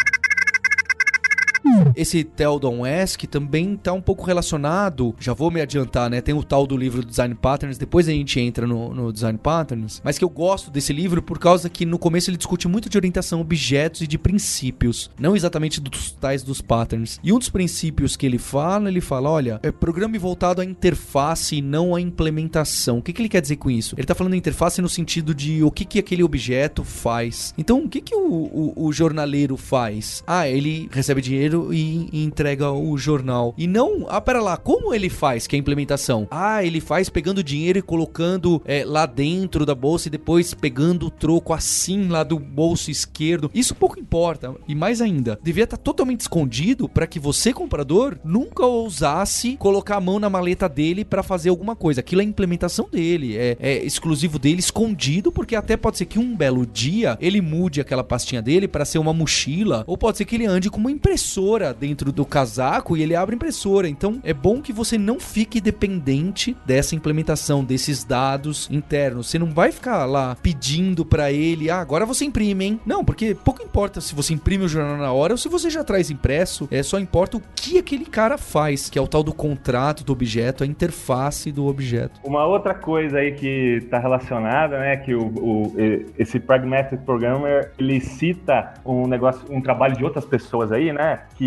Esse 1.96 2.24
Teldon-esque 2.24 3.28
também 3.28 3.76
tá 3.78 3.94
um 3.94 4.02
pouco 4.02 4.26
relacionado, 4.26 5.16
já 5.20 5.34
vou 5.34 5.50
me 5.50 5.62
adiantar, 5.62 6.10
né? 6.10 6.22
Tem 6.22 6.36
o 6.36 6.44
tal 6.44 6.68
do 6.68 6.76
livro 6.76 7.06
Design 7.06 7.36
Patterns, 7.36 7.78
depois 7.78 8.08
a 8.08 8.12
gente 8.12 8.40
entra 8.40 8.68
no, 8.68 8.94
no 8.94 9.14
Design 9.14 9.38
Patterns, 9.38 10.02
mas 10.04 10.18
que 10.18 10.24
eu 10.24 10.30
gosto 10.30 10.70
desse 10.70 10.92
livro 10.92 11.22
por 11.22 11.40
causa 11.40 11.70
que 11.70 11.86
no 11.86 11.98
começo 11.98 12.30
ele 12.30 12.38
discute 12.38 12.68
muito 12.68 12.90
de 12.90 12.98
orientação 12.98 13.40
objetos 13.40 14.02
e 14.02 14.08
de 14.08 14.18
princípios, 14.18 15.10
não 15.20 15.36
exatamente 15.36 15.80
dos 15.80 16.12
tais 16.12 16.44
dos 16.44 16.62
patterns. 16.62 17.20
E 17.24 17.32
um 17.32 17.40
dos 17.40 17.50
princípios 17.50 18.16
que 18.16 18.26
ele 18.26 18.38
fala, 18.38 18.90
ele 18.90 19.02
fala, 19.02 19.30
olha, 19.30 19.60
é 19.64 19.72
programa 19.72 20.18
voltado 20.18 20.62
à 20.62 20.66
interface 20.66 21.58
e 21.58 21.62
não 21.62 21.96
à 21.96 22.02
implementação. 22.02 23.00
O 23.00 23.02
que, 23.02 23.14
que 23.14 23.22
ele 23.22 23.30
quer 23.30 23.42
dizer 23.42 23.58
com 23.58 23.70
isso? 23.70 23.96
Ele 23.98 24.08
tá 24.08 24.16
falando 24.16 24.36
interface 24.36 24.82
no 24.82 24.90
sentido 24.90 25.34
de 25.34 25.64
o 25.64 25.72
que, 25.72 25.86
que 25.86 26.00
aquele 26.00 26.24
objeto 26.24 26.84
faz. 26.84 27.54
Então, 27.58 27.84
o 27.84 27.90
que, 27.90 28.02
que 28.02 28.16
o, 28.16 28.20
o, 28.20 28.74
o 28.88 28.94
jornaleiro 28.94 29.58
faz? 29.58 30.24
Ah, 30.26 30.48
ele 30.48 30.90
recebe 30.92 31.22
dinheiro 31.22 31.74
e 31.74 31.77
e, 31.78 32.24
entrega 32.24 32.72
o 32.72 32.98
jornal. 32.98 33.54
E 33.58 33.68
não, 33.68 34.06
ah, 34.10 34.20
pera 34.20 34.42
lá, 34.42 34.58
como 34.58 34.94
ele 34.94 35.10
faz 35.10 35.46
que 35.46 35.56
é 35.56 35.58
a 35.58 35.60
implementação? 35.60 36.28
Ah, 36.32 36.64
ele 36.64 36.82
faz 36.82 37.10
pegando 37.10 37.44
dinheiro 37.44 37.80
e 37.80 37.82
colocando 37.82 38.62
é, 38.66 38.84
lá 38.86 39.06
dentro 39.06 39.66
da 39.66 39.76
bolsa 39.76 40.08
e 40.08 40.12
depois 40.12 40.54
pegando 40.54 41.08
o 41.08 41.12
troco 41.12 41.54
assim 41.54 42.08
lá 42.08 42.24
do 42.24 42.40
bolso 42.40 42.90
esquerdo. 42.90 43.52
Isso 43.54 43.76
pouco 43.76 44.00
importa. 44.00 44.56
E 44.68 44.76
mais 44.76 45.02
ainda, 45.02 45.40
devia 45.44 45.66
estar 45.66 45.78
totalmente 45.78 46.22
escondido 46.22 46.90
para 46.90 47.08
que 47.08 47.20
você, 47.20 47.54
comprador, 47.54 48.18
nunca 48.24 48.66
ousasse 48.66 49.56
colocar 49.58 49.98
a 49.98 50.02
mão 50.02 50.20
na 50.20 50.30
maleta 50.30 50.68
dele 50.68 51.06
para 51.06 51.24
fazer 51.24 51.50
alguma 51.50 51.76
coisa. 51.76 52.00
Aquilo 52.00 52.22
é 52.22 52.24
implementação 52.24 52.88
dele, 52.92 53.38
é, 53.38 53.58
é 53.60 53.86
exclusivo 53.86 54.40
dele, 54.40 54.60
escondido, 54.60 55.32
porque 55.32 55.56
até 55.56 55.78
pode 55.78 55.98
ser 55.98 56.06
que 56.06 56.20
um 56.20 56.36
belo 56.36 56.66
dia 56.66 57.18
ele 57.22 57.42
mude 57.42 57.82
aquela 57.82 58.04
pastinha 58.04 58.42
dele 58.42 58.68
para 58.68 58.86
ser 58.86 59.00
uma 59.00 59.14
mochila, 59.14 59.84
ou 59.88 59.98
pode 59.98 60.18
ser 60.18 60.26
que 60.26 60.36
ele 60.36 60.46
ande 60.46 60.70
com 60.70 60.80
uma 60.80 60.92
impressora 60.92 61.67
dentro 61.74 62.12
do 62.12 62.26
casaco 62.26 62.96
e 62.96 63.04
ele 63.04 63.16
abre 63.16 63.36
impressora. 63.36 63.88
Então 63.88 64.20
é 64.24 64.34
bom 64.34 64.62
que 64.62 64.74
você 64.74 64.98
não 64.98 65.20
fique 65.20 65.60
dependente 65.60 66.56
dessa 66.66 66.96
implementação, 66.96 67.64
desses 67.64 68.04
dados 68.04 68.68
internos. 68.72 69.30
Você 69.30 69.40
não 69.40 69.48
vai 69.48 69.72
ficar 69.72 70.06
lá 70.06 70.36
pedindo 70.42 71.06
para 71.06 71.32
ele, 71.32 71.70
ah, 71.70 71.80
agora 71.80 72.06
você 72.06 72.26
imprime, 72.26 72.66
hein? 72.66 72.80
Não, 72.86 73.04
porque 73.04 73.36
pouco 73.36 73.64
importa 73.64 74.02
se 74.02 74.16
você 74.16 74.34
imprime 74.34 74.66
o 74.66 74.70
jornal 74.70 74.98
na 74.98 75.12
hora 75.12 75.34
ou 75.34 75.38
se 75.38 75.50
você 75.50 75.70
já 75.70 75.84
traz 75.84 76.10
impresso, 76.10 76.68
é 76.72 76.82
só 76.84 77.00
importa 77.00 77.38
o 77.38 77.42
que 77.56 77.78
aquele 77.78 78.06
cara 78.06 78.38
faz, 78.38 78.90
que 78.90 78.98
é 78.98 79.02
o 79.02 79.08
tal 79.08 79.24
do 79.24 79.34
contrato 79.34 80.04
do 80.04 80.14
objeto, 80.14 80.64
a 80.64 80.68
interface 80.68 81.52
do 81.52 81.68
objeto. 81.68 82.20
Uma 82.24 82.46
outra 82.46 82.74
coisa 82.74 83.20
aí 83.20 83.34
que 83.34 83.80
está 83.84 84.00
relacionada, 84.00 84.80
né, 84.80 84.98
que 84.98 85.14
o, 85.14 85.26
o, 85.26 85.74
esse 86.18 86.40
Pragmatic 86.40 87.02
Programmer, 87.02 87.72
ele 87.78 88.00
cita 88.00 88.74
um 88.86 89.08
negócio, 89.08 89.42
um 89.50 89.62
trabalho 89.62 89.96
de 89.96 90.04
outras 90.04 90.26
pessoas 90.26 90.72
aí, 90.72 90.92
né, 90.92 91.22
que 91.36 91.47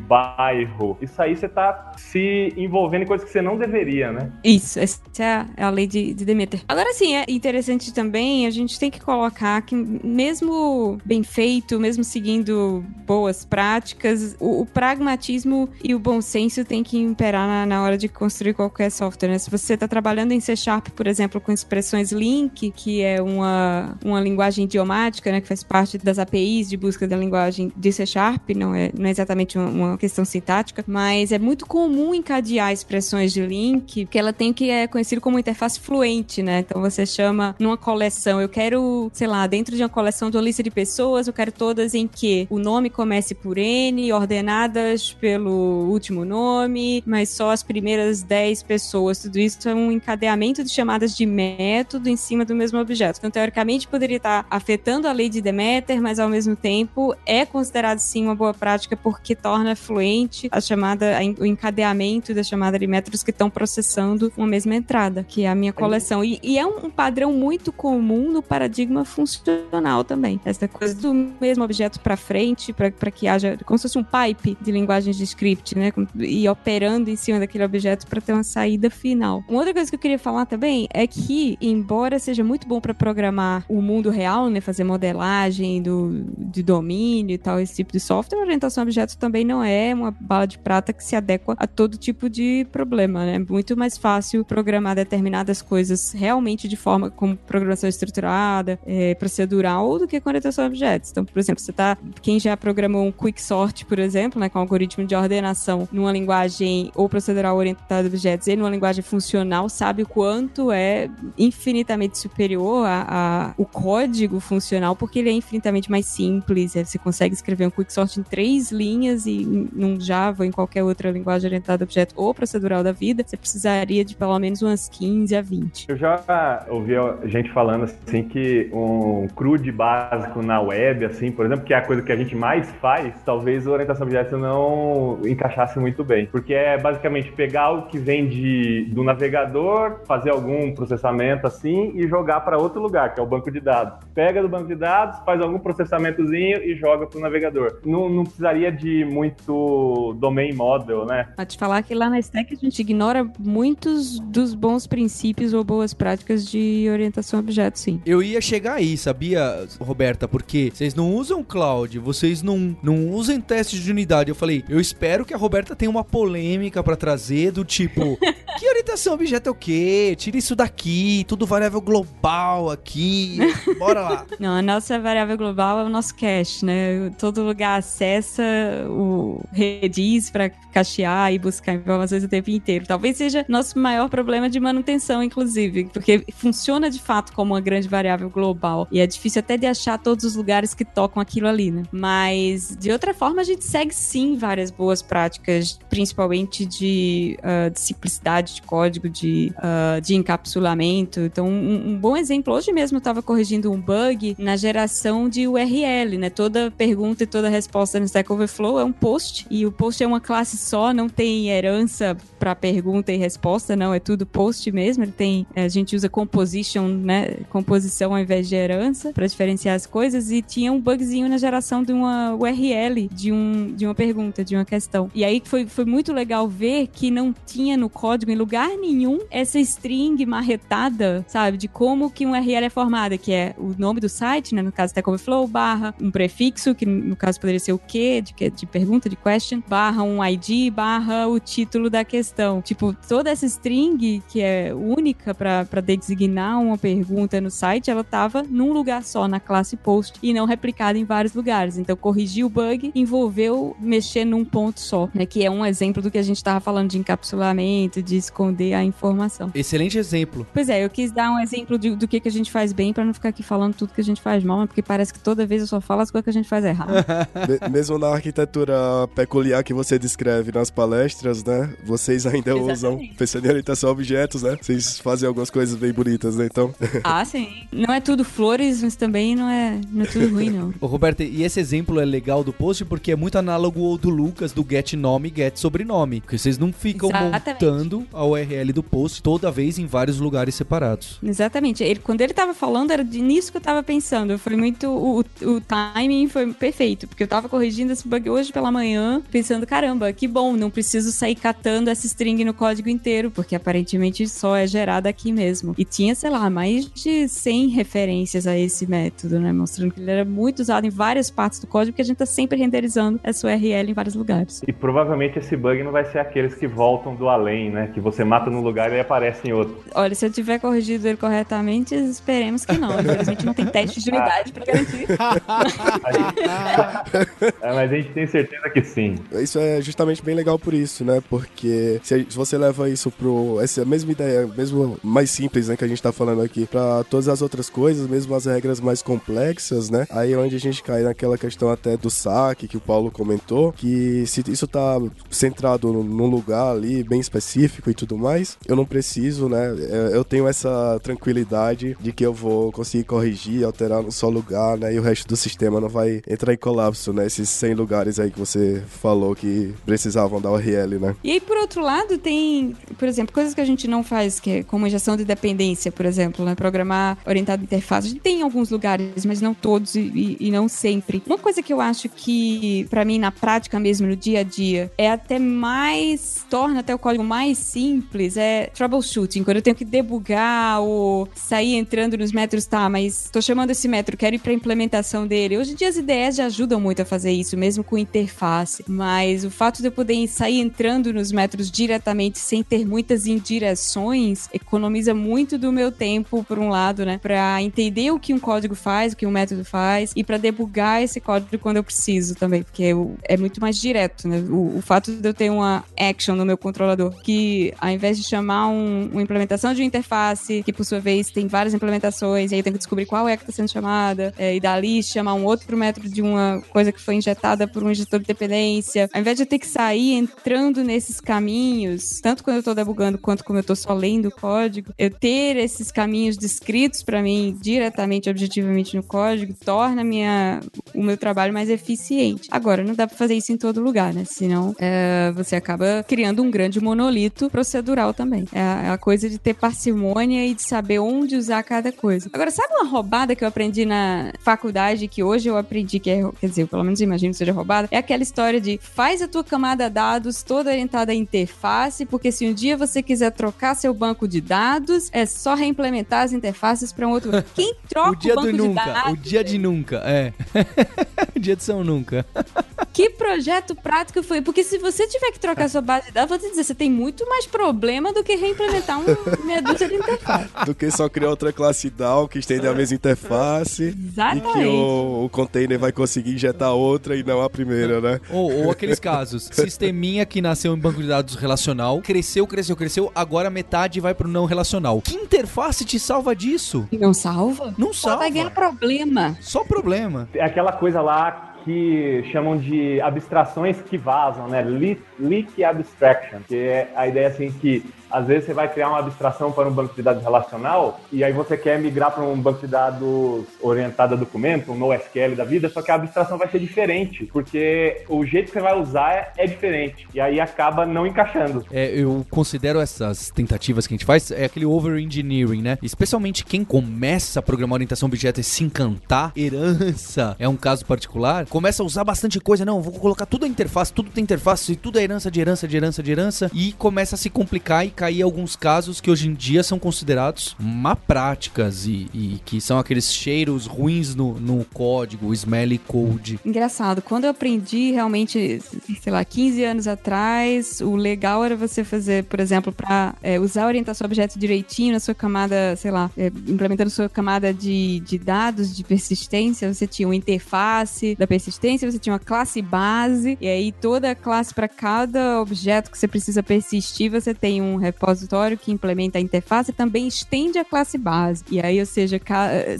bairro. 0.07 0.97
Isso 1.01 1.21
aí 1.21 1.35
você 1.35 1.47
tá 1.47 1.93
se 1.97 2.53
envolvendo 2.57 3.03
em 3.03 3.05
coisas 3.05 3.25
que 3.25 3.31
você 3.31 3.41
não 3.41 3.57
deveria, 3.57 4.11
né? 4.11 4.31
Isso, 4.43 4.72
essa 4.77 5.47
é 5.57 5.63
a 5.63 5.69
lei 5.69 5.87
de, 5.87 6.13
de 6.13 6.25
Demeter. 6.25 6.61
Agora 6.67 6.93
sim, 6.93 7.15
é 7.15 7.25
interessante 7.27 7.93
também, 7.93 8.47
a 8.47 8.49
gente 8.49 8.79
tem 8.79 8.89
que 8.89 8.99
colocar 8.99 9.61
que 9.61 9.75
mesmo 9.75 10.97
bem 11.05 11.23
feito, 11.23 11.79
mesmo 11.79 12.03
seguindo 12.03 12.83
boas 13.05 13.45
práticas, 13.45 14.35
o, 14.39 14.61
o 14.61 14.65
pragmatismo 14.65 15.69
e 15.83 15.93
o 15.93 15.99
bom 15.99 16.21
senso 16.21 16.63
tem 16.65 16.83
que 16.83 16.97
imperar 16.97 17.47
na, 17.47 17.65
na 17.65 17.83
hora 17.83 17.97
de 17.97 18.07
construir 18.07 18.53
qualquer 18.53 18.89
software. 18.89 19.29
Né? 19.29 19.37
Se 19.37 19.49
você 19.49 19.73
está 19.73 19.87
trabalhando 19.87 20.31
em 20.31 20.39
C 20.39 20.55
Sharp, 20.55 20.89
por 20.89 21.07
exemplo, 21.07 21.39
com 21.39 21.51
expressões 21.51 22.11
link, 22.11 22.71
que 22.71 23.01
é 23.01 23.21
uma, 23.21 23.97
uma 24.03 24.19
linguagem 24.21 24.65
idiomática, 24.65 25.31
né, 25.31 25.41
que 25.41 25.47
faz 25.47 25.63
parte 25.63 25.97
das 25.97 26.19
APIs 26.19 26.69
de 26.69 26.77
busca 26.77 27.07
da 27.07 27.15
linguagem 27.15 27.71
de 27.75 27.91
C 27.91 28.05
Sharp, 28.05 28.49
não 28.55 28.73
é, 28.73 28.91
não 28.97 29.05
é 29.05 29.11
exatamente 29.11 29.57
uma, 29.57 29.69
uma 29.69 29.97
questão 29.97 30.25
sintática, 30.25 30.83
mas 30.87 31.31
é 31.31 31.39
muito 31.39 31.65
comum 31.65 32.13
encadear 32.13 32.71
expressões 32.71 33.33
de 33.33 33.45
link, 33.45 34.05
que 34.05 34.19
ela 34.19 34.33
tem 34.33 34.53
que 34.53 34.62
é 34.69 34.87
conhecido 34.87 35.21
como 35.21 35.39
interface 35.39 35.79
fluente, 35.79 36.41
né? 36.41 36.59
Então 36.59 36.81
você 36.81 37.05
chama 37.05 37.55
numa 37.59 37.77
coleção, 37.77 38.41
eu 38.41 38.49
quero, 38.49 39.09
sei 39.13 39.27
lá, 39.27 39.45
dentro 39.47 39.75
de 39.75 39.83
uma 39.83 39.89
coleção 39.89 40.29
de 40.29 40.37
uma 40.37 40.43
lista 40.43 40.63
de 40.63 40.71
pessoas, 40.71 41.27
eu 41.27 41.33
quero 41.33 41.51
todas 41.51 41.93
em 41.93 42.07
que 42.07 42.47
o 42.49 42.59
nome 42.59 42.89
comece 42.89 43.35
por 43.35 43.57
N, 43.57 44.11
ordenadas 44.13 45.13
pelo 45.13 45.89
último 45.89 46.25
nome, 46.25 47.03
mas 47.05 47.29
só 47.29 47.51
as 47.51 47.63
primeiras 47.63 48.23
10 48.23 48.63
pessoas. 48.63 49.19
Tudo 49.19 49.39
isso 49.39 49.67
é 49.67 49.75
um 49.75 49.91
encadeamento 49.91 50.63
de 50.63 50.69
chamadas 50.69 51.15
de 51.15 51.25
método 51.25 52.09
em 52.09 52.15
cima 52.15 52.45
do 52.45 52.55
mesmo 52.55 52.79
objeto. 52.79 53.17
Então, 53.17 53.31
teoricamente, 53.31 53.87
poderia 53.87 54.17
estar 54.17 54.45
afetando 54.49 55.07
a 55.07 55.11
lei 55.11 55.29
de 55.29 55.41
Demeter, 55.41 56.01
mas 56.01 56.19
ao 56.19 56.29
mesmo 56.29 56.55
tempo 56.55 57.15
é 57.25 57.45
considerado 57.45 57.99
sim 57.99 58.23
uma 58.23 58.35
boa 58.35 58.53
prática 58.53 58.95
porque 58.95 59.35
torna 59.35 59.75
fluente 59.75 60.47
a 60.51 60.61
chamada, 60.61 61.19
o 61.39 61.45
encadeamento 61.45 62.33
da 62.33 62.43
chamada 62.43 62.77
de 62.77 62.87
métodos 62.87 63.23
que 63.23 63.31
estão 63.31 63.49
processando 63.49 64.31
uma 64.37 64.47
mesma 64.53 64.75
entrada, 64.75 65.23
que 65.23 65.43
é 65.43 65.49
a 65.49 65.55
minha 65.55 65.73
coleção. 65.73 66.23
E, 66.23 66.39
e 66.43 66.59
é 66.59 66.65
um 66.65 66.89
padrão 66.89 67.33
muito 67.33 67.71
comum 67.71 68.31
no 68.31 68.41
paradigma 68.41 69.03
funcional 69.03 70.03
também. 70.03 70.39
Essa 70.45 70.67
coisa 70.67 70.93
do 70.93 71.13
mesmo 71.41 71.63
objeto 71.63 71.99
para 71.99 72.15
frente, 72.15 72.71
para 72.71 73.11
que 73.11 73.27
haja 73.27 73.57
como 73.65 73.77
se 73.77 73.83
fosse 73.83 73.97
um 73.97 74.03
pipe 74.03 74.55
de 74.61 74.71
linguagens 74.71 75.17
de 75.17 75.23
script, 75.23 75.77
né? 75.77 75.91
E 76.19 76.47
operando 76.47 77.09
em 77.09 77.15
cima 77.15 77.39
daquele 77.39 77.63
objeto 77.63 78.05
para 78.07 78.21
ter 78.21 78.33
uma 78.33 78.43
saída 78.43 78.89
final. 78.89 79.43
Uma 79.49 79.59
outra 79.59 79.73
coisa 79.73 79.89
que 79.89 79.95
eu 79.95 79.99
queria 79.99 80.19
falar 80.19 80.45
também 80.45 80.87
é 80.93 81.07
que, 81.07 81.57
embora 81.59 82.19
seja 82.19 82.43
muito 82.43 82.67
bom 82.67 82.79
para 82.79 82.93
programar 82.93 83.65
o 83.67 83.81
mundo 83.81 84.09
real, 84.09 84.49
né? 84.49 84.61
Fazer 84.61 84.83
modelagem 84.83 85.81
do, 85.81 86.25
de 86.37 86.61
domínio 86.61 87.33
e 87.33 87.37
tal, 87.37 87.59
esse 87.59 87.75
tipo 87.75 87.91
de 87.91 87.99
software, 87.99 88.39
a 88.39 88.41
orientação 88.41 88.83
a 88.83 88.85
objetos 88.85 89.15
também 89.15 89.43
não 89.43 89.63
é 89.63 89.93
uma 89.93 90.11
bala 90.11 90.45
de 90.45 90.57
prata 90.59 90.93
que 90.93 91.03
se 91.03 91.15
adequa 91.15 91.55
a 91.57 91.65
todo 91.65 91.97
tipo 91.97 92.29
de 92.29 92.67
problema, 92.71 93.25
né? 93.25 93.35
É 93.35 93.39
muito 93.39 93.75
mais 93.75 93.97
fácil 93.97 94.42
programar 94.43 94.95
determinadas 94.95 95.61
coisas 95.61 96.11
realmente 96.11 96.67
de 96.67 96.75
forma 96.75 97.09
como 97.09 97.35
programação 97.35 97.89
estruturada, 97.89 98.79
é, 98.85 99.15
procedural, 99.15 99.99
do 99.99 100.07
que 100.07 100.19
com 100.19 100.29
orientação 100.29 100.65
a 100.65 100.67
objetos. 100.67 101.11
Então, 101.11 101.25
por 101.25 101.39
exemplo, 101.39 101.61
você 101.61 101.71
tá. 101.71 101.97
Quem 102.21 102.39
já 102.39 102.55
programou 102.55 103.05
um 103.05 103.11
quicksort, 103.11 103.85
por 103.85 103.99
exemplo, 103.99 104.39
né? 104.39 104.49
Com 104.49 104.59
um 104.59 104.61
algoritmo 104.61 105.05
de 105.05 105.15
ordenação 105.15 105.87
numa 105.91 106.11
linguagem 106.11 106.91
ou 106.95 107.07
procedural 107.07 107.55
orientada 107.57 108.07
a 108.07 108.07
objetos 108.07 108.47
e 108.47 108.55
numa 108.55 108.69
linguagem 108.69 109.03
funcional, 109.03 109.69
sabe 109.69 110.03
o 110.03 110.07
quanto 110.07 110.71
é 110.71 111.09
infinitamente 111.37 112.17
superior 112.17 112.85
a, 112.85 113.05
a 113.09 113.53
o 113.57 113.65
código 113.65 114.39
funcional, 114.39 114.95
porque 114.95 115.19
ele 115.19 115.29
é 115.29 115.33
infinitamente 115.33 115.89
mais 115.89 116.05
simples. 116.05 116.73
Você 116.73 116.97
consegue 116.97 117.33
escrever 117.33 117.67
um 117.67 117.69
quicksort 117.69 118.19
em 118.19 118.23
três 118.23 118.71
linhas 118.71 119.25
e 119.25 119.45
num 119.73 119.99
Java, 119.99 120.45
em 120.45 120.51
qualquer 120.51 120.83
outra 120.83 121.11
linguagem 121.11 121.47
orientada 121.47 121.83
a 121.83 121.85
objeto 121.85 122.13
ou 122.17 122.33
procedural 122.33 122.83
da 122.83 122.91
vida, 122.91 123.23
você 123.25 123.37
precisaria 123.37 124.03
de 124.03 124.15
pelo 124.15 124.32
menos 124.39 124.61
umas 124.61 124.87
15 124.89 125.35
a 125.35 125.41
20. 125.41 125.85
Eu 125.89 125.97
já 125.97 126.65
ouvi 126.69 126.93
gente 127.25 127.51
falando 127.51 127.83
assim 127.83 128.23
que 128.23 128.69
um 128.73 129.27
CRUD 129.35 129.71
básico 129.71 130.41
na 130.41 130.61
web, 130.61 131.05
assim, 131.05 131.31
por 131.31 131.45
exemplo, 131.45 131.65
que 131.65 131.73
é 131.73 131.77
a 131.77 131.81
coisa 131.81 132.01
que 132.01 132.11
a 132.11 132.15
gente 132.15 132.35
mais 132.35 132.69
faz, 132.73 133.13
talvez 133.25 133.67
a 133.67 133.71
orientação 133.71 134.05
objeto 134.05 134.37
não 134.37 135.19
encaixasse 135.25 135.79
muito 135.79 136.03
bem. 136.03 136.27
Porque 136.27 136.53
é 136.53 136.77
basicamente 136.77 137.31
pegar 137.31 137.71
o 137.71 137.87
que 137.87 137.97
vem 137.97 138.27
de, 138.27 138.85
do 138.91 139.03
navegador, 139.03 140.01
fazer 140.05 140.29
algum 140.29 140.73
processamento 140.73 141.47
assim 141.47 141.91
e 141.95 142.07
jogar 142.07 142.41
para 142.41 142.57
outro 142.57 142.81
lugar, 142.81 143.13
que 143.13 143.19
é 143.19 143.23
o 143.23 143.25
banco 143.25 143.49
de 143.51 143.59
dados. 143.59 144.05
Pega 144.13 144.41
do 144.41 144.49
banco 144.49 144.67
de 144.67 144.75
dados, 144.75 145.19
faz 145.25 145.41
algum 145.41 145.59
processamentozinho 145.59 146.63
e 146.63 146.75
joga 146.75 147.07
para 147.07 147.17
o 147.17 147.21
navegador. 147.21 147.79
Não, 147.85 148.09
não 148.09 148.23
precisaria 148.23 148.71
de 148.71 149.05
muito 149.05 150.13
domain 150.19 150.53
model, 150.53 151.05
né? 151.05 151.27
Pode 151.35 151.57
falar 151.57 151.81
que 151.83 151.95
lá 151.95 152.09
na 152.09 152.19
Stack 152.19 152.53
a 152.53 152.57
gente 152.57 152.79
ignora 152.79 153.27
muitos 153.39 154.19
dos 154.23 154.53
bons 154.53 154.87
princípios 154.87 155.53
ou 155.53 155.63
boas 155.63 155.93
práticas 155.93 156.45
de 156.45 156.87
orientação 156.91 157.39
a 157.39 157.41
objetos, 157.41 157.81
sim. 157.81 158.01
Eu 158.05 158.21
ia 158.21 158.41
chegar 158.41 158.75
aí, 158.75 158.97
sabia, 158.97 159.67
Roberta? 159.79 160.27
Porque 160.27 160.71
vocês 160.73 160.95
não 160.95 161.13
usam 161.13 161.43
cloud, 161.43 161.99
vocês 161.99 162.41
não, 162.41 162.75
não 162.81 163.09
usam 163.09 163.39
testes 163.39 163.81
de 163.81 163.91
unidade. 163.91 164.29
Eu 164.29 164.35
falei, 164.35 164.63
eu 164.67 164.79
espero 164.79 165.25
que 165.25 165.33
a 165.33 165.37
Roberta 165.37 165.75
tenha 165.75 165.89
uma 165.89 166.03
polêmica 166.03 166.83
para 166.83 166.95
trazer 166.95 167.51
do 167.51 167.63
tipo, 167.63 168.17
que 168.57 168.69
orientação 168.69 169.13
a 169.13 169.15
objeto 169.15 169.47
é 169.47 169.51
o 169.51 169.55
quê? 169.55 170.15
Tira 170.17 170.37
isso 170.37 170.55
daqui, 170.55 171.25
tudo 171.27 171.45
variável 171.45 171.81
global 171.81 172.69
aqui, 172.69 173.37
bora 173.77 174.01
lá. 174.01 174.25
Não, 174.39 174.55
a 174.55 174.61
nossa 174.61 174.99
variável 174.99 175.37
global 175.37 175.79
é 175.79 175.83
o 175.83 175.89
nosso 175.89 176.15
cache, 176.15 176.65
né? 176.65 177.11
Todo 177.17 177.43
lugar 177.43 177.79
acessa 177.79 178.43
o 178.89 179.41
Redis 179.51 180.29
para 180.29 180.49
cachear 180.49 181.33
e 181.33 181.39
buscar 181.39 181.73
informações 181.73 182.23
o 182.23 182.27
tempo 182.27 182.49
inteiro. 182.49 182.85
Talvez 182.85 183.17
seja 183.17 183.45
nosso 183.47 183.77
maior 183.77 184.02
problema 184.09 184.49
de 184.49 184.59
manutenção, 184.59 185.23
inclusive, 185.23 185.85
porque 185.85 186.25
funciona 186.33 186.89
de 186.89 186.99
fato 186.99 187.33
como 187.33 187.53
uma 187.53 187.61
grande 187.61 187.87
variável 187.87 188.29
global 188.29 188.87
e 188.91 188.99
é 188.99 189.07
difícil 189.07 189.39
até 189.39 189.57
de 189.57 189.65
achar 189.65 189.97
todos 189.97 190.23
os 190.23 190.35
lugares 190.35 190.73
que 190.73 190.85
tocam 190.85 191.21
aquilo 191.21 191.47
ali, 191.47 191.71
né? 191.71 191.83
Mas 191.91 192.75
de 192.79 192.91
outra 192.91 193.13
forma 193.13 193.41
a 193.41 193.43
gente 193.43 193.63
segue 193.63 193.93
sim 193.93 194.35
várias 194.35 194.71
boas 194.71 195.01
práticas, 195.01 195.79
principalmente 195.89 196.65
de, 196.65 197.37
uh, 197.39 197.69
de 197.69 197.79
simplicidade 197.79 198.55
de 198.55 198.61
código, 198.61 199.09
de, 199.09 199.53
uh, 199.57 200.01
de 200.01 200.15
encapsulamento. 200.15 201.21
Então, 201.21 201.47
um, 201.47 201.89
um, 201.89 201.97
bom 201.97 202.17
exemplo, 202.17 202.53
hoje 202.53 202.71
mesmo 202.71 202.97
eu 202.97 202.99
estava 202.99 203.21
corrigindo 203.21 203.71
um 203.71 203.79
bug 203.79 204.35
na 204.37 204.55
geração 204.55 205.29
de 205.29 205.47
URL, 205.47 206.17
né? 206.17 206.29
Toda 206.29 206.71
pergunta 206.71 207.23
e 207.23 207.27
toda 207.27 207.49
resposta 207.49 207.99
no 207.99 208.05
Stack 208.05 208.31
Overflow 208.31 208.79
é 208.79 208.83
um 208.83 208.91
post 208.91 209.45
e 209.49 209.65
o 209.65 209.71
post 209.71 210.03
é 210.03 210.07
uma 210.07 210.19
classe 210.19 210.57
só, 210.57 210.93
não 210.93 211.09
tem 211.09 211.49
herança 211.49 212.17
para 212.39 212.55
pergunta 212.55 213.11
e 213.11 213.17
resposta, 213.17 213.75
não, 213.75 213.92
é 213.93 213.99
tudo 213.99 214.25
post 214.25 214.71
mesmo. 214.71 215.03
Ele 215.03 215.11
tem, 215.11 215.47
a 215.55 215.67
gente 215.67 215.95
usa 215.95 216.09
composition, 216.09 216.87
né, 216.87 217.37
composição 217.49 218.13
ao 218.13 218.19
invés 218.19 218.47
de 218.47 218.55
herança 218.55 219.11
para 219.11 219.27
diferenciar 219.27 219.75
as 219.75 219.85
coisas 219.85 220.31
e 220.31 220.41
tinha 220.41 220.71
um 220.71 220.79
bugzinho 220.79 221.27
na 221.29 221.37
geração 221.37 221.83
de 221.83 221.93
uma 221.93 222.35
URL 222.35 223.09
de 223.11 223.31
um 223.31 223.73
de 223.73 223.85
uma 223.85 223.95
pergunta, 223.95 224.43
de 224.43 224.55
uma 224.55 224.65
questão. 224.65 225.09
E 225.13 225.23
aí 225.23 225.41
foi, 225.43 225.65
foi 225.65 225.85
muito 225.85 226.13
legal 226.13 226.47
ver 226.47 226.87
que 226.87 227.09
não 227.09 227.33
tinha 227.45 227.75
no 227.77 227.89
código 227.89 228.31
em 228.31 228.35
lugar 228.35 228.69
nenhum 228.77 229.19
essa 229.29 229.59
string 229.59 230.25
marretada, 230.25 231.25
sabe, 231.27 231.57
de 231.57 231.67
como 231.67 232.09
que 232.09 232.25
um 232.25 232.31
URL 232.31 232.65
é 232.65 232.69
formada, 232.69 233.17
que 233.17 233.31
é 233.31 233.55
o 233.57 233.73
nome 233.77 233.99
do 233.99 234.09
site, 234.09 234.53
né, 234.55 234.61
no 234.61 234.71
caso 234.71 234.91
Stack 234.91 235.07
Overflow, 235.09 235.47
barra 235.47 235.93
um 236.01 236.11
prefixo, 236.11 236.75
que 236.75 236.85
no 236.85 237.15
caso 237.15 237.39
poderia 237.39 237.59
ser 237.59 237.73
o 237.73 237.79
que, 237.79 238.21
de, 238.21 238.33
de 238.49 238.65
pergunta, 238.65 239.09
de 239.09 239.15
question, 239.15 239.61
barra 239.67 240.03
um 240.03 240.23
ID, 240.23 240.71
barra 240.71 241.27
o 241.27 241.39
título 241.39 241.89
da 241.89 242.03
questão. 242.03 242.61
Tipo, 242.61 242.95
toda 243.07 243.29
essa 243.29 243.45
string, 243.45 243.82
que 244.29 244.41
é 244.41 244.73
única 244.73 245.33
para 245.33 245.81
designar 245.81 246.59
uma 246.59 246.77
pergunta 246.77 247.39
no 247.41 247.49
site, 247.49 247.89
ela 247.89 248.03
tava 248.03 248.43
num 248.43 248.71
lugar 248.71 249.03
só, 249.03 249.27
na 249.27 249.39
classe 249.39 249.75
post, 249.75 250.17
e 250.21 250.33
não 250.33 250.45
replicada 250.45 250.97
em 250.97 251.03
vários 251.03 251.33
lugares. 251.33 251.77
Então, 251.77 251.95
corrigir 251.95 252.45
o 252.45 252.49
bug 252.49 252.91
envolveu 252.95 253.75
mexer 253.79 254.25
num 254.25 254.45
ponto 254.45 254.79
só, 254.79 255.09
né? 255.13 255.25
Que 255.25 255.45
é 255.45 255.51
um 255.51 255.65
exemplo 255.65 256.01
do 256.01 256.09
que 256.09 256.17
a 256.17 256.23
gente 256.23 256.37
estava 256.37 256.59
falando 256.59 256.89
de 256.89 256.97
encapsulamento, 256.97 258.01
de 258.01 258.17
esconder 258.17 258.73
a 258.73 258.83
informação. 258.83 259.51
Excelente 259.53 259.97
exemplo. 259.97 260.45
Pois 260.53 260.69
é, 260.69 260.83
eu 260.83 260.89
quis 260.89 261.11
dar 261.11 261.31
um 261.31 261.39
exemplo 261.39 261.77
de, 261.77 261.95
do 261.95 262.07
que, 262.07 262.19
que 262.19 262.27
a 262.27 262.31
gente 262.31 262.51
faz 262.51 262.73
bem 262.73 262.93
para 262.93 263.05
não 263.05 263.13
ficar 263.13 263.29
aqui 263.29 263.43
falando 263.43 263.73
tudo 263.73 263.93
que 263.93 264.01
a 264.01 264.03
gente 264.03 264.21
faz 264.21 264.43
mal, 264.43 264.65
porque 264.67 264.81
parece 264.81 265.13
que 265.13 265.19
toda 265.19 265.45
vez 265.45 265.61
eu 265.61 265.67
só 265.67 265.81
falo 265.81 266.01
as 266.01 266.11
coisas 266.11 266.23
que 266.23 266.29
a 266.29 266.33
gente 266.33 266.49
faz 266.49 266.63
errado. 266.63 266.93
Mesmo 267.71 267.97
na 267.97 268.07
arquitetura 268.07 268.73
peculiar 269.15 269.63
que 269.63 269.73
você 269.73 269.97
descreve 269.97 270.51
nas 270.51 270.69
palestras, 270.69 271.43
né? 271.43 271.73
Vocês 271.83 272.25
ainda 272.25 272.51
Exatamente. 272.51 272.71
usam 272.71 272.99
pensando 273.17 273.45
a 273.81 273.89
objetos, 273.89 274.43
né? 274.43 274.57
Vocês 274.61 274.99
fazem 274.99 275.27
algumas 275.27 275.49
coisas 275.49 275.75
bem 275.75 275.93
bonitas, 275.93 276.35
né? 276.35 276.45
Então. 276.45 276.73
Ah, 277.03 277.23
sim. 277.25 277.67
Não 277.71 277.93
é 277.93 277.99
tudo 277.99 278.23
flores, 278.23 278.81
mas 278.81 278.95
também 278.95 279.35
não 279.35 279.49
é, 279.49 279.79
não 279.91 280.03
é 280.03 280.05
tudo 280.05 280.27
ruim, 280.29 280.49
não. 280.49 280.73
Ô, 280.79 280.85
Roberto, 280.87 281.21
e 281.21 281.43
esse 281.43 281.59
exemplo 281.59 281.99
é 281.99 282.05
legal 282.05 282.43
do 282.43 282.53
post 282.53 282.85
porque 282.85 283.11
é 283.11 283.15
muito 283.15 283.37
análogo 283.37 283.85
ao 283.85 283.97
do 283.97 284.09
Lucas, 284.09 284.51
do 284.51 284.65
get 284.67 284.93
nome 284.93 285.29
e 285.29 285.35
get 285.35 285.57
sobrenome. 285.57 286.21
Porque 286.21 286.37
vocês 286.37 286.57
não 286.57 286.71
ficam 286.71 287.09
Exatamente. 287.09 287.65
montando 287.65 288.07
a 288.13 288.25
URL 288.25 288.71
do 288.71 288.83
post 288.83 289.21
toda 289.21 289.51
vez 289.51 289.77
em 289.77 289.85
vários 289.85 290.19
lugares 290.19 290.55
separados. 290.55 291.19
Exatamente. 291.21 291.83
Ele, 291.83 291.99
quando 291.99 292.21
ele 292.21 292.33
tava 292.33 292.53
falando, 292.53 292.91
era 292.91 293.03
nisso 293.03 293.51
que 293.51 293.57
eu 293.57 293.61
tava 293.61 293.83
pensando. 293.83 294.37
Foi 294.37 294.55
muito. 294.55 294.89
O, 294.89 295.19
o 295.19 295.61
timing 295.61 296.27
foi 296.29 296.53
perfeito. 296.53 297.07
Porque 297.07 297.23
eu 297.23 297.27
tava 297.27 297.49
corrigindo 297.49 297.91
esse 297.91 298.07
bug 298.07 298.29
hoje 298.29 298.51
pela 298.51 298.71
manhã, 298.71 299.21
pensando, 299.31 299.65
caramba, 299.65 300.11
que 300.13 300.27
bom, 300.27 300.53
não 300.55 300.69
preciso 300.69 301.11
sair 301.11 301.35
catando 301.35 301.89
essa 301.89 302.05
string 302.05 302.43
no 302.43 302.53
código 302.53 302.89
inteiro, 302.89 303.31
porque 303.31 303.55
aparentemente 303.63 304.27
só 304.27 304.57
é 304.57 304.67
gerada 304.67 305.07
aqui 305.07 305.31
mesmo. 305.31 305.73
E 305.77 305.85
tinha, 305.85 306.13
sei 306.13 306.29
lá, 306.29 306.49
mais 306.49 306.91
de 306.91 307.29
100 307.29 307.69
referências 307.69 308.45
a 308.45 308.57
esse 308.57 308.85
método, 308.85 309.39
né? 309.39 309.53
Mostrando 309.53 309.93
que 309.93 310.01
ele 310.01 310.11
era 310.11 310.25
muito 310.25 310.59
usado 310.59 310.85
em 310.85 310.89
várias 310.89 311.31
partes 311.31 311.59
do 311.59 311.67
código, 311.67 311.93
porque 311.93 312.01
a 312.01 312.05
gente 312.05 312.17
tá 312.17 312.25
sempre 312.25 312.57
renderizando 312.57 313.19
essa 313.23 313.47
URL 313.47 313.89
em 313.89 313.93
vários 313.93 314.15
lugares. 314.15 314.61
E 314.67 314.73
provavelmente 314.73 315.39
esse 315.39 315.55
bug 315.55 315.81
não 315.81 315.91
vai 315.91 316.03
ser 316.05 316.19
aqueles 316.19 316.53
que 316.55 316.67
voltam 316.67 317.15
do 317.15 317.29
além, 317.29 317.71
né? 317.71 317.89
Que 317.93 318.01
você 318.01 318.23
mata 318.23 318.49
num 318.49 318.61
lugar 318.61 318.91
e 318.91 318.99
aparece 318.99 319.47
em 319.47 319.53
outro. 319.53 319.81
Olha, 319.95 320.13
se 320.13 320.25
eu 320.25 320.31
tiver 320.31 320.59
corrigido 320.59 321.07
ele 321.07 321.17
corretamente, 321.17 321.95
esperemos 321.95 322.65
que 322.65 322.77
não. 322.77 322.91
Infelizmente 322.99 323.45
não 323.45 323.53
tem 323.53 323.65
teste 323.65 324.01
de 324.01 324.09
unidade 324.09 324.51
pra 324.51 324.65
garantir. 324.65 325.07
é, 327.61 327.73
mas 327.73 327.91
a 327.91 327.95
gente 327.95 328.11
tem 328.11 328.27
certeza 328.27 328.69
que 328.69 328.83
sim. 328.83 329.15
Isso 329.33 329.59
é 329.59 329.81
justamente 329.81 330.23
bem 330.23 330.35
legal 330.35 330.59
por 330.59 330.73
isso, 330.73 331.05
né? 331.05 331.21
Porque 331.29 332.01
se 332.03 332.25
você 332.31 332.57
leva 332.57 332.89
isso 332.89 333.11
pro. 333.11 333.52
Essa 333.61 333.85
mesma 333.85 334.11
ideia, 334.11 334.47
mesmo 334.47 334.97
mais 335.03 335.29
simples, 335.29 335.67
né, 335.67 335.77
que 335.77 335.83
a 335.83 335.87
gente 335.87 336.01
tá 336.01 336.11
falando 336.11 336.41
aqui, 336.41 336.65
pra 336.65 337.03
todas 337.03 337.27
as 337.27 337.41
outras 337.41 337.69
coisas, 337.69 338.07
mesmo 338.07 338.35
as 338.35 338.45
regras 338.45 338.79
mais 338.79 339.01
complexas, 339.01 339.89
né? 339.89 340.05
Aí 340.09 340.33
é 340.33 340.37
onde 340.37 340.55
a 340.55 340.59
gente 340.59 340.83
cai 340.83 341.03
naquela 341.03 341.37
questão 341.37 341.69
até 341.69 341.97
do 341.97 342.09
saque 342.09 342.67
que 342.67 342.77
o 342.77 342.81
Paulo 342.81 343.11
comentou, 343.11 343.71
que 343.71 344.25
se 344.27 344.43
isso 344.47 344.67
tá 344.67 344.99
centrado 345.29 345.91
num 345.91 346.27
lugar 346.27 346.71
ali 346.71 347.03
bem 347.03 347.19
específico 347.19 347.89
e 347.89 347.93
tudo 347.93 348.17
mais, 348.17 348.57
eu 348.67 348.75
não 348.75 348.85
preciso, 348.85 349.47
né? 349.49 349.75
É, 349.79 350.15
eu 350.15 350.23
tenho 350.23 350.47
essa 350.47 350.99
tranquilidade 351.01 351.97
de 351.99 352.11
que 352.11 352.25
eu 352.25 352.33
vou 352.33 352.71
conseguir 352.71 353.03
corrigir, 353.03 353.63
alterar 353.63 354.01
no 354.01 354.11
só 354.11 354.29
lugar, 354.29 354.77
né? 354.77 354.93
E 354.93 354.99
o 354.99 355.01
resto 355.01 355.27
do 355.27 355.35
sistema 355.35 355.79
não 355.79 355.89
vai 355.89 356.21
entrar 356.27 356.53
em 356.53 356.57
colapso, 356.57 357.13
né? 357.13 357.25
Esses 357.25 357.49
100 357.49 357.73
lugares 357.75 358.19
aí 358.19 358.31
que 358.31 358.39
você 358.39 358.83
falou 358.87 359.35
que 359.35 359.73
precisavam 359.85 360.41
da 360.41 360.51
URL, 360.51 360.99
né? 360.99 361.15
E 361.23 361.31
aí, 361.31 361.39
por 361.41 361.57
outro 361.57 361.81
lado, 361.81 362.17
tem, 362.17 362.75
por 362.97 363.07
exemplo, 363.07 363.33
coisas 363.43 363.53
que 363.53 363.61
a 363.61 363.65
gente 363.65 363.87
não 363.87 364.03
faz, 364.03 364.39
que 364.39 364.49
é 364.49 364.63
como 364.63 364.87
injeção 364.87 365.17
de 365.17 365.25
dependência, 365.25 365.91
por 365.91 366.05
exemplo, 366.05 366.45
né? 366.45 366.55
Programar 366.55 367.17
orientado 367.25 367.61
à 367.61 367.63
interface. 367.63 368.07
A 368.07 368.09
gente 368.11 368.21
tem 368.21 368.39
em 368.39 368.41
alguns 368.41 368.69
lugares, 368.69 369.25
mas 369.25 369.41
não 369.41 369.53
todos 369.53 369.95
e, 369.95 370.37
e 370.39 370.49
não 370.49 370.69
sempre. 370.69 371.21
Uma 371.25 371.37
coisa 371.37 371.61
que 371.61 371.73
eu 371.73 371.81
acho 371.81 372.07
que, 372.07 372.87
para 372.89 373.03
mim, 373.03 373.19
na 373.19 373.31
prática 373.31 373.79
mesmo, 373.79 374.07
no 374.07 374.15
dia 374.15 374.39
a 374.39 374.43
dia, 374.43 374.91
é 374.97 375.11
até 375.11 375.37
mais. 375.39 376.45
torna 376.49 376.79
até 376.79 376.95
o 376.95 376.99
código 376.99 377.23
mais 377.23 377.57
simples, 377.57 378.37
é 378.37 378.67
troubleshooting. 378.67 379.43
Quando 379.43 379.57
eu 379.57 379.61
tenho 379.61 379.75
que 379.75 379.85
debugar 379.85 380.81
ou 380.81 381.27
sair 381.35 381.75
entrando 381.75 382.17
nos 382.17 382.31
metros, 382.31 382.65
tá, 382.65 382.89
mas 382.89 383.29
tô 383.31 383.41
chamando 383.41 383.71
esse 383.71 383.87
metro, 383.87 384.15
quero 384.15 384.35
ir 384.35 384.39
pra 384.39 384.53
implementação 384.53 385.27
dele. 385.27 385.57
Hoje 385.57 385.73
em 385.73 385.75
dia 385.75 385.89
as 385.89 385.97
IDEs 385.97 386.37
já 386.37 386.45
ajudam 386.45 386.79
muito 386.79 387.01
a 387.01 387.05
fazer 387.05 387.31
isso, 387.31 387.57
mesmo 387.57 387.83
com 387.83 387.97
interface. 387.97 388.83
Mas 388.87 389.43
o 389.43 389.51
fato 389.51 389.81
de 389.81 389.87
eu 389.89 389.91
poder 389.91 390.27
sair 390.27 390.59
entrando 390.59 391.11
nos 391.11 391.31
metros 391.31 391.69
diretamente 391.69 392.39
sem 392.39 392.63
ter 392.63 392.85
muitas 392.85 393.25
indireções 393.33 394.49
economiza 394.53 395.13
muito 395.13 395.57
do 395.57 395.71
meu 395.71 395.91
tempo, 395.91 396.43
por 396.43 396.59
um 396.59 396.69
lado, 396.69 397.05
né? 397.05 397.17
Pra 397.17 397.61
entender 397.61 398.11
o 398.11 398.19
que 398.19 398.33
um 398.33 398.39
código 398.39 398.75
faz, 398.75 399.13
o 399.13 399.17
que 399.17 399.25
um 399.25 399.31
método 399.31 399.65
faz 399.65 400.11
e 400.15 400.23
para 400.23 400.37
debugar 400.37 401.01
esse 401.01 401.19
código 401.19 401.57
quando 401.57 401.77
eu 401.77 401.83
preciso 401.83 402.35
também, 402.35 402.63
porque 402.63 402.93
é 403.23 403.37
muito 403.37 403.59
mais 403.59 403.77
direto, 403.79 404.27
né? 404.27 404.39
O, 404.49 404.77
o, 404.77 404.81
fato 404.81 405.11
de 405.11 405.27
eu 405.27 405.33
ter 405.33 405.49
uma 405.49 405.83
action 405.97 406.35
no 406.35 406.45
meu 406.45 406.57
controlador 406.57 407.11
que, 407.21 407.73
ao 407.79 407.89
invés 407.89 408.17
de 408.17 408.23
chamar 408.23 408.67
um, 408.67 409.09
uma 409.11 409.21
implementação 409.21 409.73
de 409.73 409.81
uma 409.81 409.87
interface, 409.87 410.63
que 410.63 410.73
por 410.73 410.83
sua 410.85 410.99
vez 410.99 411.29
tem 411.29 411.47
várias 411.47 411.73
implementações, 411.73 412.51
e 412.51 412.55
aí 412.55 412.59
eu 412.59 412.63
tenho 412.63 412.73
que 412.73 412.79
descobrir 412.79 413.05
qual 413.05 413.27
é 413.27 413.37
que 413.37 413.43
está 413.43 413.53
sendo 413.53 413.71
chamada, 413.71 414.33
é, 414.37 414.55
e 414.55 414.59
dali 414.59 415.01
chamar 415.01 415.33
um 415.33 415.45
outro 415.45 415.77
método 415.77 416.09
de 416.09 416.21
uma 416.21 416.61
coisa 416.69 416.91
que 416.91 417.01
foi 417.01 417.15
injetada 417.15 417.67
por 417.67 417.83
um 417.83 417.91
injetor 417.91 418.19
de 418.19 418.25
dependência, 418.25 419.09
ao 419.13 419.21
invés 419.21 419.37
de 419.37 419.43
eu 419.43 419.47
ter 419.47 419.59
que 419.59 419.67
sair 419.67 420.13
entrando 420.13 420.83
nesses 420.83 421.19
caminhos, 421.19 422.19
tanto 422.21 422.43
quando 422.43 422.57
eu 422.57 422.59
estou 422.59 422.75
debugando 422.75 423.17
quanto 423.23 423.43
quando 423.43 423.57
eu 423.57 423.61
estou 423.61 423.75
só 423.75 423.93
lendo 423.93 424.27
o 424.27 424.31
código, 424.31 424.93
eu 424.99 425.09
ter 425.09 425.55
esses 425.55 425.91
caminhos 425.91 426.37
descritos 426.37 427.01
para 427.01 427.21
mim 427.21 427.57
diretamente, 427.59 428.29
objetivamente 428.29 428.95
no 428.95 429.01
código, 429.01 429.55
torna 429.65 430.03
minha, 430.03 430.59
o 430.93 431.01
meu 431.01 431.17
trabalho 431.17 431.53
mais 431.53 431.69
eficiente. 431.69 432.49
Agora, 432.51 432.83
não 432.83 432.93
dá 432.93 433.07
para 433.07 433.17
fazer 433.17 433.33
isso 433.33 433.51
em 433.51 433.57
todo 433.57 433.81
lugar, 433.81 434.13
né? 434.13 434.25
Senão 434.25 434.75
é, 434.77 435.31
você 435.33 435.55
acaba 435.55 436.03
criando 436.07 436.43
um 436.43 436.51
grande 436.51 436.81
monolito 436.81 437.49
procedural 437.49 438.13
também. 438.13 438.45
É 438.51 438.61
a, 438.61 438.83
é 438.83 438.89
a 438.89 438.97
coisa 438.97 439.29
de 439.29 439.37
ter 439.37 439.53
parcimônia 439.53 440.45
e 440.45 440.53
de 440.53 440.63
saber 440.63 440.99
onde 440.99 441.37
usar 441.37 441.63
cada 441.63 441.91
coisa. 441.91 442.29
Agora, 442.33 442.51
sabe 442.51 442.73
uma 442.73 442.89
roubada 442.89 443.35
que 443.35 443.43
eu 443.43 443.47
aprendi 443.47 443.85
na 443.85 444.33
faculdade 444.39 445.07
que 445.07 445.23
hoje 445.23 445.47
eu 445.47 445.57
aprendi 445.57 445.99
que 445.99 446.09
é, 446.09 446.29
quer 446.39 446.47
dizer, 446.47 446.67
pelo 446.67 446.83
menos 446.83 446.99
imagino 446.99 447.31
que 447.31 447.37
seja 447.37 447.53
roubada, 447.53 447.87
é 447.89 447.97
aquela 447.97 448.23
história 448.23 448.59
de 448.59 448.79
faz 448.81 449.21
a 449.21 449.27
tua 449.27 449.43
camada 449.43 449.89
dados 449.89 450.43
toda 450.43 450.71
orientada 450.71 451.11
à 451.11 451.15
interface, 451.15 452.05
porque 452.05 452.31
se 452.31 452.47
um 452.47 452.53
dia 452.53 452.75
você 452.75 453.02
quiser 453.03 453.31
trocar 453.31 453.75
seu 453.75 453.93
banco 453.93 454.27
de 454.27 454.41
dados, 454.41 455.09
é 455.11 455.25
só 455.25 455.53
reimplementar 455.55 456.23
as 456.23 456.33
interfaces 456.33 456.91
para 456.91 457.07
um 457.07 457.11
outro. 457.11 457.31
Quem 457.53 457.75
troca 457.87 458.11
o, 458.11 458.15
dia 458.15 458.33
o 458.33 458.35
banco 458.35 458.47
do 458.47 458.51
de 458.51 458.57
nunca, 458.57 458.85
dados? 458.85 459.11
O 459.11 459.17
dia 459.17 459.43
de 459.43 459.57
nunca, 459.57 459.97
é. 460.05 460.33
o 461.35 461.39
dia 461.39 461.55
de 461.55 461.63
São 461.63 461.83
Nunca. 461.83 462.25
Que 462.93 463.09
projeto 463.09 463.73
prático 463.73 464.21
foi? 464.21 464.39
Porque 464.39 464.63
se 464.63 464.77
você 464.77 465.07
tiver 465.07 465.31
que 465.31 465.39
trocar 465.39 465.67
sua 465.67 465.81
base 465.81 466.07
de 466.07 466.11
dados, 466.11 466.29
vou 466.29 466.37
te 466.37 466.47
dizer, 466.47 466.63
você 466.63 466.75
tem 466.75 466.91
muito 466.91 467.27
mais 467.27 467.47
problema 467.47 468.13
do 468.13 468.23
que 468.23 468.35
reimplementar 468.35 468.99
um 468.99 469.45
meia 469.45 469.63
dúzia 469.63 469.87
de 469.87 469.95
interface. 469.95 470.49
Do 470.63 470.75
que 470.75 470.91
só 470.91 471.09
criar 471.09 471.29
outra 471.29 471.51
classe 471.51 471.89
DAO 471.89 472.27
que 472.27 472.37
estende 472.37 472.67
a 472.67 472.73
mesma 472.73 472.95
interface. 472.95 473.85
Exatamente. 473.85 474.47
E 474.47 474.53
que 474.53 474.65
o, 474.65 475.25
o 475.25 475.29
container 475.29 475.79
vai 475.79 475.91
conseguir 475.91 476.33
injetar 476.35 476.71
outra 476.73 477.15
e 477.15 477.23
não 477.23 477.41
a 477.41 477.49
primeira, 477.49 477.99
né? 477.99 478.21
Ou, 478.29 478.65
ou 478.65 478.71
aqueles 478.71 478.99
casos, 478.99 479.49
sisteminha 479.51 480.23
que 480.23 480.39
nasceu 480.39 480.75
em 480.75 480.79
banco 480.79 481.01
de 481.01 481.07
dados 481.07 481.33
relacional, 481.33 481.99
cresceu, 481.99 482.45
cresceu, 482.45 482.75
cresceu, 482.75 482.92
agora 483.15 483.49
metade 483.49 483.99
vai 483.99 484.13
pro 484.13 484.27
não 484.27 484.45
relacional. 484.45 485.01
Que 485.01 485.15
interface 485.15 485.85
te 485.85 485.99
salva 485.99 486.35
disso? 486.35 486.87
Não 486.91 487.13
salva? 487.13 487.73
Não 487.77 487.93
Só 487.93 488.09
salva. 488.09 488.23
vai 488.23 488.31
ganhar 488.31 488.51
problema. 488.51 489.37
Só 489.41 489.63
problema. 489.63 490.27
É 490.33 490.43
aquela 490.43 490.71
coisa 490.71 491.01
lá 491.01 491.53
que 491.63 492.23
chamam 492.31 492.57
de 492.57 492.99
abstrações 493.01 493.81
que 493.81 493.97
vazam, 493.97 494.47
né? 494.47 494.61
Leak, 494.61 495.01
leak 495.19 495.63
abstraction, 495.63 496.39
que 496.47 496.55
é 496.55 496.91
a 496.95 497.07
ideia 497.07 497.27
assim 497.27 497.51
que 497.51 497.83
às 498.13 498.27
vezes 498.27 498.45
você 498.45 498.53
vai 498.53 498.71
criar 498.71 498.89
uma 498.89 498.99
abstração 498.99 499.51
para 499.51 499.67
um 499.67 499.71
banco 499.71 499.95
de 499.95 500.03
dados 500.03 500.21
relacional 500.21 500.99
e 501.11 501.23
aí 501.23 501.33
você 501.33 501.57
quer 501.57 501.79
migrar 501.79 502.11
para 502.11 502.23
um 502.23 502.39
banco 502.39 502.61
de 502.61 502.67
dados 502.67 503.45
orientado 503.59 504.13
a 504.13 504.17
documento, 504.17 504.71
um 504.71 504.77
NoSQL 504.77 505.35
da 505.35 505.43
vida, 505.43 505.67
só 505.67 505.81
que 505.81 505.89
a 505.89 505.95
abstração 505.95 506.37
vai 506.37 506.47
ser 506.47 506.59
diferente, 506.59 507.25
porque 507.25 508.03
o 508.07 508.23
jeito 508.23 508.47
que 508.47 508.53
você 508.53 508.61
vai 508.61 508.79
usar 508.79 509.33
é 509.35 509.47
diferente 509.47 510.07
e 510.13 510.21
aí 510.21 510.39
acaba 510.39 510.85
não 510.85 511.07
encaixando. 511.07 511.65
É, 511.71 511.87
eu 511.87 512.23
considero 512.29 512.79
essas 512.79 513.31
tentativas 513.31 513.87
que 513.87 513.93
a 513.93 513.97
gente 513.97 514.05
faz 514.05 514.29
é 514.29 514.45
aquele 514.45 514.65
over-engineering, 514.65 515.61
né? 515.61 515.77
Especialmente 515.81 516.45
quem 516.45 516.63
começa 516.63 517.39
a 517.39 517.41
programar 517.41 517.75
orientação 517.75 518.05
a 518.05 518.09
objeto 518.09 518.39
e 518.39 518.43
se 518.43 518.63
encantar, 518.63 519.31
herança 519.35 520.35
é 520.37 520.47
um 520.47 520.55
caso 520.55 520.85
particular, 520.85 521.47
começa 521.47 521.81
a 521.81 521.85
usar 521.85 522.03
bastante 522.03 522.39
coisa, 522.39 522.63
não, 522.63 522.79
vou 522.79 522.93
colocar 522.93 523.25
tudo 523.25 523.45
a 523.45 523.47
interface, 523.47 523.91
tudo 523.91 524.11
tem 524.11 524.23
interface, 524.23 524.75
tudo 524.75 524.99
é 524.99 525.03
herança 525.03 525.31
de 525.31 525.41
herança 525.41 525.67
de 525.67 525.77
herança 525.77 526.03
de 526.03 526.11
herança 526.11 526.51
e 526.53 526.73
começa 526.73 527.15
a 527.15 527.17
se 527.17 527.29
complicar 527.29 527.85
e 527.85 527.89
cair 528.03 528.21
alguns 528.21 528.57
casos 528.57 528.99
que 528.99 529.09
hoje 529.09 529.29
em 529.29 529.33
dia 529.33 529.63
são 529.63 529.79
considerados 529.79 530.57
má 530.59 530.93
práticas 530.93 531.85
e, 531.85 532.09
e 532.13 532.41
que 532.43 532.59
são 532.59 532.77
aqueles 532.77 533.13
cheiros 533.13 533.65
ruins 533.65 534.13
no, 534.13 534.33
no 534.33 534.65
código, 534.73 535.27
o 535.27 535.33
smelly 535.33 535.77
code. 535.77 536.37
Engraçado, 536.45 537.01
quando 537.01 537.23
eu 537.23 537.29
aprendi 537.29 537.91
realmente, 537.91 538.61
sei 539.01 539.13
lá, 539.13 539.23
15 539.23 539.63
anos 539.63 539.87
atrás, 539.87 540.81
o 540.81 540.97
legal 540.97 541.45
era 541.45 541.55
você 541.55 541.85
fazer, 541.85 542.25
por 542.25 542.41
exemplo, 542.41 542.73
para 542.73 543.15
é, 543.23 543.39
usar 543.39 543.63
a 543.63 543.67
orientação 543.67 544.03
a 544.03 544.07
objeto 544.07 544.37
direitinho 544.37 544.91
na 544.91 544.99
sua 544.99 545.15
camada, 545.15 545.73
sei 545.77 545.91
lá, 545.91 546.11
é, 546.17 546.27
implementando 546.27 546.89
sua 546.89 547.07
camada 547.07 547.53
de, 547.53 548.01
de 548.01 548.17
dados 548.17 548.75
de 548.75 548.83
persistência, 548.83 549.73
você 549.73 549.87
tinha 549.87 550.09
uma 550.09 550.15
interface 550.15 551.15
da 551.15 551.25
persistência, 551.25 551.89
você 551.89 551.99
tinha 551.99 552.11
uma 552.11 552.19
classe 552.19 552.61
base, 552.61 553.37
e 553.39 553.47
aí 553.47 553.71
toda 553.71 554.11
a 554.11 554.15
classe 554.15 554.53
para 554.53 554.67
cada 554.67 555.39
objeto 555.39 555.89
que 555.89 555.97
você 555.97 556.07
precisa 556.07 556.43
persistir, 556.43 557.09
você 557.09 557.33
tem 557.33 557.61
um 557.61 557.77
repositório 557.93 558.57
que 558.57 558.71
implementa 558.71 559.17
a 559.17 559.21
interface 559.21 559.71
também 559.71 560.07
estende 560.07 560.57
a 560.57 560.65
classe 560.65 560.97
base. 560.97 561.43
E 561.49 561.61
aí, 561.61 561.79
ou 561.79 561.85
seja, 561.85 562.19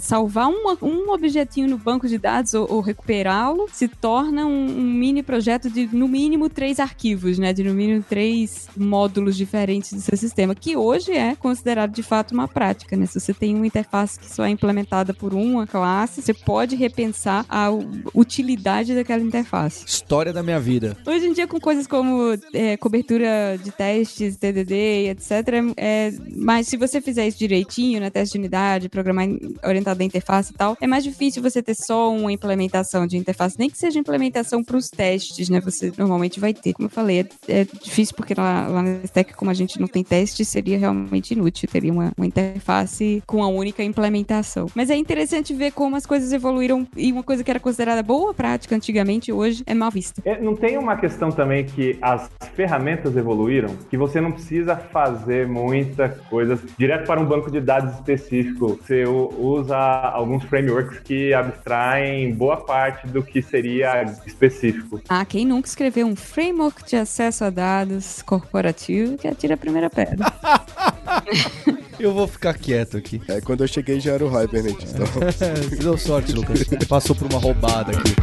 salvar 0.00 0.48
uma, 0.48 0.76
um 0.82 1.10
objetinho 1.10 1.68
no 1.68 1.78
banco 1.78 2.08
de 2.08 2.18
dados 2.18 2.54
ou, 2.54 2.70
ou 2.70 2.80
recuperá-lo 2.80 3.66
se 3.72 3.88
torna 3.88 4.46
um, 4.46 4.64
um, 4.64 4.82
mini 4.82 5.22
projeto 5.22 5.70
de 5.70 5.86
no 5.86 6.08
mínimo 6.08 6.48
três 6.48 6.80
arquivos, 6.80 7.38
né? 7.38 7.52
De 7.52 7.62
no 7.62 7.74
mínimo 7.74 8.04
três 8.08 8.68
módulos 8.76 9.36
diferentes 9.36 9.92
do 9.92 10.00
seu 10.00 10.16
sistema, 10.16 10.54
que 10.54 10.76
hoje 10.76 11.12
é 11.12 11.34
considerado 11.36 11.92
de 11.92 12.02
fato 12.02 12.32
uma 12.32 12.48
prática, 12.48 12.96
né? 12.96 13.06
Se 13.06 13.20
você 13.20 13.32
tem 13.32 13.54
uma 13.54 13.66
interface 13.66 14.18
que 14.18 14.30
só 14.30 14.44
é 14.44 14.50
implementada 14.50 15.14
por 15.14 15.32
uma 15.32 15.66
classe, 15.66 16.22
você 16.22 16.34
pode 16.34 16.76
repensar 16.76 17.44
a 17.48 17.68
utilidade 18.14 18.94
daquela 18.94 19.22
interface. 19.22 19.84
História 19.86 20.32
da 20.32 20.42
minha 20.42 20.60
vida. 20.60 20.96
Hoje 21.06 21.26
em 21.26 21.32
dia, 21.32 21.46
com 21.46 21.60
coisas 21.60 21.86
como 21.86 22.36
é, 22.52 22.76
cobertura 22.76 23.58
de 23.62 23.70
testes, 23.70 24.36
TDD, 24.36 25.03
etc. 25.06 25.30
É, 25.76 26.12
mas 26.36 26.68
se 26.68 26.76
você 26.76 27.00
fizer 27.00 27.26
isso 27.26 27.38
direitinho, 27.38 28.00
né, 28.00 28.10
teste 28.10 28.32
de 28.32 28.38
unidade, 28.38 28.88
programar 28.88 29.28
orientado 29.64 30.02
à 30.02 30.04
interface 30.04 30.52
e 30.52 30.56
tal, 30.56 30.76
é 30.80 30.86
mais 30.86 31.04
difícil 31.04 31.42
você 31.42 31.62
ter 31.62 31.74
só 31.74 32.12
uma 32.12 32.32
implementação 32.32 33.06
de 33.06 33.16
interface, 33.16 33.56
nem 33.58 33.70
que 33.70 33.78
seja 33.78 33.98
implementação 33.98 34.62
para 34.62 34.76
os 34.76 34.88
testes, 34.88 35.48
né? 35.48 35.60
Você 35.60 35.92
normalmente 35.96 36.40
vai 36.40 36.52
ter. 36.52 36.72
Como 36.72 36.86
eu 36.86 36.90
falei, 36.90 37.20
é, 37.20 37.60
é 37.60 37.64
difícil 37.64 38.14
porque 38.16 38.34
lá, 38.34 38.66
lá 38.68 38.82
na 38.82 38.98
Stack, 39.04 39.34
como 39.34 39.50
a 39.50 39.54
gente 39.54 39.80
não 39.80 39.86
tem 39.86 40.02
teste, 40.02 40.44
seria 40.44 40.78
realmente 40.78 41.32
inútil. 41.32 41.68
Teria 41.68 41.92
uma, 41.92 42.12
uma 42.16 42.26
interface 42.26 43.22
com 43.26 43.42
a 43.42 43.48
única 43.48 43.82
implementação. 43.82 44.66
Mas 44.74 44.90
é 44.90 44.96
interessante 44.96 45.52
ver 45.54 45.72
como 45.72 45.96
as 45.96 46.06
coisas 46.06 46.32
evoluíram 46.32 46.86
e 46.96 47.12
uma 47.12 47.22
coisa 47.22 47.42
que 47.42 47.50
era 47.50 47.60
considerada 47.60 48.02
boa 48.02 48.34
prática 48.34 48.74
antigamente, 48.74 49.32
hoje 49.32 49.62
é 49.66 49.74
mal 49.74 49.90
vista. 49.90 50.22
É, 50.24 50.40
não 50.40 50.54
tem 50.54 50.76
uma 50.76 50.96
questão 50.96 51.30
também 51.30 51.64
que 51.64 51.98
as 52.00 52.30
ferramentas 52.54 53.16
evoluíram, 53.16 53.74
que 53.90 53.96
você 53.96 54.20
não 54.20 54.32
precisa 54.32 54.76
fazer 54.90 55.46
muita 55.46 56.08
coisa 56.08 56.58
direto 56.78 57.06
para 57.06 57.20
um 57.20 57.24
banco 57.24 57.50
de 57.50 57.60
dados 57.60 57.94
específico. 57.94 58.78
Você 58.80 59.04
usa 59.04 59.76
alguns 59.76 60.44
frameworks 60.44 61.00
que 61.00 61.32
abstraem 61.34 62.32
boa 62.34 62.56
parte 62.58 63.06
do 63.06 63.22
que 63.22 63.42
seria 63.42 64.02
específico. 64.26 65.00
Ah, 65.08 65.24
quem 65.24 65.44
nunca 65.44 65.68
escreveu 65.68 66.06
um 66.06 66.16
framework 66.16 66.84
de 66.84 66.96
acesso 66.96 67.44
a 67.44 67.50
dados 67.50 68.22
corporativo 68.22 69.16
que 69.16 69.28
atira 69.28 69.54
a 69.54 69.56
primeira 69.56 69.90
pedra. 69.90 70.26
Eu 71.98 72.12
vou 72.12 72.26
ficar 72.26 72.54
quieto 72.54 72.96
aqui. 72.96 73.22
É, 73.28 73.40
quando 73.40 73.62
eu 73.62 73.68
cheguei 73.68 74.00
já 74.00 74.12
era 74.12 74.24
o 74.24 74.28
Hibernate. 74.28 74.84
Então... 74.84 75.06
É, 75.40 75.76
deu 75.76 75.96
sorte, 75.96 76.32
Lucas. 76.32 76.64
Passou 76.88 77.14
por 77.14 77.30
uma 77.30 77.38
roubada 77.38 77.92
aqui. 77.92 78.14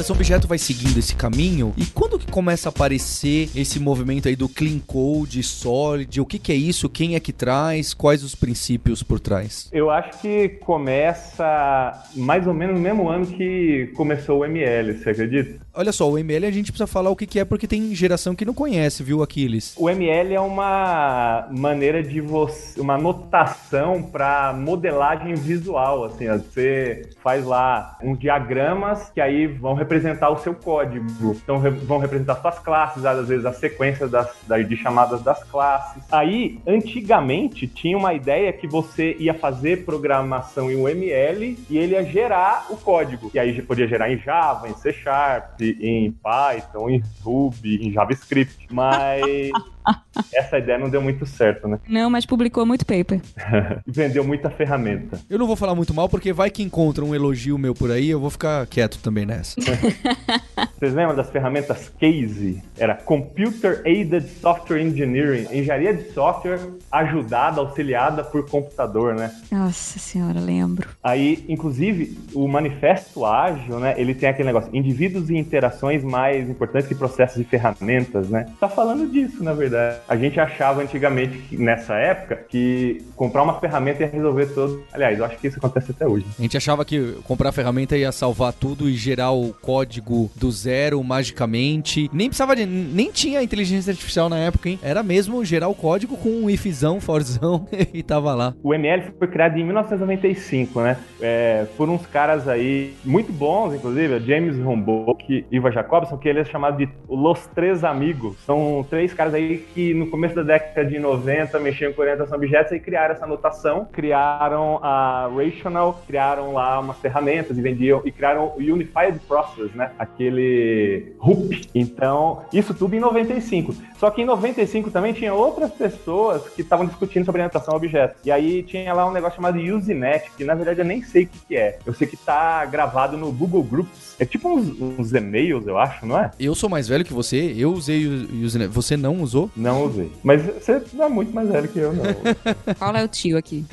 orientação 0.00 0.16
objeto 0.16 0.48
vai 0.48 0.58
seguindo 0.58 0.98
esse 0.98 1.14
caminho 1.14 1.72
e 1.76 1.84
quando 1.86 2.18
que 2.18 2.30
começa 2.30 2.68
a 2.68 2.70
aparecer 2.70 3.50
esse 3.54 3.78
movimento 3.78 4.28
aí 4.28 4.36
do 4.36 4.48
clean 4.48 4.78
code, 4.78 5.42
solid, 5.42 6.20
o 6.20 6.26
que 6.26 6.38
que 6.38 6.52
é 6.52 6.54
isso, 6.54 6.88
quem 6.88 7.14
é 7.14 7.20
que 7.20 7.32
traz, 7.32 7.94
quais 7.94 8.22
os 8.22 8.34
princípios 8.34 9.02
por 9.02 9.20
trás? 9.20 9.68
Eu 9.72 9.90
acho 9.90 10.20
que 10.20 10.48
começa 10.60 12.02
mais 12.14 12.46
ou 12.46 12.54
menos 12.54 12.76
no 12.76 12.80
mesmo 12.80 13.08
ano 13.08 13.26
que 13.26 13.90
começou 13.94 14.40
o 14.40 14.44
ML, 14.44 14.94
você 14.94 15.10
acredita? 15.10 15.60
Olha 15.72 15.92
só, 15.92 16.10
o 16.10 16.18
ML 16.18 16.46
a 16.46 16.50
gente 16.50 16.72
precisa 16.72 16.86
falar 16.86 17.10
o 17.10 17.16
que 17.16 17.26
que 17.26 17.38
é 17.38 17.44
porque 17.44 17.66
tem 17.66 17.94
geração 17.94 18.34
que 18.34 18.44
não 18.44 18.54
conhece, 18.54 19.02
viu, 19.02 19.22
Aquiles? 19.22 19.74
O 19.78 19.88
ML 19.88 20.34
é 20.34 20.40
uma 20.40 21.48
maneira 21.50 22.02
de 22.02 22.20
você, 22.20 22.80
uma 22.80 22.98
notação 22.98 24.02
para 24.02 24.52
modelagem 24.52 25.34
visual, 25.34 26.04
assim, 26.04 26.28
ó. 26.28 26.36
você 26.36 27.08
faz 27.22 27.44
lá 27.44 27.98
uns 28.02 28.18
diagramas 28.18 29.10
que 29.10 29.20
aí 29.20 29.46
vão 29.46 29.74
representar 29.74 29.90
o 30.30 30.38
seu 30.38 30.54
código. 30.54 31.06
Então 31.42 31.58
re- 31.58 31.70
vão 31.70 31.98
representar 31.98 32.36
suas 32.36 32.58
classes, 32.58 33.04
às 33.04 33.28
vezes 33.28 33.44
as 33.46 33.56
sequências 33.56 34.10
das, 34.10 34.28
da- 34.46 34.58
de 34.58 34.76
chamadas 34.76 35.22
das 35.22 35.42
classes. 35.44 36.02
Aí, 36.10 36.58
antigamente, 36.66 37.66
tinha 37.66 37.96
uma 37.96 38.14
ideia 38.14 38.52
que 38.52 38.66
você 38.66 39.16
ia 39.18 39.34
fazer 39.34 39.84
programação 39.84 40.70
em 40.70 40.76
UML 40.76 41.58
e 41.68 41.78
ele 41.78 41.92
ia 41.94 42.04
gerar 42.04 42.66
o 42.70 42.76
código. 42.76 43.30
E 43.34 43.38
aí 43.38 43.60
podia 43.62 43.86
gerar 43.86 44.10
em 44.12 44.18
Java, 44.18 44.68
em 44.68 44.74
C 44.74 44.92
Sharp, 44.92 45.60
em 45.60 46.10
Python, 46.12 46.90
em 46.90 47.02
Ruby, 47.22 47.86
em 47.86 47.92
JavaScript. 47.92 48.66
Mas 48.70 49.50
essa 50.34 50.58
ideia 50.58 50.78
não 50.78 50.88
deu 50.88 51.00
muito 51.00 51.26
certo, 51.26 51.68
né? 51.68 51.78
Não, 51.88 52.10
mas 52.10 52.26
publicou 52.26 52.64
muito 52.66 52.84
paper. 52.84 53.20
E 53.86 53.90
vendeu 53.90 54.22
muita 54.24 54.50
ferramenta. 54.50 55.18
Eu 55.28 55.38
não 55.38 55.46
vou 55.46 55.56
falar 55.56 55.74
muito 55.74 55.94
mal 55.94 56.08
porque 56.08 56.32
vai 56.32 56.50
que 56.50 56.62
encontra 56.62 57.04
um 57.04 57.14
elogio 57.14 57.58
meu 57.58 57.74
por 57.74 57.90
aí, 57.90 58.10
eu 58.10 58.20
vou 58.20 58.30
ficar 58.30 58.66
quieto 58.66 58.98
também 58.98 59.24
nessa. 59.24 59.56
Vocês 60.78 60.94
lembram 60.94 61.16
das 61.16 61.30
ferramentas 61.30 61.90
Case? 61.98 62.62
Era 62.78 62.94
Computer 62.94 63.82
Aided 63.84 64.28
Software 64.40 64.80
Engineering, 64.80 65.46
engenharia 65.52 65.94
de 65.94 66.12
software 66.12 66.60
ajudada, 66.90 67.60
auxiliada 67.60 68.22
por 68.24 68.48
computador, 68.48 69.14
né? 69.14 69.30
Nossa 69.50 69.98
senhora, 69.98 70.40
lembro. 70.40 70.88
Aí, 71.02 71.44
inclusive, 71.48 72.18
o 72.34 72.46
manifesto 72.48 73.24
ágil, 73.24 73.78
né? 73.78 73.94
Ele 73.96 74.14
tem 74.14 74.28
aquele 74.28 74.46
negócio, 74.46 74.74
indivíduos 74.74 75.30
e 75.30 75.36
interações 75.36 76.02
mais 76.02 76.48
importantes 76.48 76.88
que 76.88 76.94
processos 76.94 77.38
e 77.38 77.44
ferramentas, 77.44 78.28
né? 78.28 78.46
Tá 78.58 78.68
falando 78.68 79.10
disso, 79.10 79.42
na 79.42 79.52
verdade. 79.52 79.69
A 80.08 80.16
gente 80.16 80.38
achava 80.40 80.82
antigamente, 80.82 81.38
que, 81.38 81.56
nessa 81.56 81.94
época, 81.94 82.44
que 82.48 83.02
comprar 83.16 83.42
uma 83.42 83.58
ferramenta 83.60 84.02
ia 84.02 84.08
resolver 84.08 84.46
todo. 84.46 84.82
Aliás, 84.92 85.18
eu 85.18 85.24
acho 85.24 85.38
que 85.38 85.48
isso 85.48 85.58
acontece 85.58 85.90
até 85.90 86.06
hoje. 86.06 86.26
A 86.38 86.42
gente 86.42 86.56
achava 86.56 86.84
que 86.84 87.18
comprar 87.24 87.50
a 87.50 87.52
ferramenta 87.52 87.96
ia 87.96 88.12
salvar 88.12 88.52
tudo 88.52 88.88
e 88.88 88.94
gerar 88.94 89.30
o 89.30 89.52
código 89.52 90.30
do 90.36 90.50
zero 90.50 91.02
magicamente. 91.02 92.10
Nem 92.12 92.28
precisava 92.28 92.56
de. 92.56 92.66
Nem 92.66 93.10
tinha 93.10 93.42
inteligência 93.42 93.90
artificial 93.90 94.28
na 94.28 94.38
época, 94.38 94.68
hein? 94.68 94.78
Era 94.82 95.02
mesmo 95.02 95.44
gerar 95.44 95.68
o 95.68 95.74
código 95.74 96.16
com 96.16 96.28
um 96.28 96.50
ifzão, 96.50 97.00
forzão 97.00 97.66
e 97.92 98.02
tava 98.02 98.34
lá. 98.34 98.54
O 98.62 98.74
ML 98.74 99.12
foi 99.18 99.28
criado 99.28 99.58
em 99.58 99.64
1995, 99.64 100.80
né? 100.80 100.96
É, 101.20 101.66
por 101.76 101.88
uns 101.88 102.06
caras 102.06 102.48
aí 102.48 102.94
muito 103.04 103.32
bons, 103.32 103.74
inclusive, 103.74 104.20
James 104.20 104.58
Rombock 104.58 105.24
e 105.32 105.44
Iva 105.50 105.70
Jacobson, 105.70 106.16
que 106.16 106.28
ele 106.28 106.40
é 106.40 106.44
chamado 106.44 106.78
de 106.78 106.88
Los 107.08 107.46
Três 107.54 107.84
Amigos. 107.84 108.36
São 108.44 108.86
três 108.88 109.12
caras 109.12 109.34
aí 109.34 109.59
que 109.60 109.94
no 109.94 110.08
começo 110.08 110.34
da 110.34 110.42
década 110.42 110.84
de 110.84 110.98
90 110.98 111.58
mexiam 111.60 111.92
com 111.92 112.02
orientação 112.02 112.34
a 112.34 112.36
objetos 112.36 112.72
e 112.72 112.80
criaram 112.80 113.14
essa 113.14 113.26
notação, 113.26 113.86
criaram 113.90 114.78
a 114.82 115.28
Rational, 115.34 116.02
criaram 116.06 116.54
lá 116.54 116.80
umas 116.80 116.98
ferramentas 116.98 117.56
e 117.56 117.62
vendiam, 117.62 118.02
e 118.04 118.10
criaram 118.10 118.52
o 118.56 118.58
Unified 118.58 119.18
Process, 119.26 119.72
né? 119.74 119.90
Aquele 119.98 121.14
RUP. 121.18 121.68
Então, 121.74 122.42
isso 122.52 122.74
tudo 122.74 122.94
em 122.94 123.00
95. 123.00 123.74
Só 123.98 124.10
que 124.10 124.22
em 124.22 124.24
95 124.24 124.90
também 124.90 125.12
tinha 125.12 125.34
outras 125.34 125.70
pessoas 125.72 126.48
que 126.48 126.62
estavam 126.62 126.86
discutindo 126.86 127.24
sobre 127.24 127.42
orientação 127.42 127.74
a 127.74 127.76
objetos. 127.76 128.16
E 128.24 128.30
aí 128.30 128.62
tinha 128.62 128.92
lá 128.94 129.06
um 129.06 129.12
negócio 129.12 129.36
chamado 129.36 129.58
Usenet, 129.58 130.30
que 130.36 130.44
na 130.44 130.54
verdade 130.54 130.80
eu 130.80 130.84
nem 130.84 131.02
sei 131.02 131.24
o 131.24 131.26
que, 131.26 131.38
que 131.48 131.56
é. 131.56 131.78
Eu 131.84 131.92
sei 131.92 132.06
que 132.06 132.16
tá 132.16 132.64
gravado 132.64 133.16
no 133.16 133.30
Google 133.30 133.62
Groups. 133.62 134.16
É 134.18 134.24
tipo 134.24 134.48
uns, 134.48 134.68
uns 134.80 135.12
e-mails, 135.12 135.66
eu 135.66 135.78
acho, 135.78 136.06
não 136.06 136.18
é? 136.18 136.30
Eu 136.38 136.54
sou 136.54 136.70
mais 136.70 136.88
velho 136.88 137.04
que 137.04 137.12
você, 137.12 137.54
eu 137.56 137.72
usei 137.72 138.06
o 138.06 138.44
Usenet. 138.44 138.70
Você 138.70 138.96
não 138.96 139.20
usou? 139.22 139.49
Não 139.56 139.84
usei. 139.84 140.10
Mas 140.22 140.42
você 140.42 140.80
não 140.92 141.04
é 141.06 141.08
muito 141.08 141.32
mais 141.34 141.48
velho 141.48 141.68
que 141.68 141.78
eu, 141.78 141.92
não. 141.92 142.04
Qual 142.78 142.94
é 142.96 143.04
o 143.04 143.08
tio 143.08 143.36
aqui? 143.36 143.64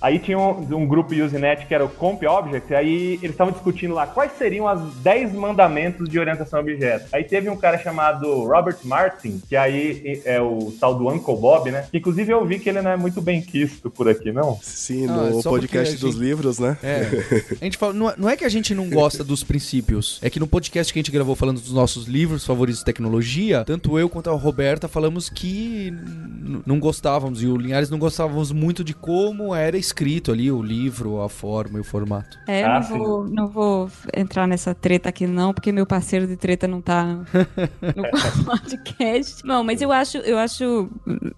Aí 0.00 0.18
tinha 0.18 0.38
um, 0.38 0.60
um 0.76 0.86
grupo 0.86 1.14
Usenet 1.14 1.66
que 1.66 1.74
era 1.74 1.84
o 1.84 1.88
Comp 1.88 2.22
Object, 2.24 2.74
aí 2.74 3.14
eles 3.22 3.30
estavam 3.30 3.52
discutindo 3.52 3.94
lá 3.94 4.06
quais 4.06 4.32
seriam 4.38 4.66
as 4.68 4.80
10 4.96 5.32
mandamentos 5.34 6.08
de 6.08 6.18
orientação 6.18 6.58
a 6.58 6.62
objetos. 6.62 7.12
Aí 7.12 7.24
teve 7.24 7.48
um 7.48 7.56
cara 7.56 7.78
chamado 7.78 8.44
Robert 8.44 8.78
Martin, 8.84 9.40
que 9.48 9.56
aí 9.56 10.20
é 10.24 10.40
o 10.40 10.72
tal 10.80 10.94
do 10.94 11.08
Uncle 11.08 11.36
Bob, 11.36 11.70
né? 11.70 11.86
Que 11.90 11.98
inclusive 11.98 12.32
eu 12.32 12.44
vi 12.44 12.58
que 12.58 12.68
ele 12.68 12.80
não 12.82 12.90
é 12.90 12.96
muito 12.96 13.20
bem 13.20 13.40
quisto 13.40 13.90
por 13.90 14.08
aqui, 14.08 14.32
não. 14.32 14.58
Sim, 14.62 15.06
Ah, 15.08 15.30
no 15.30 15.42
podcast 15.42 15.94
a 15.96 15.98
dos 15.98 16.14
gente- 16.14 16.22
livros, 16.24 16.58
né? 16.58 16.76
É. 16.82 17.08
A 17.60 17.64
gente 17.64 17.76
fala, 17.78 17.92
não, 17.92 18.10
é, 18.10 18.14
não 18.16 18.28
é 18.28 18.36
que 18.36 18.44
a 18.44 18.48
gente 18.48 18.74
não 18.74 18.88
gosta 18.88 19.22
dos 19.24 19.42
princípios. 19.44 20.18
É 20.22 20.30
que 20.30 20.40
no 20.40 20.46
podcast 20.46 20.92
que 20.92 20.98
a 20.98 21.02
gente 21.02 21.10
gravou 21.12 21.34
falando 21.34 21.60
dos 21.60 21.72
nossos 21.72 22.06
livros 22.06 22.44
favoritos 22.46 22.80
de 22.80 22.84
tecnologia, 22.84 23.64
tanto 23.64 23.98
eu 23.98 24.08
quanto 24.08 24.30
a 24.30 24.32
Roberta 24.32 24.88
falamos 24.88 25.11
que 25.28 25.92
não 26.66 26.78
gostávamos, 26.78 27.42
e 27.42 27.46
o 27.46 27.56
Linhares 27.56 27.90
não 27.90 27.98
gostávamos 27.98 28.52
muito 28.52 28.82
de 28.84 28.94
como 28.94 29.54
era 29.54 29.76
escrito 29.76 30.32
ali 30.32 30.50
o 30.50 30.62
livro, 30.62 31.20
a 31.20 31.28
forma 31.28 31.78
e 31.78 31.80
o 31.80 31.84
formato. 31.84 32.38
É, 32.46 32.62
eu 32.62 32.66
Ah, 32.66 32.80
não, 32.80 32.98
vou, 32.98 33.24
não 33.28 33.48
vou 33.48 33.90
entrar 34.16 34.46
nessa 34.46 34.74
treta 34.74 35.08
aqui, 35.08 35.26
não, 35.26 35.52
porque 35.54 35.72
meu 35.72 35.86
parceiro 35.86 36.26
de 36.26 36.36
treta 36.36 36.66
não 36.68 36.80
tá 36.80 37.04
no, 37.04 37.24
no 38.38 38.44
podcast. 38.44 39.44
Não, 39.44 39.62
mas 39.64 39.80
eu 39.82 39.90
acho, 39.92 40.18
eu 40.18 40.38
acho 40.38 40.88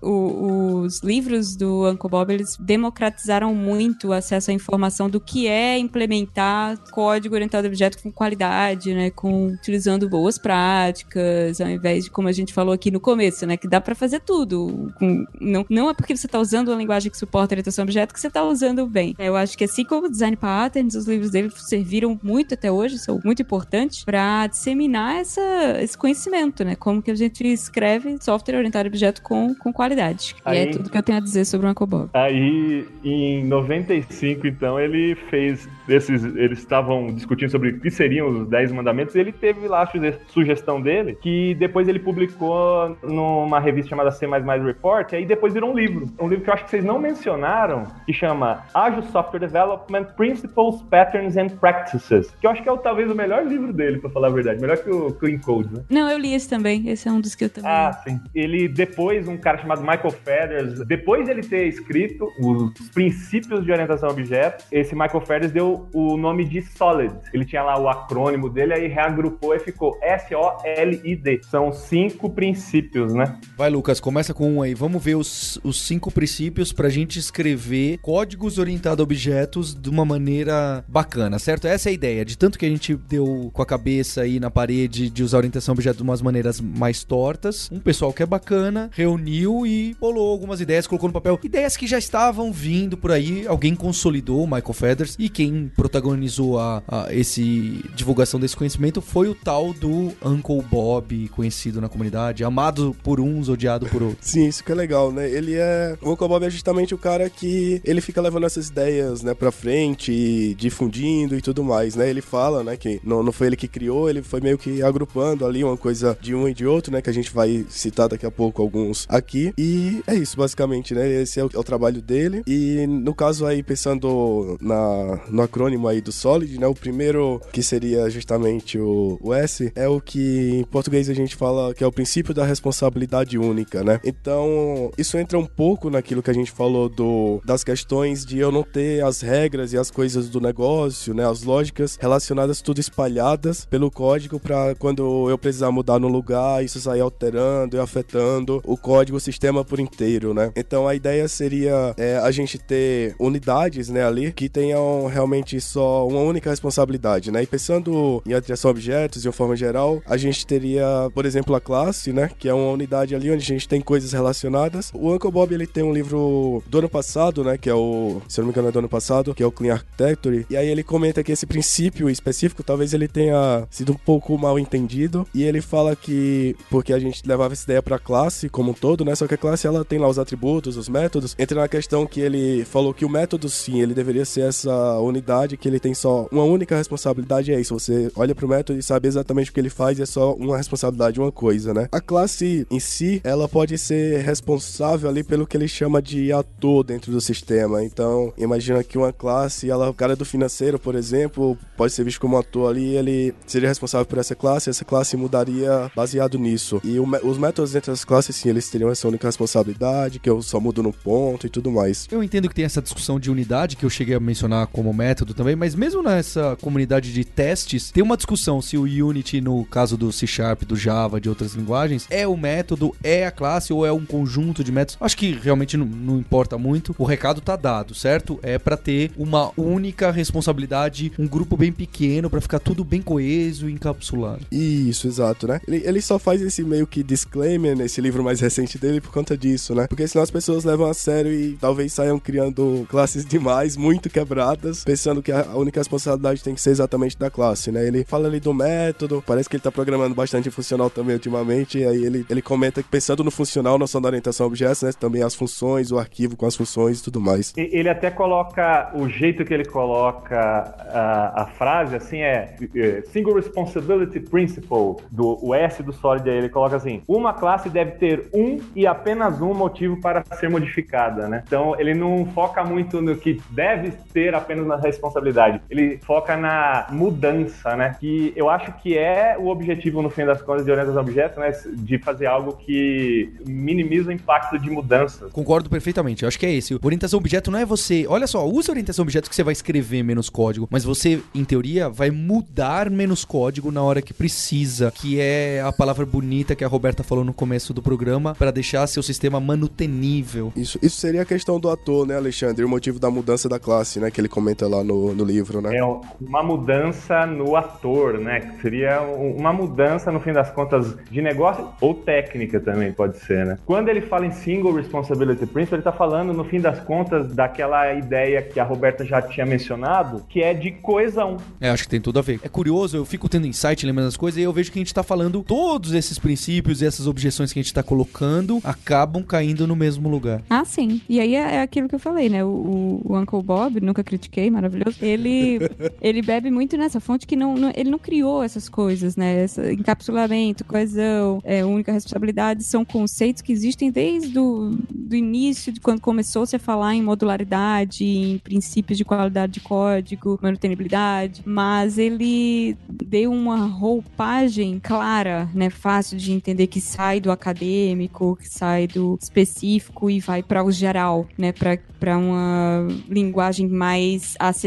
o- 0.03 0.81
os 0.85 1.01
livros 1.03 1.57
do 1.57 1.89
Uncle 1.91 2.11
Bob, 2.11 2.33
eles 2.33 2.57
democratizaram 2.59 3.55
muito 3.55 4.09
o 4.09 4.13
acesso 4.13 4.51
à 4.51 4.55
informação 4.55 5.09
do 5.09 5.21
que 5.21 5.47
é 5.47 5.79
implementar 5.79 6.79
código 6.91 7.35
orientado 7.35 7.67
a 7.67 7.69
objeto 7.69 8.03
com 8.03 8.13
qualidade, 8.13 8.93
né? 8.95 9.11
Com 9.11 9.49
utilizando 9.49 10.09
boas 10.09 10.39
práticas, 10.39 11.61
ao 11.61 11.69
invés 11.69 12.05
de, 12.05 12.11
como 12.11 12.29
a 12.29 12.33
gente 12.33 12.53
falou 12.53 12.73
aqui 12.75 12.91
no 12.91 13.01
começo, 13.01 13.47
né? 13.47 13.57
Que 13.65 13.69
dá 13.69 13.81
pra 13.81 13.95
fazer 13.95 14.21
tudo. 14.21 14.93
Com, 14.99 15.25
não, 15.41 15.65
não 15.71 15.89
é 15.89 15.95
porque 15.95 16.15
você 16.15 16.29
tá 16.29 16.39
usando 16.39 16.69
uma 16.69 16.77
linguagem 16.77 17.11
que 17.11 17.17
suporta 17.17 17.55
orientação 17.55 17.83
a 17.83 17.87
objeto 17.87 18.13
que 18.13 18.21
você 18.21 18.29
tá 18.29 18.45
usando 18.45 18.87
bem. 18.87 19.15
Eu 19.19 19.35
acho 19.35 19.57
que 19.57 19.65
assim 19.65 19.87
como 19.87 20.07
o 20.07 20.11
Design 20.11 20.37
Patterns, 20.37 20.95
os 20.95 21.09
livros 21.09 21.31
dele 21.31 21.51
serviram 21.57 22.21
muito 22.23 22.53
até 22.53 22.71
hoje, 22.71 22.99
são 22.99 23.23
muito 23.25 23.41
importantes 23.41 24.05
pra 24.05 24.47
disseminar 24.49 25.17
essa, 25.17 25.41
esse 25.81 25.97
conhecimento, 25.97 26.63
né? 26.63 26.75
Como 26.77 27.01
que 27.01 27.11
a 27.11 27.15
gente 27.15 27.43
escreve 27.51 28.19
software 28.21 28.59
orientado 28.59 28.87
a 28.87 28.91
objeto 28.91 29.23
com, 29.23 29.55
com 29.55 29.73
qualidade. 29.73 30.37
E 30.47 30.51
é 30.51 30.61
Aí- 30.65 30.71
tudo 30.71 30.91
que 30.91 30.99
eu 30.99 31.03
tenho 31.03 31.17
a 31.17 31.21
dizer 31.23 31.47
sobre 31.47 31.67
o 31.67 31.71
Uncle 31.71 31.87
Bob. 31.87 32.11
Aí, 32.13 32.87
em 33.03 33.47
95, 33.47 34.47
então, 34.47 34.79
ele 34.79 35.15
fez 35.31 35.67
esses. 35.89 36.25
Eles 36.25 36.59
estavam 36.59 37.07
discutindo 37.09 37.51
sobre 37.51 37.71
o 37.71 37.81
que 37.81 37.91
seriam 37.91 38.29
os 38.29 38.49
10 38.49 38.73
mandamentos, 38.73 39.15
e 39.15 39.21
ele 39.21 39.33
teve 39.33 39.69
lá 39.69 39.83
a 39.83 39.87
suge- 39.87 40.19
sugestão 40.29 40.81
dele, 40.81 41.17
que 41.21 41.55
depois 41.55 41.89
ele 41.89 41.99
publicou 41.99 42.97
numa 43.03 43.61
revista 43.61 43.91
chamada 43.91 44.11
C 44.11 44.27
Report, 44.27 45.13
e 45.13 45.17
aí 45.17 45.27
depois 45.27 45.53
virou 45.55 45.71
um 45.71 45.75
livro. 45.77 46.07
Um 46.21 46.29
livro 46.29 46.45
que 46.45 46.51
eu 46.51 46.55
acho 46.55 46.65
que 46.65 46.71
vocês 46.71 46.85
não 46.85 46.99
mencionaram, 46.99 47.85
que 48.07 48.13
chama 48.13 48.65
Agile 48.75 49.07
Software 49.07 49.41
Development 49.41 50.05
Principles, 50.17 50.83
Patterns 50.91 51.37
and 51.37 51.49
Practices. 51.61 52.31
Que 52.41 52.47
eu 52.47 52.51
acho 52.51 52.63
que 52.63 52.69
é 52.69 52.73
o, 52.73 52.79
talvez 52.79 53.11
o 53.11 53.15
melhor 53.15 53.45
livro 53.47 53.73
dele, 53.73 53.99
pra 53.99 54.11
falar 54.11 54.29
a 54.29 54.31
verdade. 54.31 54.61
Melhor 54.61 54.79
que 54.79 54.91
o 54.91 55.13
Clean 55.15 55.39
Code, 55.39 55.73
né? 55.75 55.83
Não, 55.91 56.09
eu 56.11 56.19
li 56.19 56.35
esse 56.35 56.49
também. 56.49 56.89
Esse 56.89 57.09
é 57.09 57.13
um 57.13 57.21
dos 57.21 57.35
que 57.35 57.45
eu 57.45 57.51
também 57.51 57.71
Ah, 57.71 57.93
sim. 58.05 58.21
Ele 58.35 58.69
depois, 58.69 59.29
um 59.29 59.37
cara 59.37 59.59
chamado 59.59 59.81
Michael 59.83 60.11
Feathers, 60.11 60.81
depois 60.87 61.29
ele 61.29 61.43
ter 61.43 61.67
escrito 61.67 62.29
os 62.41 62.89
princípios 62.91 63.65
de 63.65 63.71
orientação 63.73 64.09
a 64.09 64.13
objetos, 64.13 64.67
esse 64.73 64.95
Michael 64.95 65.21
Feathers 65.21 65.53
deu 65.53 65.74
o 65.93 66.17
nome 66.17 66.45
de 66.45 66.63
Solid. 66.63 67.15
Ele 67.33 67.45
tinha 67.45 67.63
lá 67.63 67.79
o 67.79 67.89
acrônimo 67.89 68.49
dele, 68.49 68.75
aí 68.75 68.87
reagrupou 68.87 69.55
e 69.55 69.59
ficou 69.59 69.99
S-O-L-I-D. 70.03 71.41
São 71.45 71.73
cinco 71.73 72.31
princípios, 72.31 73.13
né? 73.13 73.39
Vai, 73.57 73.71
Lucas, 73.71 74.01
começa 74.01 74.35
com 74.35 74.51
um 74.55 74.63
aí. 74.63 74.75
Vamos 74.75 75.03
ver 75.03 75.17
os, 75.17 75.59
os 75.63 75.81
cinco 75.83 76.11
princípios 76.11 76.73
pra 76.73 76.89
gente 76.89 77.19
escrever 77.19 77.99
códigos 77.99 78.59
orientados 78.59 79.01
a 79.01 79.03
objetos 79.03 79.75
de 79.75 79.91
uma 79.91 80.05
maneira 80.05 80.85
bacana, 80.89 81.39
certo? 81.39 81.67
Essa 81.67 81.89
é 81.89 81.91
a 81.91 81.95
ideia. 81.95 82.25
De 82.25 82.37
tanto 82.37 82.59
que 82.59 82.67
a 82.67 82.69
gente 82.69 82.95
deu 82.95 83.51
com 83.53 83.63
a 83.63 83.67
cabeça 83.67 84.23
aí 84.23 84.41
na 84.41 84.51
parede 84.51 85.11
de 85.11 85.23
usar 85.23 85.39
orientação 85.39 85.73
a 85.73 85.75
objeto 85.75 85.99
de 85.99 86.03
umas 86.03 86.23
maneiras 86.23 86.61
mais 86.61 87.05
tortas. 87.05 87.71
Um 87.71 87.81
pessoal 87.81 88.13
que 88.13 88.23
é 88.23 88.27
bacana 88.27 88.91
reuniu 88.93 89.67
e 89.67 89.97
bolou 90.01 90.31
algumas 90.31 90.61
ideias, 90.61 90.87
colocou 90.87 91.09
no 91.09 91.13
papel. 91.13 91.39
Ideias 91.43 91.77
que 91.77 91.87
já 91.87 91.99
estavam 91.99 92.53
vindo 92.53 92.97
por 92.97 93.11
aí. 93.11 93.47
Alguém 93.47 93.75
consolidou 93.75 94.43
o 94.43 94.47
Michael 94.47 94.73
Feathers 94.73 95.17
e 95.19 95.29
quem 95.29 95.64
protagonizou 95.69 96.59
a, 96.59 96.83
a 96.89 97.15
esse 97.15 97.85
divulgação 97.95 98.41
desse 98.41 98.57
conhecimento 98.57 99.01
foi 99.01 99.29
o 99.29 99.35
tal 99.35 99.73
do 99.73 100.13
Uncle 100.25 100.63
Bob, 100.63 101.29
conhecido 101.29 101.81
na 101.81 101.89
comunidade, 101.89 102.45
amado 102.45 102.97
por 103.03 103.21
uns, 103.21 103.49
odiado 103.49 103.87
por 103.87 104.03
outros. 104.03 104.29
Sim, 104.29 104.47
isso 104.47 104.65
que 104.65 104.73
é 104.73 104.75
legal, 104.75 105.13
né? 105.13 105.31
Ele 105.31 105.55
é. 105.55 105.97
O 106.03 106.13
Uncle 106.13 106.29
Bob 106.29 106.45
é 106.45 106.51
justamente 106.51 106.95
o 106.95 106.99
cara 106.99 107.29
que 107.29 107.81
ele 107.85 108.01
fica 108.01 108.21
levando 108.21 108.47
essas 108.47 108.69
ideias, 108.69 109.23
né, 109.23 109.35
pra 109.35 109.51
frente, 109.51 110.13
e 110.13 110.55
difundindo 110.55 111.37
e 111.37 111.43
tudo 111.43 111.63
mais, 111.63 111.95
né? 111.95 112.09
Ele 112.09 112.21
fala, 112.21 112.63
né, 112.63 112.77
que 112.77 113.01
não, 113.05 113.23
não 113.23 113.33
foi 113.33 113.49
ele 113.49 113.57
que 113.57 113.69
criou, 113.69 114.09
ele 114.09 114.23
foi 114.23 114.41
meio 114.41 114.59
que 114.59 114.83
agrupando 114.83 115.47
ali 115.47 115.63
uma 115.63 115.77
coisa 115.77 116.17
de 116.21 116.35
um 116.35 116.49
e 116.49 116.55
de 116.55 116.67
outro, 116.67 116.93
né? 116.93 117.01
Que 117.03 117.11
a 117.11 117.15
gente 117.15 117.33
vai 117.33 117.65
citar 117.69 118.09
daqui 118.09 118.27
a 118.27 118.31
pouco 118.31 118.63
alguns 118.63 119.07
aqui. 119.09 119.53
E 119.59 120.03
é 120.07 120.15
isso, 120.15 120.37
basicamente, 120.37 120.95
né? 120.95 121.23
Esse 121.23 121.41
é 121.41 121.45
o, 121.45 121.51
é 121.53 121.59
o 121.59 121.65
trabalho 121.65 122.01
dele. 122.01 122.43
E 122.47 122.87
no 122.87 123.15
caso 123.15 123.47
aí, 123.47 123.63
pensando 123.63 124.59
na, 124.61 125.21
acrônimo 125.55 125.87
aí 125.87 126.01
do 126.01 126.11
Solid, 126.11 126.59
né? 126.59 126.67
O 126.67 126.75
primeiro, 126.75 127.41
que 127.53 127.63
seria 127.63 128.11
justamente 128.11 128.77
o, 128.77 129.19
o 129.23 129.33
S, 129.33 129.73
é 129.77 129.87
o 129.87 130.01
que 130.01 130.51
em 130.61 130.65
português 130.65 131.09
a 131.09 131.15
gente 131.15 131.37
fala 131.37 131.73
que 131.73 131.85
é 131.85 131.87
o 131.87 131.93
princípio 131.93 132.35
da 132.35 132.45
responsabilidade 132.45 133.39
única, 133.39 133.85
né? 133.85 134.01
Então, 134.03 134.91
isso 134.99 135.17
entra 135.17 135.39
um 135.39 135.47
pouco 135.47 135.89
naquilo 135.89 136.23
que 136.23 136.31
a 136.31 136.35
gente 136.35 136.51
falou 136.51 136.89
do, 136.89 137.41
das 137.45 137.63
questões 137.63 138.25
de 138.25 138.39
eu 138.39 138.51
não 138.51 138.65
ter 138.65 139.05
as 139.05 139.21
regras 139.21 139.73
e 139.73 139.79
as 139.79 139.91
coisas 139.91 140.29
do 140.29 140.41
negócio, 140.41 141.15
né? 141.15 141.25
As 141.25 141.45
lógicas 141.45 141.97
relacionadas 142.01 142.61
tudo 142.61 142.81
espalhadas 142.81 143.65
pelo 143.65 143.91
código 143.91 144.41
para 144.41 144.75
quando 144.75 145.31
eu 145.31 145.39
precisar 145.39 145.71
mudar 145.71 146.01
no 146.01 146.09
lugar, 146.09 146.65
isso 146.65 146.81
sair 146.81 147.01
alterando 147.01 147.77
e 147.77 147.81
afetando 147.81 148.61
o 148.65 148.77
código, 148.77 149.19
o 149.19 149.21
sistema 149.21 149.65
por 149.65 149.79
inteiro, 149.79 150.35
né? 150.35 150.51
Então 150.57 150.89
a 150.89 150.95
ideia 150.97 151.29
seria 151.29 151.95
é, 151.97 152.17
a 152.17 152.31
gente 152.33 152.59
ter 152.59 153.15
unidades, 153.21 153.89
né, 153.89 154.05
ali 154.05 154.33
que 154.33 154.49
tenham 154.49 155.07
realmente 155.07 155.44
só 155.61 156.07
uma 156.07 156.21
única 156.21 156.51
responsabilidade, 156.51 157.31
né? 157.31 157.43
E 157.43 157.47
pensando 157.47 158.23
em 158.27 158.35
atração 158.35 158.71
a 158.71 158.73
objetos 158.73 159.23
de 159.23 159.29
uma 159.29 159.33
forma 159.33 159.57
geral, 159.57 160.03
a 160.07 160.17
gente 160.17 160.47
teria, 160.47 160.85
por 161.15 161.25
exemplo, 161.25 161.55
a 161.55 161.61
classe, 161.61 162.13
né, 162.13 162.31
que 162.39 162.49
é 162.49 162.55
uma 162.55 162.71
unidade 162.71 163.15
ali 163.15 163.31
onde 163.31 163.43
a 163.43 163.47
gente 163.47 163.69
tem 163.69 163.81
coisas 163.81 164.13
relacionadas. 164.13 164.91
O 164.93 165.13
Uncle 165.13 165.31
Bob 165.31 165.53
ele 165.55 165.67
tem 165.67 165.83
um 165.83 165.93
livro 165.93 166.63
do 166.67 166.79
ano 166.79 166.89
passado, 166.89 167.45
né, 167.45 167.57
que 167.57 167.71
é 167.71 167.75
o, 167.75 168.21
se 168.29 168.41
não 168.41 168.47
me 168.47 168.53
engano, 168.53 168.69
é 168.69 168.73
do 168.73 168.79
ano 168.81 168.89
passado, 168.89 169.35
que 169.35 169.43
é 169.43 169.47
o 169.47 169.53
Clean 169.53 169.75
Architecture, 169.75 170.47
e 170.51 170.57
aí 170.57 170.69
ele 170.69 170.83
comenta 170.83 171.23
que 171.23 171.33
esse 171.33 171.47
princípio 171.47 172.11
específico 172.11 172.63
talvez 172.63 172.93
ele 172.93 173.07
tenha 173.07 173.67
sido 173.71 173.93
um 173.93 173.97
pouco 173.97 174.37
mal 174.37 174.59
entendido, 174.59 175.27
e 175.35 175.43
ele 175.43 175.61
fala 175.61 175.95
que 175.95 176.57
porque 176.71 176.93
a 176.93 176.99
gente 176.99 177.23
levava 177.27 177.55
essa 177.55 177.65
ideia 177.65 177.83
para 177.83 177.99
classe 177.99 178.49
como 178.49 178.71
um 178.71 178.75
todo, 178.75 179.05
né, 179.05 179.15
só 179.15 179.27
que 179.27 179.35
a 179.35 179.39
classe 179.39 179.67
ela 179.67 179.85
tem 179.85 179.99
lá 179.99 180.09
os 180.09 180.19
atributos, 180.19 180.77
os 180.77 180.89
métodos, 180.89 181.35
entra 181.39 181.61
na 181.61 181.69
questão 181.69 182.07
que 182.07 182.21
ele 182.21 182.65
falou 182.65 182.93
que 182.93 183.05
o 183.05 183.09
método 183.09 183.49
sim, 183.49 183.81
ele 183.81 183.95
deveria 183.95 184.25
ser 184.25 184.43
essa 184.43 184.99
unidade 184.99 185.34
que 185.57 185.69
ele 185.69 185.81
tem 185.81 185.95
só 185.95 186.27
uma 186.31 186.45
única 186.45 186.77
responsabilidade, 186.77 187.53
é 187.53 187.61
isso, 187.61 187.79
você 187.79 188.11
olha 188.17 188.35
pro 188.35 188.49
método 188.49 188.79
e 188.79 188.83
sabe 188.83 189.09
exatamente 189.09 189.51
o 189.51 189.55
que 189.55 189.61
ele 189.61 189.71
faz, 189.71 189.99
e 189.99 190.03
é 190.03 190.07
só 190.07 190.35
uma 190.35 190.57
responsabilidade, 190.57 191.21
uma 191.21 191.33
coisa, 191.33 191.75
né? 191.75 191.89
A 191.91 192.01
classe 192.01 192.67
em 192.71 192.81
si, 192.81 193.21
ela 193.25 193.49
pode 193.49 193.77
ser 193.79 194.23
responsável 194.23 195.09
ali 195.09 195.23
pelo 195.23 195.47
que 195.47 195.57
ele 195.57 195.69
chama 195.69 196.01
de 196.01 196.33
ator 196.33 196.85
dentro 196.85 197.11
do 197.11 197.21
sistema. 197.21 197.83
Então, 197.83 198.33
imagina 198.37 198.83
que 198.85 198.99
uma 198.99 199.13
classe, 199.13 199.71
ela, 199.71 199.91
o 199.91 199.95
cara 199.95 200.15
do 200.15 200.25
financeiro, 200.25 200.79
por 200.79 200.95
exemplo, 200.95 201.57
pode 201.77 201.93
ser 201.93 202.05
visto 202.05 202.21
como 202.21 202.37
ator 202.37 202.71
ali, 202.71 202.97
ele 202.97 203.35
seria 203.47 203.69
responsável 203.69 204.07
por 204.07 204.19
essa 204.19 204.35
classe, 204.35 204.71
essa 204.71 204.85
classe 204.85 205.17
mudaria 205.17 205.91
baseado 205.95 206.39
nisso. 206.39 206.81
E 206.85 206.99
o, 206.99 207.07
os 207.25 207.39
métodos 207.39 207.75
entre 207.75 207.91
as 207.91 208.05
classes, 208.05 208.37
sim, 208.37 208.49
eles 208.49 208.69
teriam 208.69 208.91
essa 208.91 209.09
única 209.09 209.27
responsabilidade, 209.27 210.19
que 210.19 210.29
eu 210.29 210.43
só 210.43 210.61
mudo 210.61 210.83
no 210.83 210.93
ponto 210.93 211.47
e 211.47 211.51
tudo 211.51 211.71
mais. 211.71 212.07
Eu 212.11 212.23
entendo 212.23 212.49
que 212.49 212.55
tem 212.55 212.65
essa 212.65 212.83
discussão 212.83 213.19
de 213.19 213.31
unidade 213.31 213.77
que 213.77 213.85
eu 213.85 213.91
cheguei 213.91 214.15
a 214.15 214.21
mencionar 214.21 214.67
como 214.67 214.93
método 214.93 215.24
também, 215.33 215.57
mas 215.57 215.75
mesmo 215.75 216.03
nessa 216.03 216.57
comunidade 216.61 217.13
de 217.13 217.25
testes, 217.25 217.91
tem 217.91 218.03
uma 218.03 218.17
discussão 218.17 218.61
se 218.61 218.77
o 218.77 218.83
Unity, 218.83 219.41
no 219.41 219.65
caso 219.65 219.97
do 219.97 220.13
C 220.13 220.27
Sharp, 220.27 220.65
do 220.65 220.77
Java, 220.77 221.21
de 221.21 221.29
outras 221.29 221.55
linguagens, 221.55 222.07
é 222.11 222.27
o 222.27 222.37
método, 222.37 222.95
é 223.03 223.27
a 223.27 223.31
classe 223.31 223.73
ou 223.73 223.87
é 223.87 223.93
um 223.93 224.05
conjunto 224.05 224.65
de 224.65 224.73
métodos. 224.73 224.99
Acho 225.01 225.17
que 225.17 225.33
realmente 225.33 225.77
não, 225.77 225.87
não 225.87 226.19
importa 226.19 226.59
muito. 226.59 226.95
O 226.99 227.05
recado 227.05 227.41
tá 227.41 227.57
dado, 227.57 227.95
certo? 227.95 228.39
É 228.43 228.59
para 228.59 228.77
ter 228.77 229.13
uma 229.17 229.53
única 229.57 230.11
responsabilidade, 230.11 231.13
um 231.19 231.27
grupo 231.27 231.57
bem 231.57 231.73
pequeno, 231.73 232.29
para 232.29 232.41
ficar 232.41 232.59
tudo 232.59 232.85
bem 232.85 233.01
coeso 233.01 233.69
e 233.69 233.73
encapsulado. 233.73 234.41
Isso, 234.51 235.07
exato, 235.07 235.47
né? 235.47 235.61
Ele, 235.67 235.83
ele 235.85 236.01
só 236.01 236.19
faz 236.19 236.43
esse 236.43 236.63
meio 236.63 236.87
que 236.87 237.03
disclaimer 237.03 237.77
nesse 237.77 238.01
livro 238.01 238.25
mais 238.25 238.41
recente 238.41 238.79
dele 238.79 239.01
por 239.01 239.13
conta 239.13 239.37
disso, 239.37 239.75
né? 239.75 239.87
Porque 239.87 240.07
senão 240.09 240.23
as 240.23 240.31
pessoas 240.31 240.65
levam 240.65 240.89
a 240.89 240.95
sério 240.95 241.33
e 241.33 241.57
talvez 241.61 241.93
saiam 241.93 242.19
criando 242.19 242.87
classes 242.89 243.25
demais, 243.25 243.77
muito 243.77 244.09
quebradas, 244.09 244.85
pensando 244.85 245.14
que 245.23 245.33
a 245.33 245.55
única 245.55 245.81
responsabilidade 245.81 246.43
tem 246.43 246.55
que 246.55 246.61
ser 246.61 246.71
exatamente 246.71 247.19
da 247.19 247.31
classe, 247.31 247.71
né? 247.71 247.87
Ele 247.87 248.05
fala 248.05 248.29
ali 248.29 248.41
do 248.41 248.55
método, 248.55 249.23
parece 249.27 249.49
que 249.49 249.57
ele 249.57 249.63
tá 249.63 249.73
programando 249.73 250.15
bastante 250.15 250.51
funcional 250.51 250.91
também 250.91 251.15
ultimamente, 251.15 251.79
e 251.79 251.87
aí 251.87 252.05
ele, 252.05 252.27
ele 252.29 252.43
comenta 252.43 252.83
que 252.83 252.89
pensando 252.89 253.25
no 253.25 253.31
funcional, 253.31 253.79
só 253.87 254.01
na 254.01 254.09
orientação 254.09 254.45
a 254.45 254.49
objetos, 254.49 254.83
né? 254.83 254.91
Também 254.99 255.23
as 255.23 255.35
funções, 255.35 255.93
o 255.93 255.99
arquivo 255.99 256.37
com 256.37 256.47
as 256.47 256.57
funções 256.57 257.01
e 257.01 257.05
tudo 257.05 257.21
mais. 257.21 257.53
Ele 257.57 257.89
até 257.89 258.11
coloca, 258.11 258.93
o 258.95 259.09
jeito 259.09 259.45
que 259.45 259.53
ele 259.53 259.65
coloca 259.65 260.37
a, 260.37 261.43
a 261.43 261.47
frase, 261.47 261.97
assim, 261.97 262.19
é, 262.19 262.57
é 262.75 263.03
Single 263.13 263.35
Responsibility 263.35 264.21
Principle, 264.21 264.97
do 265.11 265.39
o 265.43 265.55
S 265.55 265.83
do 265.83 265.93
Solid, 265.93 266.29
aí 266.29 266.37
ele 266.37 266.49
coloca 266.49 266.77
assim, 266.77 267.03
uma 267.07 267.33
classe 267.33 267.69
deve 267.69 267.93
ter 267.93 268.29
um 268.33 268.59
e 268.75 268.87
apenas 268.87 269.41
um 269.41 269.53
motivo 269.55 270.01
para 270.01 270.25
ser 270.39 270.49
modificada, 270.49 271.29
né? 271.29 271.43
Então, 271.47 271.79
ele 271.79 271.95
não 271.95 272.27
foca 272.27 272.65
muito 272.65 273.01
no 273.01 273.17
que 273.17 273.41
deve 273.51 273.93
ter 274.13 274.35
apenas 274.35 274.67
na 274.67 274.77
responsabilidade, 274.95 275.61
ele 275.69 275.99
foca 276.03 276.37
na 276.37 276.87
mudança, 276.91 277.77
né? 277.77 277.97
Que 277.99 278.33
eu 278.37 278.49
acho 278.49 278.73
que 278.83 278.97
é 278.97 279.37
o 279.39 279.49
objetivo, 279.49 280.03
no 280.03 280.11
fim 280.11 280.25
das 280.25 280.41
contas, 280.43 280.65
de 280.65 280.71
orientação 280.71 280.99
a 280.99 281.03
objetos, 281.03 281.39
né? 281.39 281.53
De 281.75 281.99
fazer 281.99 282.27
algo 282.27 282.53
que 282.53 283.33
minimiza 283.47 284.09
o 284.09 284.13
impacto 284.13 284.59
de 284.59 284.71
mudanças. 284.71 285.33
Concordo 285.33 285.69
perfeitamente. 285.69 286.23
Eu 286.23 286.29
acho 286.29 286.39
que 286.39 286.47
é 286.47 286.53
esse. 286.53 286.79
Orientação 286.83 287.19
a 287.19 287.21
objeto 287.21 287.51
não 287.51 287.59
é 287.59 287.65
você. 287.65 288.07
Olha 288.09 288.27
só, 288.27 288.47
usa 288.47 288.73
orientação 288.73 289.03
a 289.03 289.05
objeto 289.05 289.29
que 289.29 289.35
você 289.35 289.43
vai 289.43 289.53
escrever 289.53 290.03
menos 290.03 290.29
código, 290.29 290.69
mas 290.71 290.85
você, 290.85 291.21
em 291.35 291.45
teoria, 291.45 291.89
vai 291.89 292.11
mudar 292.11 292.91
menos 292.91 293.25
código 293.25 293.71
na 293.71 293.83
hora 293.83 294.01
que 294.01 294.15
precisa, 294.15 294.91
que 294.91 295.21
é 295.21 295.61
a 295.61 295.73
palavra 295.73 296.07
bonita 296.07 296.55
que 296.55 296.65
a 296.65 296.69
Roberta 296.69 297.03
falou 297.03 297.25
no 297.25 297.33
começo 297.33 297.73
do 297.73 297.83
programa, 297.83 298.35
para 298.35 298.51
deixar 298.51 298.87
seu 298.87 299.03
sistema 299.03 299.41
manutenível. 299.41 300.53
Isso, 300.57 300.79
isso 300.83 300.97
seria 300.97 301.23
a 301.23 301.25
questão 301.25 301.59
do 301.59 301.71
ator, 301.71 302.07
né, 302.07 302.17
Alexandre? 302.17 302.65
O 302.65 302.69
motivo 302.69 302.99
da 302.99 303.11
mudança 303.11 303.49
da 303.49 303.59
classe, 303.59 303.99
né? 303.99 304.11
Que 304.11 304.21
ele 304.21 304.29
comenta 304.29 304.69
lá 304.69 304.84
no, 304.85 305.15
no 305.15 305.25
livro, 305.25 305.61
né? 305.61 305.77
É 305.77 305.85
uma 306.21 306.43
mudança 306.43 307.27
no 307.27 307.57
ator, 307.57 308.19
né? 308.19 308.55
Seria 308.61 309.01
uma 309.01 309.53
mudança, 309.53 310.13
no 310.13 310.21
fim 310.21 310.33
das 310.33 310.51
contas, 310.51 310.95
de 311.11 311.21
negócio 311.21 311.69
ou 311.81 311.95
técnica 311.95 312.61
também 312.61 312.93
pode 312.93 313.19
ser, 313.19 313.45
né? 313.47 313.59
Quando 313.65 313.89
ele 313.89 314.01
fala 314.01 314.27
em 314.27 314.31
single 314.31 314.73
responsibility 314.73 315.47
principle, 315.47 315.77
ele 315.77 315.81
está 315.81 315.93
falando, 315.93 316.33
no 316.33 316.45
fim 316.45 316.61
das 316.61 316.81
contas, 316.81 317.35
daquela 317.35 317.93
ideia 317.95 318.43
que 318.43 318.61
a 318.61 318.65
Roberta 318.65 319.05
já 319.05 319.21
tinha 319.21 319.47
mencionado, 319.47 320.25
que 320.29 320.43
é 320.43 320.55
de 320.55 320.71
coesão. 320.71 321.37
É, 321.61 321.71
acho 321.71 321.85
que 321.85 321.89
tem 321.89 322.01
tudo 322.01 322.19
a 322.19 322.23
ver. 322.23 322.41
É 322.43 322.49
curioso, 322.49 322.97
eu 322.97 323.05
fico 323.05 323.29
tendo 323.29 323.47
insight 323.47 323.85
lembrando 323.87 324.09
as 324.09 324.17
coisas 324.17 324.39
e 324.39 324.43
eu 324.43 324.53
vejo 324.53 324.71
que 324.71 324.79
a 324.79 324.81
gente 324.81 324.89
está 324.89 325.03
falando 325.03 325.43
todos 325.43 325.93
esses 325.93 326.19
princípios 326.19 326.83
e 326.83 326.87
essas 326.87 327.07
objeções 327.07 327.53
que 327.53 327.59
a 327.59 327.63
gente 327.63 327.71
está 327.71 327.83
colocando 327.83 328.61
acabam 328.65 329.23
caindo 329.23 329.67
no 329.67 329.77
mesmo 329.77 330.09
lugar. 330.09 330.43
Ah, 330.51 330.65
sim. 330.65 331.01
E 331.09 331.21
aí 331.21 331.35
é, 331.35 331.57
é 331.57 331.63
aquilo 331.63 331.89
que 331.89 331.95
eu 331.95 331.99
falei, 331.99 332.29
né? 332.29 332.45
O, 332.45 333.01
o, 333.05 333.19
Uncle 333.19 333.43
Bob, 333.43 333.81
nunca 333.81 334.03
critiquei, 334.03 334.51
maravilhoso. 334.51 334.74
Ele, 335.01 335.59
ele 336.01 336.23
bebe 336.23 336.51
muito 336.51 336.77
nessa 336.77 337.01
fonte 337.01 337.27
que 337.27 337.37
não, 337.37 337.55
não, 337.55 337.73
ele 337.75 337.91
não 337.91 337.99
criou 337.99 338.43
essas 338.43 338.69
coisas, 338.69 339.17
né? 339.17 339.45
Esse 339.45 339.73
encapsulamento, 339.73 340.65
coesão, 340.65 341.41
é, 341.45 341.65
única 341.65 341.93
responsabilidade, 341.93 342.65
são 342.65 342.85
conceitos 342.85 343.43
que 343.43 343.53
existem 343.53 343.91
desde 343.91 344.39
o 344.39 344.77
do 344.91 345.17
início, 345.17 345.73
de 345.73 345.81
quando 345.81 346.01
começou-se 346.01 346.55
a 346.57 346.59
falar 346.59 346.95
em 346.95 347.03
modularidade, 347.03 348.05
em 348.05 348.39
princípios 348.39 348.99
de 348.99 349.05
qualidade 349.05 349.55
de 349.55 349.61
código, 349.61 350.39
manutenibilidade, 350.43 351.43
mas 351.45 351.99
ele 351.99 352.77
deu 352.89 353.33
uma 353.33 353.67
roupagem 353.67 354.81
clara, 354.83 355.49
né? 355.55 355.71
Fácil 355.71 356.17
de 356.17 356.33
entender 356.33 356.67
que 356.67 356.81
sai 356.81 357.21
do 357.21 357.31
acadêmico, 357.31 358.37
que 358.37 358.49
sai 358.49 358.87
do 358.87 359.19
específico 359.21 360.11
e 360.11 360.21
vai 360.21 360.43
para 360.43 360.65
o 360.65 360.73
geral, 360.73 361.27
né? 361.37 361.53
Para 361.53 362.19
uma 362.19 362.87
linguagem 363.09 363.69
mais 363.69 364.35
acessível 364.39 364.64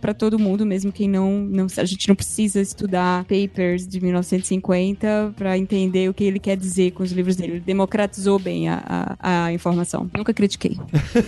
para 0.00 0.12
todo 0.12 0.38
mundo, 0.38 0.66
mesmo 0.66 0.90
quem 0.90 1.08
não, 1.08 1.40
não. 1.40 1.66
A 1.76 1.84
gente 1.84 2.08
não 2.08 2.14
precisa 2.14 2.60
estudar 2.60 3.24
papers 3.24 3.86
de 3.86 4.00
1950 4.00 5.34
para 5.36 5.56
entender 5.56 6.08
o 6.08 6.14
que 6.14 6.24
ele 6.24 6.38
quer 6.38 6.56
dizer 6.56 6.92
com 6.92 7.02
os 7.02 7.12
livros 7.12 7.36
dele. 7.36 7.52
Ele 7.52 7.60
democratizou 7.60 8.38
bem 8.38 8.68
a, 8.68 9.16
a, 9.20 9.44
a 9.44 9.52
informação. 9.52 10.10
Nunca 10.16 10.34
critiquei. 10.34 10.76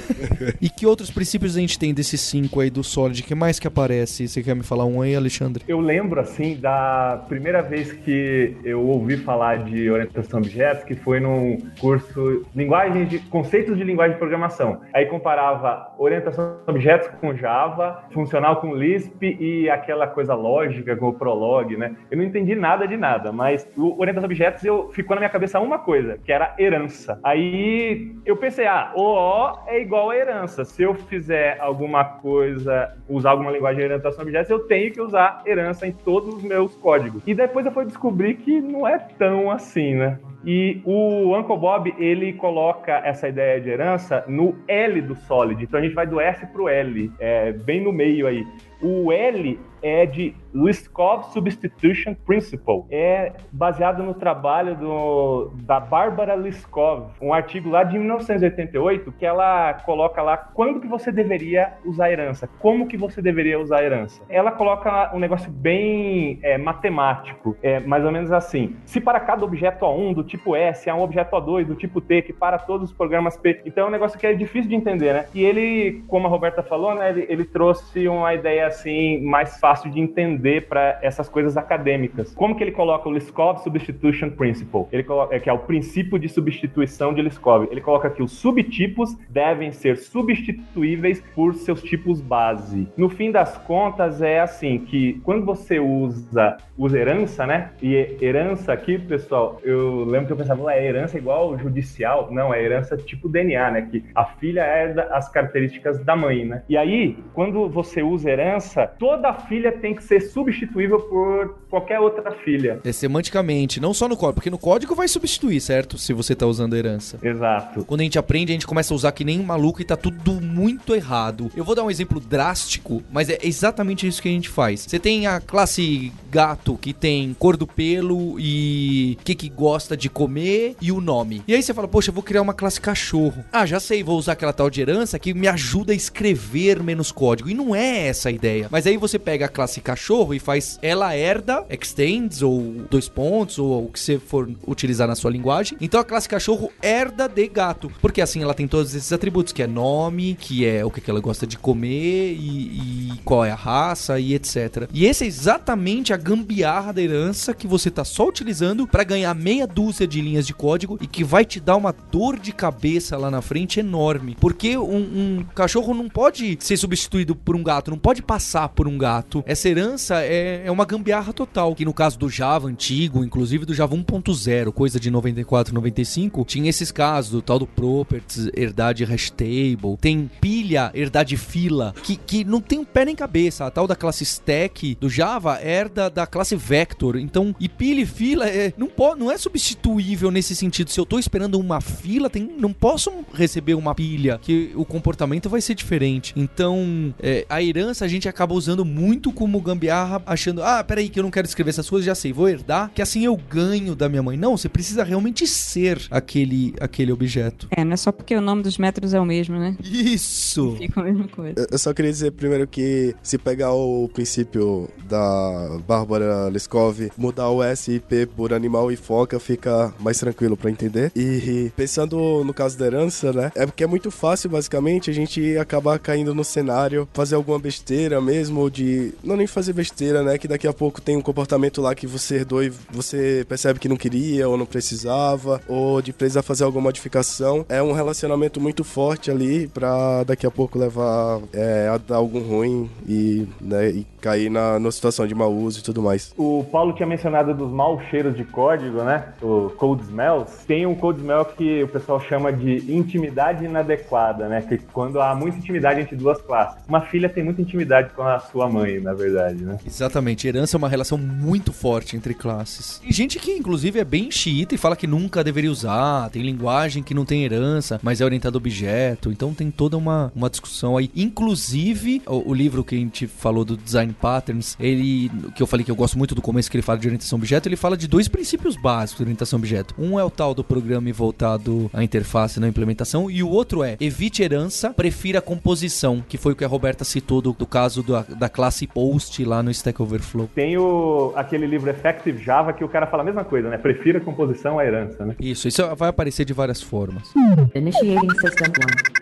e 0.61 0.69
que 0.69 0.87
outros 0.87 1.11
princípios 1.11 1.57
a 1.57 1.61
gente 1.61 1.79
tem 1.79 1.95
desses 1.95 2.21
cinco 2.21 2.61
aí 2.61 2.71
do 2.71 2.83
Solid? 2.83 3.23
que 3.29 3.35
mais 3.35 3.59
que 3.59 3.67
aparece? 3.67 4.27
Você 4.27 4.43
quer 4.43 4.55
me 4.55 4.63
falar 4.63 4.87
um 4.87 5.03
aí, 5.03 5.15
Alexandre? 5.15 5.63
Eu 5.69 5.81
lembro, 5.81 6.19
assim, 6.19 6.57
da 6.57 7.25
primeira 7.29 7.61
vez 7.61 7.93
que 7.93 8.57
eu 8.65 8.81
ouvi 8.87 9.19
falar 9.19 9.65
de 9.65 9.91
orientação 9.91 10.39
a 10.39 10.43
objetos, 10.43 10.85
que 10.85 10.95
foi 10.95 11.21
num 11.21 11.59
curso 11.79 12.43
linguagem 12.57 13.05
de 13.05 13.19
conceitos 13.19 13.77
de 13.77 13.85
linguagem 13.85 14.15
de 14.15 14.19
programação. 14.19 14.81
Aí 14.95 15.05
comparava 15.07 15.93
orientação 15.99 16.57
a 16.67 16.71
objetos 16.71 17.09
com 17.21 17.37
Java, 17.37 18.05
funcional 18.11 18.57
com 18.57 18.75
Lisp 18.75 19.23
e 19.23 19.69
aquela 19.71 20.07
coisa 20.07 20.35
lógica 20.35 20.97
com 20.97 21.09
o 21.09 21.13
Prolog, 21.13 21.77
né? 21.77 21.97
Eu 22.11 22.19
não 22.19 22.25
entendi 22.25 22.55
nada 22.55 22.87
de 22.87 22.97
nada, 22.97 23.33
mas 23.33 23.69
o 23.77 23.99
orientação 23.99 24.25
a 24.25 24.27
objetos 24.27 24.65
eu 24.65 24.91
ficou 24.93 25.15
na 25.15 25.21
minha 25.21 25.31
cabeça 25.31 25.61
uma 25.61 25.79
coisa, 25.79 26.19
que 26.19 26.33
era 26.33 26.55
herança. 26.59 27.19
Aí 27.23 28.15
eu 28.25 28.37
pensei, 28.37 28.67
ah, 28.67 28.93
o 28.95 29.03
O 29.03 29.59
é 29.67 29.81
igual 29.81 30.11
a 30.11 30.17
herança. 30.17 30.65
Se 30.65 30.83
eu 30.83 30.95
fizer 30.95 31.59
alguma 31.61 32.05
coisa, 32.05 32.95
usar 33.09 33.31
alguma 33.31 33.51
linguagem 33.51 33.79
de 33.79 33.85
orientação 33.85 34.21
a 34.21 34.23
objetos, 34.23 34.51
eu 34.51 34.61
tenho 34.61 34.93
que 34.93 35.01
usar 35.01 35.43
herança 35.47 35.87
em 35.87 35.93
todos 35.93 36.35
os 36.35 36.43
meus 36.43 36.75
códigos. 36.77 37.23
E 37.27 37.35
depois 37.35 37.67
eu 37.67 37.73
fui 37.73 37.85
descobrir 37.85 38.35
que 38.35 38.61
não 38.61 38.87
é 38.87 38.99
tão 38.99 39.51
assim, 39.51 39.95
né? 39.95 40.19
E 40.45 40.81
o 40.85 41.37
Uncle 41.37 41.59
Bob, 41.59 41.95
ele 41.99 42.33
coloca 42.33 42.93
essa 43.05 43.29
ideia 43.29 43.61
de 43.61 43.71
herança 43.71 44.25
no 44.29 44.57
L 44.69 45.01
do 45.03 45.15
Solid. 45.15 45.63
Então 45.63 45.81
a 45.81 45.83
gente 45.83 45.95
vai 45.95 46.07
do 46.07 46.21
S 46.21 46.47
para 46.47 46.63
o 46.63 46.69
L, 46.69 47.13
é, 47.19 47.53
bem 47.53 47.83
no 47.83 47.93
meio 47.93 48.27
aí. 48.27 48.47
O 48.81 49.13
L 49.13 49.59
é 49.83 50.07
de 50.07 50.35
Liskov 50.55 51.33
Substitution 51.33 52.15
Principle. 52.27 52.85
É 52.91 53.33
baseado 53.53 54.03
no 54.03 54.15
trabalho 54.15 54.75
do, 54.77 55.51
da 55.63 55.79
Bárbara 55.79 56.35
Liskov, 56.35 57.11
um 57.21 57.33
artigo 57.33 57.71
lá 57.71 57.85
de 57.85 57.99
1988 57.99 59.13
que 59.13 59.25
ela 59.25 59.75
coloca 59.85 60.23
lá 60.23 60.37
quando 60.37 60.81
que 60.81 60.87
você 60.87 61.13
deveria 61.13 61.75
usar 61.85 62.11
herança, 62.11 62.49
como 62.59 62.87
que 62.87 62.97
você 62.97 63.23
deveria 63.23 63.59
usar 63.59 63.83
herança. 63.83 64.23
Ela 64.29 64.51
coloca 64.51 65.15
um 65.15 65.19
negócio 65.19 65.51
bem 65.51 66.39
é, 66.43 66.59
matemático, 66.59 67.57
é 67.63 67.81
mais 67.81 68.05
ou 68.05 68.13
menos 68.13 68.33
assim. 68.33 68.77
Se 68.85 69.01
para 69.01 69.21
cada 69.21 69.45
objeto 69.45 69.85
A1 69.85 70.15
do 70.15 70.25
tipo 70.25 70.57
S 70.57 70.89
há 70.89 70.95
um 70.95 71.03
objeto 71.03 71.37
A2 71.37 71.65
do 71.67 71.75
tipo 71.75 72.01
T 72.01 72.23
que 72.23 72.33
para 72.33 72.59
todos 72.59 72.91
os 72.91 72.97
programas 72.97 73.37
P, 73.37 73.63
então 73.65 73.85
é 73.85 73.89
um 73.89 73.93
negócio 73.93 74.19
que 74.19 74.27
é 74.27 74.33
difícil 74.35 74.69
de 74.69 74.77
entender, 74.77 75.13
né? 75.13 75.27
E 75.35 75.45
ele, 75.45 76.03
como 76.09 76.27
a 76.27 76.31
Roberta 76.31 76.63
falou, 76.63 76.95
né, 76.95 77.11
ele, 77.11 77.27
ele 77.29 77.45
trouxe 77.45 78.09
uma 78.09 78.35
ideia 78.35 78.67
assim 78.67 79.21
mais 79.23 79.59
fácil 79.59 79.68
de 79.91 80.01
entender 80.01 80.69
para 80.69 80.99
essas 81.03 81.29
coisas 81.29 81.57
acadêmicas. 81.57 82.35
Como 82.35 82.55
que 82.57 82.63
ele 82.63 82.73
coloca 82.73 83.09
o 83.09 83.13
Liskov 83.13 83.59
Substitution 83.63 84.31
Principle? 84.31 84.87
Ele 84.93 85.03
coloca, 85.03 85.35
é, 85.35 85.41
que 85.41 85.49
é 85.49 85.53
o 85.53 85.59
princípio 85.59 86.19
de 86.19 86.29
substituição 86.29 87.13
de 87.13 87.23
Liskov. 87.23 87.69
Ele 87.71 87.81
coloca 87.81 88.11
que 88.11 88.23
os 88.23 88.33
subtipos 88.33 89.17
devem 89.29 89.73
ser 89.73 89.97
substituíveis 89.97 91.23
por 91.35 91.55
seus 91.55 91.83
tipos 91.83 92.21
base. 92.21 92.89
No 92.97 93.09
fim 93.09 93.31
das 93.31 93.59
contas 93.59 94.23
é 94.23 94.41
assim 94.41 94.79
que 94.79 95.21
quando 95.25 95.45
você 95.45 95.79
usa 95.79 96.57
usa 96.79 96.97
herança, 96.97 97.45
né? 97.45 97.73
E 97.83 98.17
herança 98.21 98.73
aqui, 98.73 98.97
pessoal, 98.99 99.61
eu 99.65 100.05
lembro 100.05 100.29
que 100.29 100.33
eu 100.33 100.37
pensava, 100.37 100.73
é 100.73 100.87
herança 100.87 101.19
igual 101.19 101.59
judicial? 101.59 102.29
Não, 102.31 102.55
é 102.55 102.63
herança 102.63 102.97
tipo 102.97 103.29
DNA, 103.29 103.71
né? 103.73 103.89
Que 103.91 104.05
a 104.15 104.25
filha 104.25 104.61
herda 104.61 105.09
as 105.11 105.29
características 105.29 105.99
da 106.05 106.15
mãe, 106.15 106.45
né? 106.45 106.63
E 106.69 106.77
aí, 106.77 107.19
quando 107.35 107.69
você 107.69 108.01
usa 108.03 108.31
herança, 108.31 108.87
toda 108.99 109.35
filha 109.35 109.58
tem 109.73 109.95
que 109.95 110.03
ser 110.03 110.21
substituível 110.21 111.01
por 111.01 111.57
qualquer 111.71 112.01
outra 112.01 112.33
filha. 112.45 112.81
É 112.85 112.93
semanticamente, 112.93 113.81
não 113.81 113.93
só 113.93 114.09
no 114.09 114.17
código, 114.17 114.35
porque 114.35 114.51
no 114.51 114.59
código 114.59 114.95
vai 114.95 115.09
substituir, 115.09 115.61
certo? 115.61 115.99
Se 115.99 116.13
você 116.13 116.35
tá 116.35 116.47
usando 116.47 116.77
herança. 116.77 117.19
Exato. 117.23 117.85
Quando 117.85 118.01
a 118.01 118.05
gente 118.05 118.19
aprende, 118.19 118.53
a 118.53 118.55
gente 118.55 118.67
começa 118.67 118.93
a 118.93 118.97
usar 118.97 119.13
que 119.13 119.25
nem 119.25 119.41
um 119.41 119.45
maluco 119.45 119.81
e 119.81 119.85
tá 119.85 119.97
tudo 119.97 120.41
muito 120.41 120.95
errado. 120.95 121.51
Eu 121.57 121.65
vou 121.65 121.75
dar 121.75 121.85
um 121.85 121.91
exemplo 121.91 122.21
drástico, 122.21 123.03
mas 123.11 123.29
é 123.29 123.39
exatamente 123.43 124.07
isso 124.07 124.23
que 124.23 124.29
a 124.29 124.33
gente 124.33 124.49
faz. 124.49 124.81
Você 124.89 124.99
tem 124.99 125.27
a 125.27 125.41
classe 125.41 126.13
gato 126.31 126.77
que 126.77 126.93
tem 126.93 127.35
cor 127.39 127.57
do 127.57 127.67
pelo 127.67 128.39
e 128.39 129.17
o 129.21 129.25
que, 129.25 129.35
que 129.35 129.49
gosta 129.49 129.97
de 129.97 130.09
comer 130.09 130.77
e 130.81 130.93
o 130.93 131.01
nome. 131.01 131.43
E 131.47 131.55
aí 131.55 131.63
você 131.63 131.75
fala, 131.75 131.89
poxa, 131.89 132.11
eu 132.11 132.15
vou 132.15 132.23
criar 132.23 132.43
uma 132.43 132.55
classe 132.55 132.81
cachorro. 132.81 133.45
Ah, 133.53 133.67
já 133.67 133.81
sei, 133.81 134.03
vou 134.03 134.19
usar 134.19 134.33
aquela 134.33 134.53
tal 134.53 134.71
de 134.71 134.81
herança 134.81 135.19
que 135.19 135.35
me 135.35 135.49
ajuda 135.49 135.93
a 135.93 135.97
escrever 135.97 136.83
menos 136.83 137.11
código. 137.11 137.49
E 137.49 137.55
não 137.55 137.75
é 137.75 138.07
essa 138.07 138.29
a 138.29 138.33
ideia. 138.33 138.69
Mas 138.71 138.87
aí 138.87 138.97
você 138.97 139.19
pega 139.19 139.48
a 139.49 139.51
classe 139.51 139.81
cachorro 139.81 140.35
e 140.35 140.39
faz 140.39 140.79
ela 140.81 141.15
herda, 141.17 141.65
extends 141.69 142.43
ou 142.43 142.87
dois 142.91 143.09
pontos 143.09 143.59
ou 143.59 143.87
o 143.87 143.89
que 143.89 143.99
você 143.99 144.19
for 144.19 144.49
utilizar 144.67 145.09
na 145.09 145.15
sua 145.15 145.31
linguagem. 145.31 145.77
Então 145.81 146.01
a 146.01 146.05
classe 146.05 146.29
cachorro 146.29 146.71
herda 146.83 147.29
de 147.29 147.49
gato, 147.49 147.91
porque 148.01 148.21
assim 148.21 148.43
ela 148.43 148.55
tem 148.55 148.69
todos 148.69 148.95
esses 148.95 149.13
atributos, 149.13 149.53
que 149.53 149.63
é 149.63 149.67
nome, 149.67 150.37
que 150.39 150.65
é 150.65 150.85
o 150.85 150.91
que, 150.91 151.09
ela 151.09 151.21
gosta 151.21 151.47
de 151.47 151.57
comer 151.57 152.35
e, 152.35 153.13
e 153.13 153.21
qual 153.25 153.45
é 153.45 153.51
a 153.51 153.55
raça 153.55 154.21
e 154.21 154.35
etc. 154.35 154.89
E 154.93 155.07
esse 155.07 155.25
é 155.25 155.27
exatamente 155.27 156.13
a 156.13 156.17
gambiarra 156.17 156.93
da 156.93 157.01
herança 157.01 157.55
que 157.55 157.67
você 157.67 157.91
tá 157.91 158.05
só 158.05 158.29
utilizando 158.29 158.87
para 158.87 159.05
ganhar 159.05 159.35
meia 159.35 159.67
dúzia 159.67 160.07
de 160.07 160.21
linhas 160.21 160.47
de 160.47 160.53
código 160.53 160.99
e 161.01 161.07
que 161.07 161.25
vai 161.25 161.45
te 161.45 161.59
dar 161.59 161.77
uma 161.77 161.93
dor 161.93 162.39
de 162.39 162.53
cabeça 162.53 163.17
lá 163.17 163.31
na 163.31 163.41
frente 163.41 163.81
enorme. 163.81 164.37
Porque 164.39 164.77
um, 164.77 165.39
um 165.39 165.45
cachorro 165.55 165.95
não 165.95 166.09
pode 166.09 166.59
ser 166.61 166.77
substituído 166.77 167.35
por 167.35 167.57
um 167.57 167.63
gato, 167.63 167.91
não 167.91 167.99
pode 167.99 168.23
passar 168.23 168.69
por 168.69 168.87
um 168.87 168.99
gato. 168.99 169.38
Essa 169.47 169.69
herança 169.69 170.23
é, 170.23 170.63
é 170.65 170.71
uma 170.71 170.85
gambiarra 170.85 171.33
total. 171.33 171.75
Que 171.75 171.85
no 171.85 171.93
caso 171.93 172.19
do 172.19 172.29
Java 172.29 172.69
antigo, 172.69 173.25
inclusive 173.25 173.65
do 173.65 173.75
Java 173.75 173.97
1.0, 173.97 174.73
coisa 174.73 174.99
de 175.01 175.11
94, 175.11 175.75
95, 175.75 176.45
tinha 176.45 176.71
esses 176.71 176.91
casos 176.91 177.33
do 177.33 177.43
tal 177.43 177.59
do 177.59 177.67
properties, 177.67 178.51
herdar 178.55 178.95
de 178.95 179.05
hash 179.05 179.31
table, 179.31 179.97
tem 180.01 180.31
pilha, 180.41 180.91
herdar 180.95 181.25
de 181.25 181.37
fila, 181.37 181.95
que, 182.03 182.17
que 182.17 182.45
não 182.45 182.61
tem 182.61 182.85
pé 182.85 183.05
nem 183.05 183.15
cabeça. 183.15 183.67
A 183.67 183.71
tal 183.71 183.87
da 183.87 183.97
classe 183.97 184.25
stack 184.25 184.97
do 184.97 185.09
Java 185.09 185.59
herda 185.63 186.11
da 186.11 186.27
classe 186.27 186.57
vector. 186.57 187.17
Então, 187.17 187.55
e 187.61 187.69
pilha 187.69 188.01
e 188.01 188.07
fila 188.07 188.49
é, 188.49 188.73
não, 188.77 188.89
pode, 188.89 189.21
não 189.21 189.31
é 189.31 189.39
substituível 189.39 190.31
nesse 190.31 190.55
sentido. 190.55 190.91
Se 190.91 191.01
eu 191.01 191.07
tô 191.07 191.19
esperando 191.19 191.59
uma 191.59 191.81
fila, 191.81 192.31
tem, 192.31 192.51
não 192.59 192.73
posso 192.73 193.11
receber 193.33 193.75
uma 193.75 193.95
pilha, 193.95 194.39
que 194.43 194.73
o 194.75 194.85
comportamento 194.85 195.49
vai 195.49 195.61
ser 195.61 195.75
diferente. 195.75 196.33
Então, 196.37 197.15
é, 197.21 197.47
a 197.49 197.63
herança 197.63 198.05
a 198.05 198.09
gente 198.09 198.29
acaba 198.29 198.55
usando 198.55 198.85
muito 198.85 199.28
como 199.33 199.61
gambiarra, 199.61 200.23
achando, 200.27 200.63
ah, 200.63 200.83
peraí, 200.83 201.09
que 201.09 201.19
eu 201.19 201.23
não 201.23 201.31
quero 201.31 201.47
escrever 201.47 201.71
essas 201.71 201.89
coisas, 201.89 202.07
já 202.07 202.15
sei, 202.15 202.33
vou 202.33 202.49
herdar, 202.49 202.91
que 202.95 203.03
assim 203.03 203.25
eu 203.25 203.37
ganho 203.37 203.95
da 203.95 204.09
minha 204.09 204.23
mãe. 204.23 204.37
Não, 204.37 204.57
você 204.57 204.69
precisa 204.69 205.05
realmente 205.05 205.47
ser 205.47 206.01
aquele, 206.11 206.75
aquele 206.81 207.13
objeto. 207.13 207.69
É, 207.71 207.85
não 207.85 207.93
é 207.93 207.97
só 207.97 208.13
porque 208.13 208.35
o 208.35 208.41
nome 208.41 208.63
dos 208.63 208.79
métodos 208.79 209.15
é 209.15 209.21
o 209.21 209.25
mesmo, 209.25 209.59
né? 209.59 209.77
Isso! 209.83 210.77
Fica 210.79 211.01
a 211.01 211.05
mesma 211.05 211.29
coisa. 211.29 211.67
Eu 211.71 211.79
só 211.79 211.93
queria 211.93 212.11
dizer 212.11 212.33
primeiro 212.33 212.67
que 212.67 213.15
se 213.23 213.39
pegar 213.39 213.73
o 213.73 214.09
princípio 214.13 214.89
da 215.09 215.79
Bárbara 215.87 216.49
Leskov, 216.49 217.11
mudar 217.17 217.49
o 217.51 217.63
S 217.63 217.91
e 217.93 218.01
P 218.01 218.27
por 218.27 218.53
animal 218.53 218.91
e 218.93 218.97
foca, 218.97 219.39
fica 219.39 219.93
mais 219.99 220.19
tranquilo 220.19 220.57
para 220.57 220.71
entender. 220.71 221.13
E 221.15 221.71
pensando 221.77 222.45
no 222.45 222.55
caso 222.55 222.79
da 222.79 222.87
herança, 222.87 223.33
né? 223.33 223.53
É 223.55 223.67
porque 223.67 223.85
é 223.85 223.87
muito 223.87 224.11
fácil, 224.11 224.51
basicamente, 224.51 225.11
a 225.11 225.15
gente 225.15 225.57
acabar 225.57 225.99
caindo 225.99 226.35
no 226.35 226.45
cenário, 226.45 227.09
fazer 227.13 227.35
alguma 227.35 227.59
besteira 227.59 228.21
mesmo, 228.21 228.71
de. 228.71 229.13
Não 229.23 229.37
nem 229.37 229.47
fazer 229.47 229.73
besteira, 229.73 230.23
né? 230.23 230.39
Que 230.39 230.49
daqui 230.49 230.67
a 230.67 230.73
pouco 230.73 231.01
tem 231.01 231.17
um 231.17 231.23
comportamento 231.23 231.81
lá 231.81 231.95
que 231.95 232.07
você 232.07 232.37
herdou 232.37 232.63
e 232.63 232.71
você 232.91 233.45
percebe 233.49 233.79
que 233.79 233.89
não 233.89 233.97
queria 233.97 234.49
ou 234.49 234.57
não 234.57 234.67
precisava, 234.67 235.61
ou 235.69 236.01
de 236.01 236.13
precisar 236.13 236.43
fazer 236.43 236.65
alguma 236.65 236.85
modificação. 236.85 237.65
É 237.69 237.83
um 237.83 237.93
relacionamento 237.93 238.61
muito 238.61 238.85
forte 238.85 239.31
ali 239.31 239.69
pra 239.69 240.25
daqui 240.25 240.47
a 240.47 240.51
pouco 240.51 240.79
levar 240.79 241.41
é, 241.53 241.89
a 241.89 241.99
dar 241.99 242.17
algum 242.17 242.41
ruim 242.41 242.91
e, 243.07 243.47
né, 243.61 243.91
e 243.91 244.07
cair 244.21 244.51
na, 244.51 244.79
na 244.79 244.91
situação 244.91 245.27
de 245.27 245.35
mau 245.35 245.53
uso 245.53 245.81
e 245.81 245.83
tudo 245.83 246.03
mais. 246.03 246.33
O 246.37 246.65
Paulo 246.71 246.93
tinha 246.93 247.07
mencionado 247.07 247.55
dos 247.55 247.71
maus 247.71 248.03
cheiros 248.05 248.37
de 248.37 248.45
código, 248.45 249.03
né? 249.03 249.33
O 249.41 249.71
code 249.77 250.03
smells. 250.03 250.67
Tem 250.67 250.87
um 250.87 250.95
code 250.95 251.21
smell 251.21 251.45
que 251.45 251.83
o 251.83 251.89
pessoal 251.89 252.21
chama 252.21 252.53
de 252.53 252.93
intimidade 252.93 253.65
inadequada, 253.65 254.49
né? 254.49 254.63
Que 254.63 254.79
quando 254.79 255.21
há 255.21 255.35
muita 255.35 255.59
intimidade 255.59 256.01
entre 256.01 256.17
duas 256.17 256.41
classes. 256.41 256.83
Uma 256.89 257.03
filha 257.03 257.29
tem 257.29 257.45
muita 257.45 257.63
intimidade 257.63 258.11
com 258.15 258.23
a 258.23 258.39
sua 258.39 258.69
mãe, 258.69 259.01
na 259.09 259.15
verdade, 259.15 259.65
né? 259.65 259.79
Exatamente, 259.87 260.47
herança 260.47 260.77
é 260.77 260.79
uma 260.79 260.89
relação 260.89 261.17
muito 261.17 261.73
forte 261.73 262.15
entre 262.15 262.35
classes. 262.35 262.99
Tem 262.99 263.11
gente 263.11 263.39
que, 263.39 263.53
inclusive, 263.53 263.99
é 263.99 264.05
bem 264.05 264.31
xiita 264.31 264.75
e 264.75 264.79
fala 264.79 264.95
que 264.95 265.07
nunca 265.07 265.43
deveria 265.43 265.71
usar, 265.71 266.29
tem 266.29 266.43
linguagem 266.43 267.03
que 267.03 267.15
não 267.15 267.25
tem 267.25 267.43
herança, 267.43 267.99
mas 268.03 268.21
é 268.21 268.25
orientado 268.25 268.57
a 268.57 268.61
objeto, 268.61 269.31
então 269.31 269.55
tem 269.55 269.71
toda 269.71 269.97
uma, 269.97 270.31
uma 270.37 270.51
discussão 270.51 270.99
aí. 270.99 271.11
Inclusive, 271.17 272.21
o, 272.27 272.51
o 272.51 272.55
livro 272.55 272.85
que 272.85 272.97
a 272.97 272.99
gente 272.99 273.27
falou 273.27 273.65
do 273.65 273.79
Design 273.79 274.13
Patterns, 274.13 274.77
ele, 274.79 275.31
que 275.55 275.63
eu 275.63 275.67
falei 275.67 275.85
que 275.85 275.91
eu 275.91 275.97
gosto 275.97 276.19
muito 276.19 276.35
do 276.35 276.43
começo 276.43 276.71
que 276.71 276.77
ele 276.77 276.83
fala 276.83 276.99
de 276.99 277.07
orientação 277.07 277.39
objeto, 277.39 277.67
ele 277.67 277.77
fala 277.77 277.97
de 277.97 278.07
dois 278.07 278.29
princípios 278.29 278.77
básicos 278.77 279.19
de 279.19 279.23
orientação 279.23 279.59
objeto. 279.59 279.95
Um 279.99 280.21
é 280.21 280.25
o 280.25 280.31
tal 280.31 280.53
do 280.53 280.63
programa 280.63 281.11
voltado 281.13 281.91
à 281.95 282.05
interface 282.05 282.61
na 282.61 282.69
implementação, 282.69 283.31
e 283.31 283.43
o 283.43 283.49
outro 283.49 283.83
é 283.83 283.97
evite 284.01 284.43
herança, 284.43 284.91
prefira 284.91 285.41
composição, 285.41 286.23
que 286.29 286.37
foi 286.37 286.53
o 286.53 286.57
que 286.57 286.65
a 286.65 286.69
Roberta 286.69 287.05
citou 287.05 287.41
do, 287.41 287.53
do 287.55 287.67
caso 287.67 288.03
da, 288.03 288.23
da 288.23 288.49
classe 288.49 288.85
post 288.95 289.45
lá 289.45 289.63
no 289.63 289.71
Stack 289.71 290.01
Overflow. 290.01 290.49
Tem 290.55 290.77
o, 290.79 291.33
aquele 291.37 291.67
livro 291.67 291.91
Effective 291.91 292.43
Java 292.43 292.73
que 292.73 292.85
o 292.85 292.89
cara 292.89 293.07
fala 293.07 293.23
a 293.23 293.27
mesma 293.27 293.45
coisa, 293.45 293.69
né? 293.69 293.79
Prefira 293.79 294.21
composição 294.21 294.79
à 294.79 294.85
herança, 294.85 295.25
né? 295.25 295.35
Isso, 295.41 295.69
isso 295.69 295.83
vai 295.97 296.09
aparecer 296.09 296.45
de 296.45 296.53
várias 296.53 296.83
formas. 296.83 297.33
Initiating 297.75 298.31
system 298.41 298.69
one. 298.69 299.18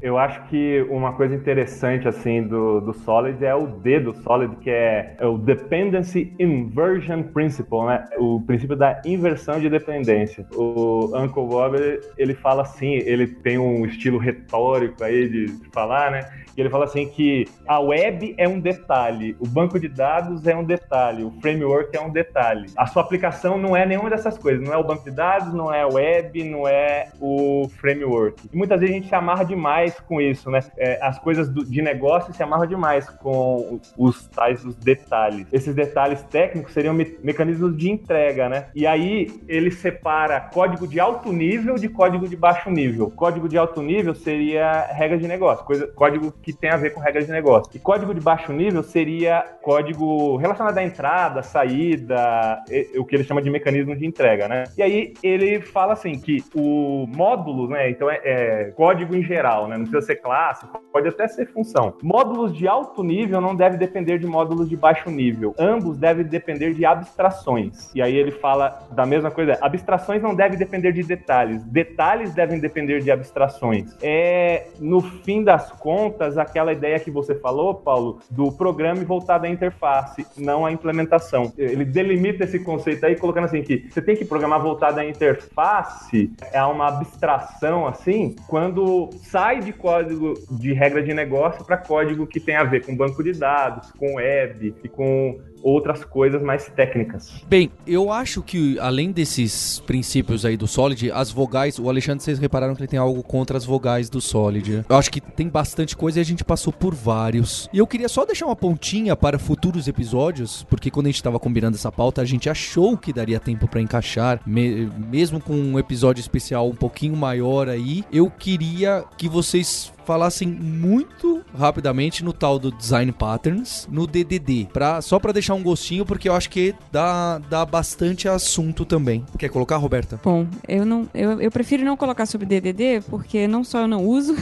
Eu 0.00 0.18
acho 0.18 0.42
que 0.48 0.86
uma 0.90 1.12
coisa 1.12 1.34
interessante 1.34 2.08
assim 2.08 2.42
do, 2.42 2.80
do 2.80 2.92
Solid 2.92 3.44
é 3.44 3.54
o 3.54 3.66
D 3.66 4.00
do 4.00 4.14
Solid, 4.22 4.56
que 4.56 4.70
é, 4.70 5.16
é 5.18 5.26
o 5.26 5.38
Dependency 5.38 6.34
Inversion 6.38 7.22
Principle, 7.22 7.86
né? 7.86 8.04
O 8.18 8.40
princípio 8.40 8.76
da 8.76 9.00
inversão 9.04 9.60
de 9.60 9.68
dependência. 9.68 10.46
O 10.54 11.10
Uncle 11.16 11.46
Bob, 11.46 11.76
ele 12.16 12.34
fala 12.34 12.62
assim, 12.62 12.94
ele 12.94 13.26
tem 13.26 13.58
um 13.58 13.84
estilo 13.84 14.18
retórico 14.18 15.02
aí 15.04 15.28
de, 15.28 15.46
de 15.46 15.68
falar, 15.70 16.10
né? 16.10 16.20
E 16.56 16.60
ele 16.60 16.70
fala 16.70 16.86
assim 16.86 17.06
que 17.08 17.46
a 17.68 17.78
web 17.78 18.34
é 18.36 18.48
um 18.48 18.58
detalhe, 18.58 19.36
o 19.38 19.46
banco 19.46 19.78
de 19.78 19.86
dados 19.86 20.44
é 20.44 20.56
um 20.56 20.64
detalhe, 20.64 21.22
o 21.22 21.30
framework 21.40 21.96
é 21.96 22.00
um 22.00 22.10
detalhe. 22.10 22.66
A 22.76 22.84
sua 22.84 23.02
aplicação 23.02 23.56
não 23.56 23.76
é 23.76 23.86
nenhuma 23.86 24.10
dessas 24.10 24.36
coisas, 24.36 24.60
não 24.66 24.74
é 24.74 24.76
o 24.76 24.82
banco 24.82 25.04
de 25.04 25.12
dados, 25.12 25.54
não 25.54 25.72
é 25.72 25.82
a 25.82 25.86
web, 25.86 26.42
não 26.42 26.66
é 26.66 27.10
o 27.20 27.68
framework. 27.76 28.48
E 28.52 28.56
muitas 28.56 28.80
vezes 28.80 28.92
a 28.92 28.98
gente 28.98 29.08
se 29.08 29.14
amarra 29.14 29.44
demais 29.44 29.67
com 30.06 30.20
isso, 30.20 30.50
né? 30.50 30.60
É, 30.76 30.98
as 31.02 31.18
coisas 31.18 31.48
do, 31.48 31.64
de 31.64 31.82
negócio 31.82 32.32
se 32.32 32.42
amarram 32.42 32.66
demais 32.66 33.08
com 33.08 33.80
os 33.96 34.26
tais 34.28 34.64
os 34.64 34.74
detalhes. 34.74 35.46
Esses 35.52 35.74
detalhes 35.74 36.22
técnicos 36.22 36.72
seriam 36.72 36.94
me 36.94 37.18
mecanismos 37.22 37.76
de 37.76 37.90
entrega, 37.90 38.48
né? 38.48 38.66
E 38.74 38.86
aí 38.86 39.40
ele 39.48 39.70
separa 39.70 40.40
código 40.40 40.86
de 40.86 41.00
alto 41.00 41.32
nível 41.32 41.74
de 41.76 41.88
código 41.88 42.28
de 42.28 42.36
baixo 42.36 42.70
nível. 42.70 43.10
Código 43.10 43.48
de 43.48 43.58
alto 43.58 43.82
nível 43.82 44.14
seria 44.14 44.82
regra 44.92 45.18
de 45.18 45.26
negócio, 45.26 45.64
coisa, 45.64 45.86
código 45.88 46.32
que 46.42 46.52
tem 46.52 46.70
a 46.70 46.76
ver 46.76 46.90
com 46.90 47.00
regras 47.00 47.26
de 47.26 47.32
negócio. 47.32 47.70
E 47.74 47.78
código 47.78 48.14
de 48.14 48.20
baixo 48.20 48.52
nível 48.52 48.82
seria 48.82 49.44
código 49.62 50.36
relacionado 50.36 50.78
à 50.78 50.82
entrada, 50.82 51.42
saída, 51.42 52.62
o 52.96 53.04
que 53.04 53.16
ele 53.16 53.24
chama 53.24 53.42
de 53.42 53.50
mecanismo 53.50 53.96
de 53.96 54.06
entrega, 54.06 54.48
né? 54.48 54.64
E 54.76 54.82
aí 54.82 55.14
ele 55.22 55.60
fala 55.60 55.92
assim 55.92 56.18
que 56.18 56.42
o 56.54 57.06
módulo, 57.06 57.68
né? 57.68 57.90
Então 57.90 58.10
é, 58.10 58.20
é 58.24 58.64
código 58.76 59.14
em 59.14 59.22
geral, 59.22 59.57
né? 59.66 59.76
Não 59.76 59.84
precisa 59.84 60.06
ser 60.06 60.16
classe, 60.16 60.66
pode 60.92 61.08
até 61.08 61.26
ser 61.26 61.46
função. 61.46 61.94
Módulos 62.02 62.54
de 62.54 62.68
alto 62.68 63.02
nível 63.02 63.40
não 63.40 63.56
devem 63.56 63.78
depender 63.78 64.18
de 64.18 64.26
módulos 64.26 64.68
de 64.68 64.76
baixo 64.76 65.10
nível. 65.10 65.54
Ambos 65.58 65.96
devem 65.96 66.24
depender 66.24 66.74
de 66.74 66.84
abstrações. 66.84 67.90
E 67.94 68.02
aí 68.02 68.14
ele 68.14 68.30
fala 68.30 68.86
da 68.92 69.04
mesma 69.04 69.30
coisa. 69.30 69.58
Abstrações 69.60 70.22
não 70.22 70.34
devem 70.34 70.58
depender 70.58 70.92
de 70.92 71.02
detalhes. 71.02 71.64
Detalhes 71.64 72.34
devem 72.34 72.60
depender 72.60 73.00
de 73.00 73.10
abstrações. 73.10 73.96
É, 74.02 74.68
no 74.78 75.00
fim 75.00 75.42
das 75.42 75.72
contas, 75.72 76.36
aquela 76.38 76.72
ideia 76.72 77.00
que 77.00 77.10
você 77.10 77.34
falou, 77.34 77.74
Paulo, 77.74 78.20
do 78.30 78.52
programa 78.52 78.98
voltado 79.04 79.46
à 79.46 79.48
interface, 79.48 80.26
não 80.36 80.66
à 80.66 80.70
implementação. 80.70 81.52
Ele 81.56 81.84
delimita 81.84 82.44
esse 82.44 82.58
conceito 82.58 83.04
aí 83.06 83.16
colocando 83.16 83.44
assim 83.44 83.62
que 83.62 83.88
você 83.88 84.02
tem 84.02 84.14
que 84.14 84.24
programar 84.24 84.60
voltado 84.60 85.00
à 85.00 85.04
interface, 85.04 86.32
é 86.52 86.62
uma 86.62 86.88
abstração 86.88 87.86
assim, 87.86 88.36
quando 88.46 89.08
sai 89.22 89.47
de 89.56 89.72
código 89.72 90.34
de 90.50 90.72
regra 90.72 91.02
de 91.02 91.12
negócio 91.14 91.64
para 91.64 91.76
código 91.76 92.26
que 92.26 92.38
tem 92.38 92.54
a 92.54 92.64
ver 92.64 92.84
com 92.84 92.96
banco 92.96 93.22
de 93.22 93.32
dados, 93.32 93.90
com 93.92 94.14
web 94.14 94.74
e 94.82 94.88
com 94.88 95.40
outras 95.62 96.04
coisas 96.04 96.42
mais 96.42 96.66
técnicas. 96.68 97.42
Bem, 97.46 97.70
eu 97.86 98.12
acho 98.12 98.42
que 98.42 98.78
além 98.78 99.10
desses 99.12 99.80
princípios 99.86 100.44
aí 100.44 100.56
do 100.56 100.66
Solid, 100.66 101.10
as 101.12 101.30
vogais, 101.30 101.78
o 101.78 101.88
Alexandre, 101.88 102.22
vocês 102.22 102.38
repararam 102.38 102.74
que 102.74 102.80
ele 102.80 102.88
tem 102.88 102.98
algo 102.98 103.22
contra 103.22 103.56
as 103.56 103.64
vogais 103.64 104.08
do 104.08 104.20
Solid. 104.20 104.84
Eu 104.88 104.96
acho 104.96 105.10
que 105.10 105.20
tem 105.20 105.48
bastante 105.48 105.96
coisa 105.96 106.18
e 106.18 106.22
a 106.22 106.24
gente 106.24 106.44
passou 106.44 106.72
por 106.72 106.94
vários. 106.94 107.68
E 107.72 107.78
eu 107.78 107.86
queria 107.86 108.08
só 108.08 108.24
deixar 108.24 108.46
uma 108.46 108.56
pontinha 108.56 109.16
para 109.16 109.38
futuros 109.38 109.88
episódios, 109.88 110.64
porque 110.64 110.90
quando 110.90 111.06
a 111.06 111.10
gente 111.10 111.16
estava 111.16 111.38
combinando 111.38 111.76
essa 111.76 111.90
pauta, 111.90 112.22
a 112.22 112.24
gente 112.24 112.48
achou 112.48 112.96
que 112.96 113.12
daria 113.12 113.40
tempo 113.40 113.66
para 113.68 113.80
encaixar, 113.80 114.40
me 114.46 114.88
mesmo 115.10 115.40
com 115.40 115.54
um 115.54 115.78
episódio 115.78 116.20
especial 116.20 116.68
um 116.68 116.74
pouquinho 116.74 117.16
maior 117.16 117.68
aí. 117.68 118.04
Eu 118.12 118.30
queria 118.30 119.04
que 119.16 119.28
vocês 119.28 119.92
falassem 120.08 120.48
muito 120.48 121.44
rapidamente 121.54 122.24
no 122.24 122.32
tal 122.32 122.58
do 122.58 122.72
Design 122.72 123.12
Patterns, 123.12 123.86
no 123.90 124.06
DDD, 124.06 124.68
pra, 124.72 125.02
só 125.02 125.18
para 125.18 125.32
deixar 125.32 125.52
um 125.52 125.62
gostinho, 125.62 126.06
porque 126.06 126.30
eu 126.30 126.34
acho 126.34 126.48
que 126.48 126.74
dá, 126.90 127.36
dá 127.50 127.62
bastante 127.66 128.26
assunto 128.26 128.86
também. 128.86 129.22
Quer 129.38 129.50
colocar, 129.50 129.76
Roberta? 129.76 130.18
Bom, 130.24 130.46
eu 130.66 130.86
não 130.86 131.06
eu, 131.12 131.42
eu 131.42 131.50
prefiro 131.50 131.84
não 131.84 131.94
colocar 131.94 132.24
sobre 132.24 132.46
DDD, 132.46 133.02
porque 133.10 133.46
não 133.46 133.62
só 133.62 133.80
eu 133.82 133.88
não 133.88 134.02
uso, 134.02 134.34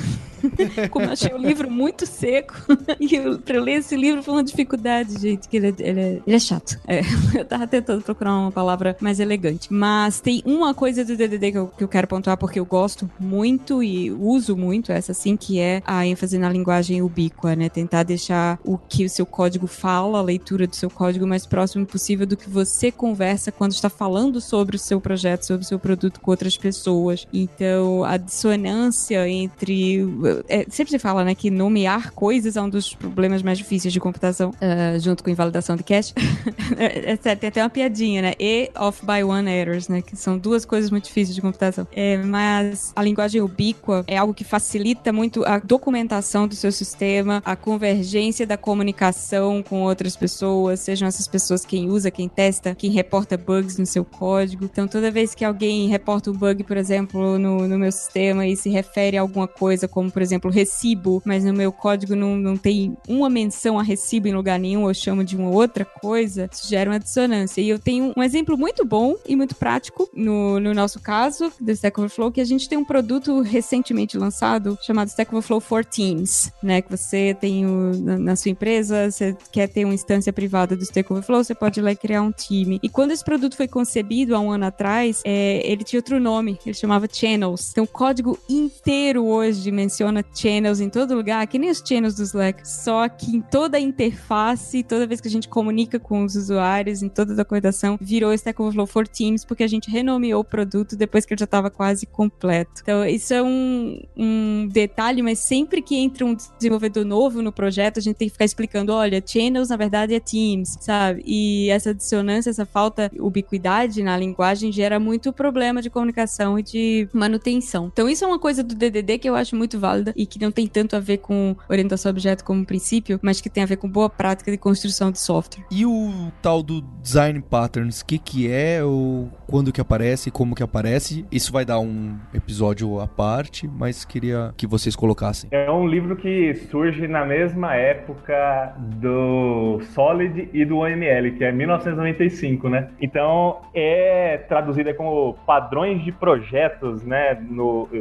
como 0.91 1.07
eu 1.07 1.13
achei 1.13 1.33
o 1.33 1.39
livro 1.39 1.71
muito 1.71 2.07
seco, 2.07 2.55
e 3.01 3.17
eu, 3.17 3.39
pra 3.39 3.57
eu 3.57 3.63
ler 3.63 3.79
esse 3.79 3.97
livro 3.97 4.23
foi 4.23 4.35
uma 4.35 4.45
dificuldade, 4.45 5.19
gente, 5.19 5.49
que 5.49 5.57
ele, 5.57 5.69
é, 5.69 5.75
ele, 5.79 6.01
é, 6.01 6.21
ele 6.27 6.37
é 6.37 6.39
chato. 6.39 6.79
É, 6.87 7.01
eu 7.37 7.45
tava 7.45 7.67
tentando 7.67 8.03
procurar 8.03 8.35
uma 8.35 8.53
palavra 8.53 8.97
mais 9.01 9.21
elegante. 9.21 9.73
Mas 9.73 10.21
tem 10.21 10.43
uma 10.45 10.75
coisa 10.75 11.05
do 11.05 11.17
DDD 11.17 11.53
que 11.53 11.59
eu, 11.59 11.67
que 11.69 11.85
eu 11.85 11.89
quero 11.89 12.07
pontuar, 12.07 12.37
porque 12.37 12.61
eu 12.61 12.65
gosto 12.65 13.11
muito 13.19 13.83
e 13.83 14.11
uso 14.13 14.57
muito, 14.57 14.93
essa 14.93 15.13
sim, 15.13 15.37
que 15.37 15.56
é 15.59 15.83
a 15.87 16.07
ênfase 16.07 16.39
na 16.39 16.49
linguagem 16.49 17.03
ubíqua, 17.03 17.55
né? 17.57 17.69
Tentar 17.69 18.03
deixar 18.03 18.59
o 18.65 18.79
que 18.79 19.05
o 19.05 19.09
seu 19.09 19.27
código 19.27 19.67
fala, 19.67 20.19
a 20.19 20.23
leitura 20.23 20.67
do 20.67 20.75
seu 20.75 20.91
código 20.91 21.27
mais 21.27 21.47
próximo 21.47 21.87
possível 21.87 22.27
do 22.27 22.37
que 22.37 22.49
você 22.49 22.91
conversa 22.91 23.53
quando 23.53 23.73
está 23.73 23.89
falando 23.89 24.41
sobre 24.41 24.77
o 24.77 24.79
seu 24.79 25.01
projeto, 25.01 25.45
sobre 25.45 25.65
o 25.65 25.69
seu 25.69 25.79
produto 25.79 26.21
com 26.21 26.31
outras 26.31 26.57
pessoas. 26.57 27.27
Então, 27.33 28.05
a 28.05 28.17
dissonância 28.17 29.29
entre. 29.29 30.07
É, 30.49 30.67
sempre 30.69 30.91
se 30.91 30.99
fala, 30.99 31.25
né, 31.25 31.35
que 31.35 31.51
nomear 31.51 32.13
coisas 32.13 32.57
é 32.57 32.63
um 32.63 32.69
dos 32.69 32.95
problemas 32.95 33.43
mais 33.43 33.59
difíceis 33.59 33.93
de 33.93 34.01
computação, 34.01 34.51
uh, 34.51 34.99
junto 35.01 35.23
com 35.23 35.31
invalidação 35.31 35.77
de 35.77 35.83
cache. 35.83 36.13
é, 36.77 37.13
é, 37.13 37.17
tem 37.17 37.49
até 37.49 37.63
uma 37.63 37.71
piadinha, 37.71 38.23
né? 38.23 38.35
E 38.39 38.71
off 38.77 39.05
by 39.05 39.23
one 39.23 39.51
errors, 39.51 39.89
né? 39.89 40.03
Que 40.03 40.17
são 40.17 40.39
duas 40.39 40.65
coisas 40.65 40.91
muito 40.91 41.05
difíceis 41.05 41.35
de 41.35 41.41
computação. 41.41 41.87
É, 41.93 42.17
mas 42.19 42.93
a 42.95 43.03
linguagem 43.03 43.41
ubíqua 43.41 44.05
é 44.07 44.17
algo 44.17 44.35
que 44.35 44.45
facilita 44.45 45.13
muito 45.13 45.45
a 45.47 45.59
documentação 45.59 46.47
do 46.49 46.55
seu 46.55 46.73
sistema, 46.73 47.43
a 47.45 47.55
convergência 47.55 48.47
da 48.47 48.57
comunicação 48.57 49.63
com 49.63 49.83
outras 49.83 50.17
pessoas, 50.17 50.81
sejam 50.81 51.07
essas 51.07 51.29
pessoas 51.29 51.65
quem 51.65 51.89
usa, 51.89 52.11
quem 52.11 52.29
testa, 52.29 52.75
quem 52.75 52.91
reporta 52.91 53.37
bugs 53.37 53.79
no 53.79 53.87
seu 53.87 54.05
código. 54.05 54.65
Então, 54.65 54.89
toda 54.89 55.11
vez 55.11 55.35
que 55.35 55.45
alguém 55.45 55.89
reporta 55.89 56.31
um 56.31 56.35
bug, 56.35 56.65
por 56.65 56.77
exemplo, 56.77 57.39
no, 57.39 57.69
no 57.69 57.79
meu 57.79 57.93
sistema 57.93 58.47
e 58.47 58.57
se 58.57 58.69
refere 58.69 59.17
a 59.17 59.21
alguma 59.21 59.47
coisa, 59.47 59.87
como 59.87 60.11
por 60.11 60.23
exemplo 60.23 60.51
recibo, 60.51 61.23
mas 61.25 61.45
no 61.45 61.53
meu 61.53 61.73
código 61.73 62.15
não, 62.17 62.37
não 62.37 62.57
tem 62.57 62.97
uma 63.09 63.31
menção 63.31 63.79
a 63.79 63.83
recibo 63.83 64.29
em 64.29 64.35
lugar 64.35 64.59
nenhum, 64.59 64.89
eu 64.89 64.95
chamo 64.95 65.23
de 65.23 65.37
uma 65.37 65.51
outra 65.51 65.85
coisa, 65.85 66.49
isso 66.53 66.69
gera 66.69 66.91
uma 66.91 66.99
dissonância. 66.99 67.61
E 67.61 67.69
eu 67.69 67.79
tenho 67.79 68.13
um 68.17 68.23
exemplo 68.23 68.59
muito 68.59 68.85
bom 68.85 69.15
e 69.27 69.37
muito 69.37 69.55
prático 69.55 70.09
no, 70.15 70.59
no 70.59 70.75
nosso 70.75 71.01
caso, 71.01 71.53
do 71.61 71.71
Stack 71.71 71.99
Overflow, 71.99 72.33
que 72.33 72.41
a 72.41 72.45
gente 72.45 72.69
tem 72.69 72.77
um 72.77 72.85
produto 72.85 73.41
recentemente 73.41 74.19
lançado 74.19 74.79
chamado 74.83 75.09
Stack 75.09 75.35
Overflow 75.37 75.61
for 75.61 75.85
Teams, 75.85 76.53
né? 76.63 76.83
Que 76.83 76.91
você 76.91 77.37
tem 77.41 77.67
o, 77.67 77.93
na, 78.01 78.19
na, 78.19 78.37
sua 78.37 78.51
empresa, 78.51 79.11
você 79.11 79.37
quer 79.53 79.69
ter 79.69 79.85
uma 79.85 79.95
instância 79.95 80.33
privada 80.33 80.77
do 80.77 80.83
Stack 80.83 81.13
Overflow, 81.13 81.45
você 81.45 81.55
pode 81.55 81.81
ir 81.81 81.83
lá 81.83 81.93
e 81.93 81.97
criar 81.97 82.23
um 82.23 82.33
time. 82.33 82.79
E 82.83 82.89
quando 82.89 83.11
esse 83.11 83.25
produto 83.25 83.57
foi 83.57 83.69
concebido 83.69 84.35
há 84.35 84.41
um 84.41 84.51
ano 84.51 84.67
atrás, 84.67 85.23
é, 85.25 85.61
ele 85.65 85.85
tinha 85.85 85.99
outro 85.99 86.21
nome, 86.21 86.59
ele 86.65 86.75
chamava 86.75 87.07
Channels. 87.11 87.71
Então 87.71 87.85
o 87.85 87.89
código 87.89 88.39
inteiro 88.49 89.27
hoje 89.27 89.71
menciona 89.71 90.25
Channels 90.35 90.81
em 90.81 90.89
todo 90.89 91.15
lugar, 91.15 91.47
que 91.47 91.59
nem 91.59 91.71
os 91.71 91.83
Channels 91.87 92.15
do 92.15 92.23
Slack, 92.23 92.67
só 92.69 93.09
que 93.09 93.37
em 93.37 93.41
toda 93.41 93.77
a 93.77 93.81
interface, 93.81 94.83
toda 94.83 95.07
vez 95.07 95.21
que 95.21 95.29
a 95.29 95.31
gente 95.31 95.49
comunica 95.49 95.99
com 95.99 96.25
os 96.25 96.37
usuários, 96.37 97.03
em 97.03 97.09
toda 97.09 97.33
a 97.33 97.37
documentação, 97.37 97.99
virou 98.01 98.33
Stack 98.33 98.61
Overflow 98.61 98.87
for 98.87 99.07
Teams, 99.07 99.45
porque 99.45 99.63
a 99.63 99.69
gente 99.69 99.91
renomeou 99.91 100.41
o 100.41 100.45
produto 100.45 100.97
depois 100.97 101.25
que 101.25 101.35
ele 101.35 101.41
já 101.41 101.45
estava 101.45 101.71
quase 101.71 102.07
completo. 102.07 102.83
Então 102.83 103.05
isso 103.05 103.33
é 103.33 103.43
um, 103.43 104.01
um 104.17 104.69
detalhe, 104.71 105.16
mas 105.23 105.39
sempre 105.39 105.83
que 105.83 105.97
entra 105.97 106.25
um 106.25 106.37
desenvolvedor 106.59 107.05
novo 107.05 107.43
no 107.43 107.53
projeto, 107.53 107.99
a 107.99 108.03
gente 108.03 108.17
tem 108.17 108.29
que 108.29 108.33
ficar 108.33 108.45
explicando, 108.45 108.93
olha, 108.93 109.23
channels 109.25 109.69
na 109.69 109.77
verdade 109.77 110.15
é 110.15 110.21
teams, 110.21 110.77
sabe? 110.81 111.23
E 111.27 111.69
essa 111.71 111.95
dissonância, 111.95 112.51
essa 112.51 112.67
falta 112.67 113.09
de 113.13 113.21
ubiquidade 113.21 114.03
na 114.03 114.17
linguagem 114.17 114.73
gera 114.73 114.99
muito 114.99 115.33
problema 115.33 115.83
de 115.83 115.91
comunicação 115.91 116.59
e 116.59 116.63
de 116.63 117.09
manutenção. 117.13 117.91
Então 117.93 118.09
isso 118.09 118.25
é 118.25 118.27
uma 118.27 118.39
coisa 118.39 118.63
do 118.63 118.75
DDD 118.75 119.19
que 119.19 119.29
eu 119.29 119.35
acho 119.35 119.57
muito 119.57 119.79
válida 119.79 120.13
e 120.17 120.27
que 120.27 120.41
não 120.41 120.51
tem 120.51 120.67
tanto 120.67 120.97
a 120.97 121.01
ver 121.01 121.19
com 121.19 121.57
orientação 121.69 122.11
a 122.11 122.13
objeto 122.13 122.45
como 122.45 122.65
princípio, 122.65 123.19
mas 123.23 123.41
que 123.41 123.51
tem 123.51 123.63
a 123.63 123.67
ver 123.67 123.77
com 123.77 123.89
boa 123.89 124.09
prática 124.09 124.51
de 124.51 124.57
construção 124.57 125.11
de 125.11 125.19
software. 125.19 125.65
E 125.71 125.85
o 125.85 126.33
tal 126.41 126.63
do 126.63 126.81
design 127.03 127.41
patterns, 127.41 128.01
o 128.01 128.07
que 128.07 128.19
que 128.19 128.51
é, 128.51 128.83
ou 128.83 129.31
quando 129.47 129.73
que 129.73 129.81
aparece, 129.81 130.31
como 130.31 130.55
que 130.55 130.63
aparece? 130.63 131.25
Isso 131.31 131.53
vai 131.53 131.65
dar 131.65 131.79
um 131.79 132.17
episódio 132.33 133.01
à 133.01 133.07
parte, 133.07 133.69
mas 133.69 134.05
queria 134.05 134.53
que 134.57 134.67
vocês 134.67 134.97
assim. 135.27 135.49
É 135.51 135.71
um 135.71 135.87
livro 135.87 136.17
que 136.17 136.55
surge 136.71 137.07
na 137.07 137.25
mesma 137.25 137.75
época 137.75 138.75
do 138.79 139.81
Solid 139.95 140.49
e 140.53 140.65
do 140.65 140.79
OML, 140.79 141.33
que 141.33 141.45
é 141.45 141.53
1995, 141.53 142.69
né? 142.69 142.89
Então 143.01 143.61
é 143.75 144.39
traduzido 144.49 144.93
como 144.95 145.35
padrões 145.47 146.05
de 146.05 146.13
projetos, 146.13 147.05
né, 147.05 147.39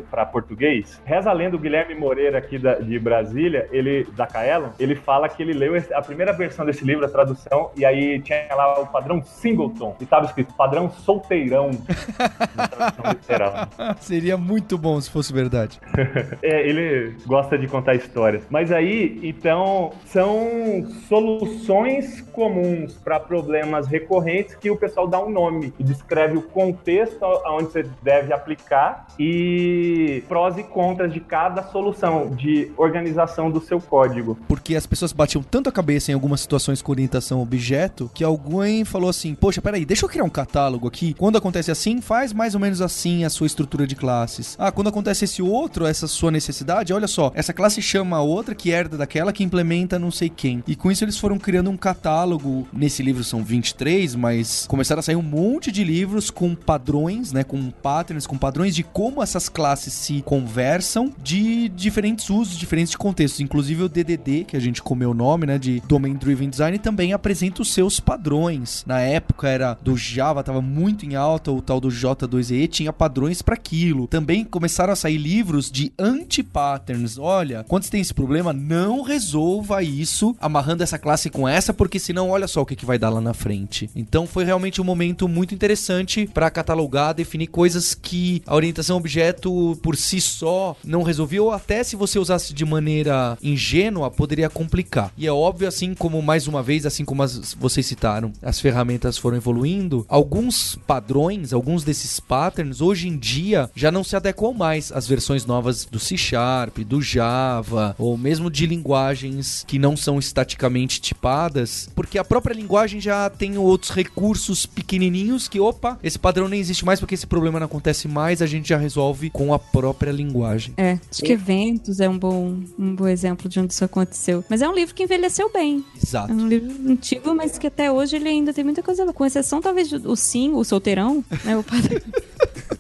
para 0.10 0.26
português. 0.26 1.02
Reza 1.06 1.30
a 1.30 1.34
lenda, 1.34 1.56
o 1.56 1.60
Guilherme 1.60 1.96
Moreira 1.96 2.38
aqui 2.38 2.58
da, 2.58 2.76
de 2.76 2.98
Brasília, 3.00 3.68
ele 3.72 4.08
da 4.16 4.28
Kaelon, 4.28 4.70
ele 4.80 4.96
fala 4.96 5.28
que 5.28 5.42
ele 5.42 5.54
leu 5.54 5.76
a 5.94 6.02
primeira 6.02 6.32
versão 6.32 6.66
desse 6.66 6.86
livro, 6.86 7.06
a 7.06 7.10
tradução, 7.10 7.72
e 7.76 7.86
aí 7.86 8.20
tinha 8.22 8.48
lá 8.56 8.80
o 8.80 8.88
padrão 8.88 9.22
Singleton, 9.24 9.96
e 10.00 10.06
tava 10.06 10.26
escrito 10.26 10.54
padrão 10.54 10.90
solteirão. 10.90 11.72
na 12.56 12.68
tradução 12.68 13.06
literal. 13.12 13.68
Seria 14.00 14.38
muito 14.38 14.78
bom 14.78 15.00
se 15.00 15.10
fosse 15.10 15.34
verdade. 15.34 15.80
É, 16.42 16.68
ele 16.68 16.95
gosta 17.26 17.58
de 17.58 17.68
contar 17.68 17.96
histórias. 17.96 18.44
Mas 18.50 18.72
aí, 18.72 19.20
então, 19.24 19.92
são 20.06 20.88
soluções 21.08 22.22
comuns 22.22 22.94
para 22.94 23.20
problemas 23.20 23.88
recorrentes 23.88 24.56
que 24.56 24.70
o 24.70 24.76
pessoal 24.76 25.08
dá 25.08 25.24
um 25.24 25.30
nome 25.30 25.74
e 25.80 25.84
descreve 25.84 26.38
o 26.38 26.42
contexto 26.42 27.24
aonde 27.24 27.72
você 27.72 27.86
deve 28.02 28.34
aplicar 28.34 29.08
e 29.20 30.24
prós 30.28 30.58
e 30.58 30.64
contras 30.64 31.14
de 31.14 31.20
cada 31.20 31.64
solução 31.64 32.30
de 32.36 32.72
organização 32.78 33.50
do 33.50 33.62
seu 33.62 33.80
código. 33.80 34.38
Porque 34.48 34.76
as 34.76 34.86
pessoas 34.86 35.14
batiam 35.14 35.44
tanto 35.44 35.70
a 35.70 35.72
cabeça 35.72 36.12
em 36.12 36.14
algumas 36.14 36.42
situações 36.42 36.82
com 36.82 36.92
orientação 36.92 37.42
objeto 37.42 38.10
que 38.14 38.24
alguém 38.24 38.84
falou 38.84 39.10
assim: 39.10 39.36
Poxa, 39.36 39.62
peraí, 39.62 39.86
deixa 39.86 40.06
eu 40.06 40.10
criar 40.10 40.24
um 40.24 40.30
catálogo 40.30 40.88
aqui. 40.88 41.14
Quando 41.14 41.38
acontece 41.38 41.72
assim, 41.72 42.02
faz 42.02 42.34
mais 42.34 42.54
ou 42.54 42.60
menos 42.60 42.82
assim 42.82 43.24
a 43.24 43.30
sua 43.30 43.48
estrutura 43.48 43.88
de 43.88 43.96
classes. 43.96 44.56
Ah, 44.60 44.72
quando 44.72 44.90
acontece 44.90 45.26
esse 45.26 45.42
outro, 45.42 45.86
essa 45.86 46.08
sua 46.08 46.32
necessidade, 46.32 46.85
olha 46.94 47.08
só, 47.08 47.32
essa 47.36 47.54
classe 47.54 47.82
chama 47.82 48.18
a 48.18 48.22
outra 48.22 48.56
que 48.56 48.70
herda 48.70 48.98
daquela 48.98 49.34
que 49.34 49.44
implementa 49.44 50.00
não 50.00 50.12
sei 50.12 50.30
quem. 50.30 50.64
E 50.68 50.76
com 50.76 50.92
isso 50.92 51.04
eles 51.04 51.18
foram 51.18 51.38
criando 51.38 51.70
um 51.70 51.78
catálogo. 51.78 52.68
Nesse 52.74 53.04
livro 53.04 53.24
são 53.24 53.44
23, 53.44 54.16
mas 54.16 54.66
começaram 54.68 55.00
a 55.00 55.04
sair 55.04 55.16
um 55.16 55.22
monte 55.22 55.72
de 55.72 55.84
livros 55.84 56.30
com 56.30 56.56
padrões, 56.56 57.32
né? 57.32 57.44
Com 57.44 57.70
patterns, 57.70 58.28
com 58.28 58.38
padrões 58.38 58.76
de 58.76 58.84
como 58.84 59.22
essas 59.22 59.50
classes 59.50 59.94
se 59.94 60.22
conversam 60.22 61.14
de 61.22 61.70
diferentes 61.70 62.30
usos, 62.30 62.58
diferentes 62.58 62.96
contextos. 62.96 63.42
Inclusive 63.42 63.84
o 63.84 63.90
DDD, 63.90 64.46
que 64.46 64.58
a 64.58 64.62
gente 64.62 64.82
comeu 64.82 65.12
o 65.12 65.14
nome, 65.14 65.46
né? 65.46 65.58
De 65.58 65.82
Domain 65.88 66.14
Driven 66.14 66.50
Design, 66.50 66.78
também 66.80 67.14
apresenta 67.14 67.62
os 67.62 67.74
seus 67.74 68.00
padrões. 68.00 68.84
Na 68.86 69.00
época 69.00 69.48
era 69.48 69.78
do 69.82 69.96
Java, 69.98 70.44
tava 70.44 70.62
muito 70.62 71.06
em 71.06 71.16
alta, 71.16 71.52
o 71.52 71.62
tal 71.62 71.80
do 71.80 71.90
J2EE 71.90 72.68
tinha 72.68 72.94
padrões 72.94 73.42
para 73.42 73.56
aquilo. 73.56 74.08
Também 74.08 74.44
começaram 74.44 74.94
a 74.94 74.96
sair 74.96 75.18
livros 75.18 75.72
de 75.72 75.92
anti-patterns. 75.98 76.75
Olha, 77.18 77.64
quando 77.68 77.84
você 77.84 77.92
tem 77.92 78.02
esse 78.02 78.14
problema, 78.14 78.54
não 78.54 79.02
resolva 79.02 79.82
isso 79.84 80.36
amarrando 80.40 80.84
essa 80.84 80.98
classe 81.00 81.30
com 81.30 81.48
essa, 81.48 81.74
porque 81.74 82.00
senão 82.00 82.30
olha 82.30 82.48
só 82.48 82.62
o 82.62 82.66
que, 82.66 82.76
que 82.76 82.86
vai 82.86 82.98
dar 82.98 83.10
lá 83.10 83.22
na 83.22 83.34
frente. 83.34 83.90
Então 83.96 84.28
foi 84.28 84.44
realmente 84.44 84.82
um 84.82 84.84
momento 84.86 85.28
muito 85.28 85.54
interessante 85.54 86.28
para 86.34 86.50
catalogar, 86.50 87.14
definir 87.14 87.48
coisas 87.48 87.94
que 87.94 88.42
a 88.46 88.56
orientação 88.56 88.98
objeto 88.98 89.78
por 89.82 89.96
si 89.96 90.20
só 90.22 90.76
não 90.84 91.04
resolvia, 91.04 91.42
ou 91.44 91.52
até 91.52 91.84
se 91.84 91.96
você 91.96 92.20
usasse 92.20 92.54
de 92.54 92.66
maneira 92.66 93.38
ingênua, 93.42 94.10
poderia 94.12 94.50
complicar. 94.50 95.12
E 95.18 95.26
é 95.28 95.32
óbvio, 95.32 95.68
assim 95.68 95.94
como 95.94 96.22
mais 96.22 96.48
uma 96.48 96.62
vez, 96.62 96.86
assim 96.86 97.06
como 97.06 97.24
as- 97.24 97.54
vocês 97.54 97.86
citaram, 97.86 98.32
as 98.42 98.60
ferramentas 98.60 99.18
foram 99.18 99.38
evoluindo, 99.38 100.06
alguns 100.08 100.78
padrões, 100.88 101.54
alguns 101.54 101.84
desses 101.84 102.20
patterns, 102.20 102.82
hoje 102.82 103.08
em 103.08 103.18
dia 103.18 103.70
já 103.76 103.92
não 103.92 104.04
se 104.04 104.16
adequam 104.16 104.54
mais 104.54 104.92
às 104.92 105.08
versões 105.08 105.46
novas 105.46 105.86
do 105.86 106.00
C 106.00 106.18
Sharp, 106.18 106.65
do 106.84 107.02
Java, 107.02 107.96
ou 107.98 108.18
mesmo 108.18 108.50
de 108.50 108.66
linguagens 108.66 109.64
que 109.68 109.78
não 109.80 109.96
são 109.98 110.18
estaticamente 110.20 111.00
tipadas, 111.02 111.90
porque 111.96 112.18
a 112.18 112.24
própria 112.24 112.54
linguagem 112.54 113.00
já 113.00 113.30
tem 113.30 113.58
outros 113.58 113.92
recursos 113.92 114.66
pequenininhos 114.66 115.48
que, 115.48 115.60
opa, 115.60 115.98
esse 116.04 116.18
padrão 116.20 116.48
nem 116.48 116.60
existe 116.60 116.86
mais 116.86 117.00
porque 117.00 117.16
esse 117.16 117.28
problema 117.28 117.60
não 117.60 117.66
acontece 117.66 118.08
mais, 118.08 118.42
a 118.42 118.46
gente 118.46 118.70
já 118.70 118.78
resolve 118.78 119.30
com 119.30 119.54
a 119.54 119.60
própria 119.60 120.12
linguagem. 120.12 120.74
É, 120.78 121.00
acho 121.12 121.22
que 121.22 121.32
eventos 121.34 122.00
é 122.00 122.10
um 122.10 122.18
bom, 122.18 122.60
um 122.78 122.96
bom 122.96 123.08
exemplo 123.08 123.48
de 123.50 123.60
onde 123.60 123.74
isso 123.74 123.84
aconteceu. 123.86 124.44
Mas 124.50 124.62
é 124.62 124.68
um 124.70 124.74
livro 124.74 124.94
que 124.96 125.04
envelheceu 125.04 125.52
bem. 125.52 125.84
Exato. 126.02 126.32
É 126.32 126.36
um 126.36 126.48
livro 126.48 126.74
antigo, 126.92 127.34
mas 127.36 127.58
que 127.58 127.68
até 127.68 127.92
hoje 127.92 128.16
ele 128.16 128.30
ainda 128.30 128.54
tem 128.54 128.64
muita 128.64 128.82
coisa. 128.82 129.06
Com 129.14 129.26
exceção, 129.26 129.62
talvez, 129.62 129.90
do- 129.90 130.12
o 130.12 130.16
sim, 130.16 130.52
o 130.54 130.64
solteirão, 130.64 131.24
né? 131.44 131.56
O 131.58 131.64
padrão, 131.64 132.00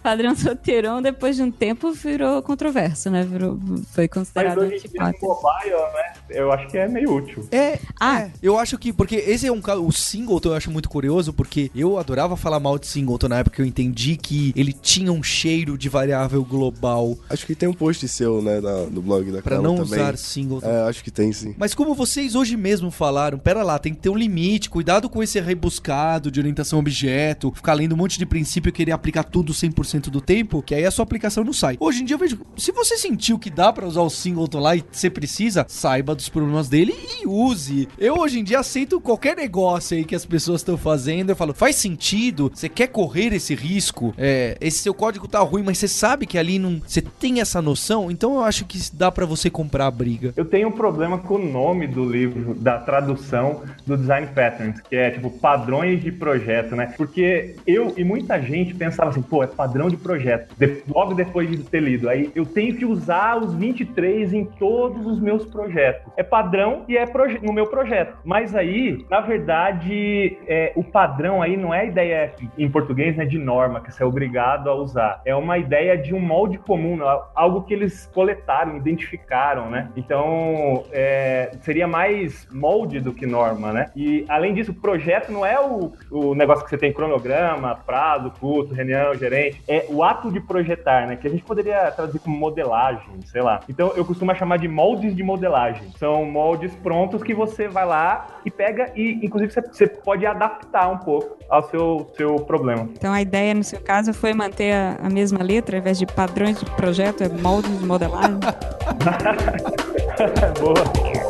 padrão 0.06 0.36
solteirão, 0.38 1.01
depois 1.01 1.36
de 1.36 1.41
um 1.41 1.49
tempo, 1.51 1.91
virou 1.91 2.41
controverso, 2.43 3.10
né? 3.10 3.24
Virou, 3.24 3.58
foi 3.91 4.03
Mas 4.06 4.10
considerado 4.14 4.60
hoje 4.60 4.76
em 4.76 4.78
dia 4.78 4.89
no 4.93 5.06
antipático. 5.08 5.26
mobile, 5.26 5.72
né, 5.93 6.14
eu 6.30 6.51
acho 6.51 6.68
que 6.68 6.78
é 6.78 6.88
meio 6.88 7.12
útil. 7.16 7.47
É, 7.51 7.80
Ah. 7.99 8.22
é. 8.22 8.32
eu 8.41 8.60
acho 8.60 8.78
que, 8.78 8.93
porque 8.93 9.16
esse 9.16 9.47
é 9.47 9.51
um 9.51 9.60
caso, 9.62 9.84
o 9.84 9.91
Singleton 9.91 10.49
eu 10.49 10.56
acho 10.56 10.70
muito 10.70 10.88
curioso, 10.89 11.34
porque 11.34 11.72
eu 11.76 11.97
adorava 11.97 12.36
falar 12.38 12.60
mal 12.60 12.78
de 12.78 12.86
Singleton 12.86 13.28
na 13.30 13.39
época 13.39 13.56
que 13.56 13.62
eu 13.64 13.66
entendi 13.66 14.16
que 14.16 14.53
ele 14.56 14.74
tinha 14.74 15.12
um 15.12 15.24
cheiro 15.24 15.76
de 15.78 15.89
variável 15.89 16.43
global 16.43 17.18
Acho 17.30 17.45
que 17.45 17.56
tem 17.56 17.68
um 17.68 17.74
post 17.74 18.08
seu, 18.08 18.41
né, 18.41 18.60
na- 18.62 18.84
no 18.84 19.01
blog 19.01 19.32
da 19.32 19.41
pra 19.41 19.56
Carla 19.56 19.68
não 19.68 19.76
também. 19.84 19.99
usar 19.99 20.18
Singleton. 20.18 20.68
É, 20.70 20.88
acho 20.88 21.03
que 21.03 21.10
tem 21.10 21.32
sim. 21.34 21.56
Mas 21.58 21.74
como 21.74 21.95
vocês 21.95 22.36
hoje 22.36 22.56
mesmo 22.56 22.91
falaram, 22.91 23.39
pera 23.39 23.64
lá, 23.64 23.80
tem 23.80 23.93
que 23.93 23.99
ter 24.01 24.10
um 24.10 24.16
limite, 24.16 24.70
cuidado 24.70 25.10
com 25.10 25.24
esse 25.24 25.39
rebuscado 25.39 26.30
de 26.30 26.39
orientação 26.39 26.78
a 26.78 26.82
objeto, 26.82 27.51
ficar 27.56 27.74
lendo 27.74 27.93
um 27.93 27.97
monte 27.97 28.20
de 28.20 28.26
princípio 28.26 28.70
e 28.70 28.72
querer 28.72 28.91
aplicar 28.91 29.24
tudo 29.24 29.53
100% 29.53 29.95
do 30.00 30.22
tempo, 30.22 30.62
que 30.62 30.76
aí 30.76 30.86
a 30.86 30.91
sua 30.91 31.04
aplicação 31.04 31.43
não 31.43 31.54
sai. 31.54 31.78
Hoje 31.80 32.02
em 32.02 32.06
dia 32.06 32.16
eu 32.16 32.20
vejo, 32.20 32.39
se 32.58 32.72
você 32.72 32.98
sentiu 32.98 33.39
que 33.39 33.50
dá 33.50 33.72
pra 33.72 33.88
usar 33.88 34.02
o 34.02 34.10
singleton 34.10 34.60
lá 34.60 34.76
e 34.76 34.84
você 34.91 35.10
precisa, 35.10 35.66
saiba 35.68 36.16
dos 36.16 36.30
problemas 36.30 36.70
dele 36.70 36.93
e 37.22 37.28
use. 37.28 37.88
Eu 37.98 38.18
hoje 38.20 38.39
em 38.39 38.43
dia 38.43 38.60
aceito 38.60 39.00
qualquer 39.00 39.36
negócio 39.36 39.98
aí 39.98 40.04
que 40.04 40.16
as 40.16 40.26
pessoas 40.26 40.62
estão 40.62 40.78
fazendo, 40.78 41.30
eu 41.30 41.36
falo, 41.36 41.54
faz 41.54 41.76
sentido? 41.76 42.52
Você 42.54 42.70
quer 42.70 42.88
correr 42.88 43.34
esse 43.34 43.56
risco? 43.56 44.14
É, 44.18 44.58
esse 44.62 44.80
seu 44.80 44.93
código 44.93 45.28
tá 45.28 45.39
ruim, 45.39 45.64
mas 45.64 45.78
você 45.78 45.88
sabe 45.88 46.26
que 46.26 46.38
ali 46.38 46.60
não, 46.60 46.82
você 46.86 47.02
tem 47.02 47.41
essa 47.41 47.62
noção, 47.62 48.10
então 48.12 48.36
eu 48.36 48.43
acho 48.43 48.66
que 48.66 48.80
dá 48.93 49.12
pra 49.12 49.26
você 49.26 49.50
comprar 49.50 49.88
a 49.88 49.91
briga. 49.91 50.34
Eu 50.36 50.46
tenho 50.46 50.70
um 50.70 50.72
problema 50.72 51.18
com 51.18 51.36
o 51.36 51.52
nome 51.52 51.88
do 51.88 52.04
livro, 52.04 52.54
da 52.56 52.78
tradução 52.78 53.64
do 53.86 53.98
Design 53.98 54.28
Patterns, 54.28 54.82
que 54.82 54.96
é 54.96 55.12
tipo 55.12 55.30
padrões 55.30 56.02
de 56.02 56.12
projeto, 56.12 56.76
né? 56.76 56.93
Porque 56.98 57.56
eu 57.66 57.93
e 57.98 58.04
muita 58.04 58.41
gente 58.41 58.74
pensava 58.74 59.10
assim, 59.10 59.22
pô, 59.22 59.43
é 59.43 59.48
padrão 59.48 59.85
de 59.90 59.98
projeto. 59.98 60.54
De- 60.58 60.84
logo 60.88 61.14
depois 61.14 61.50
de 61.50 61.58
ter 61.58 61.82
lido. 61.82 62.10
Aí 62.10 62.32
eu 62.36 62.46
tenho 62.46 62.76
que 62.76 62.86
usar 62.86 63.38
os 63.38 63.54
23 63.54 64.34
em 64.34 64.46
todos 64.46 65.06
os 65.06 65.20
meus 65.20 65.46
projetos. 65.46 66.12
É 66.18 66.24
padrão 66.24 66.84
e 66.88 66.98
é 66.98 67.06
no 67.42 67.54
meu 67.54 67.68
projeto. 67.68 68.18
Mas 68.24 68.56
aí, 68.56 69.06
na 69.10 69.22
verdade, 69.22 70.38
é, 70.48 70.74
o 70.76 70.84
padrão 70.84 71.42
aí 71.42 71.56
não 71.56 71.74
é 71.74 71.82
a 71.82 71.86
ideia 71.86 72.34
em 72.58 72.70
português, 72.70 73.16
né, 73.16 73.26
de 73.26 73.38
norma, 73.38 73.82
que 73.82 73.92
você 73.92 74.04
é 74.04 74.06
obrigado 74.06 74.70
a 74.70 74.76
usar. 74.76 75.22
É 75.26 75.36
uma 75.36 75.58
ideia 75.58 75.98
de 75.98 76.14
um 76.14 76.20
molde 76.20 76.58
comum, 76.58 76.98
né? 76.98 77.06
algo 77.34 77.64
que 77.64 77.74
eles 77.74 78.10
coletaram, 78.14 78.78
identificaram, 78.78 79.70
né? 79.70 79.90
Então, 79.96 80.84
é, 80.92 81.52
seria 81.62 81.88
mais 81.88 82.48
molde 82.52 83.00
do 83.00 83.14
que 83.14 83.26
norma, 83.26 83.72
né? 83.72 83.92
E, 83.96 84.26
além 84.28 84.54
disso, 84.54 84.72
o 84.72 84.76
projeto 84.76 85.32
não 85.32 85.46
é 85.46 85.60
o, 85.60 85.92
o 86.12 86.36
negócio 86.36 86.64
que 86.64 86.70
você 86.70 86.78
tem 86.78 86.92
cronograma, 86.92 87.76
prazo, 87.86 88.32
custo, 88.40 88.74
reunião, 88.74 89.16
gerente. 89.16 89.62
É 89.68 89.74
o 89.89 90.03
ato 90.03 90.32
de 90.32 90.39
projetar, 90.39 91.07
né? 91.07 91.15
Que 91.15 91.28
a 91.28 91.32
gente 91.32 91.43
poderia 91.43 91.91
traduzir 91.91 92.19
como 92.19 92.38
modelagem, 92.38 93.21
sei 93.26 93.41
lá. 93.41 93.59
Então, 93.67 93.91
eu 93.95 94.05
costumo 94.05 94.34
chamar 94.36 94.57
de 94.57 94.67
moldes 94.67 95.15
de 95.15 95.23
modelagem. 95.23 95.91
São 95.97 96.26
moldes 96.26 96.73
prontos 96.76 97.23
que 97.23 97.34
você 97.34 97.67
vai 97.67 97.86
lá 97.86 98.28
e 98.45 98.51
pega 98.51 98.91
e, 98.95 99.26
inclusive, 99.26 99.51
você, 99.51 99.61
você 99.61 99.88
pode 99.88 100.26
adaptar 100.26 100.89
um 100.89 100.97
pouco 100.97 101.38
ao 101.49 101.63
seu, 101.69 102.11
seu 102.15 102.36
problema. 102.36 102.89
Então 102.93 103.13
a 103.13 103.21
ideia, 103.21 103.53
no 103.53 103.63
seu 103.63 103.80
caso, 103.80 104.13
foi 104.13 104.34
manter 104.34 104.73
a, 104.73 104.97
a 105.03 105.09
mesma 105.09 105.43
letra, 105.43 105.78
ao 105.78 105.82
invés 105.82 105.97
de 105.97 106.05
padrões 106.05 106.59
de 106.59 106.65
projeto, 106.71 107.23
é 107.23 107.30
moldes 107.30 107.80
de 107.80 107.86
modelagem. 107.86 108.39
Boa. 110.59 111.24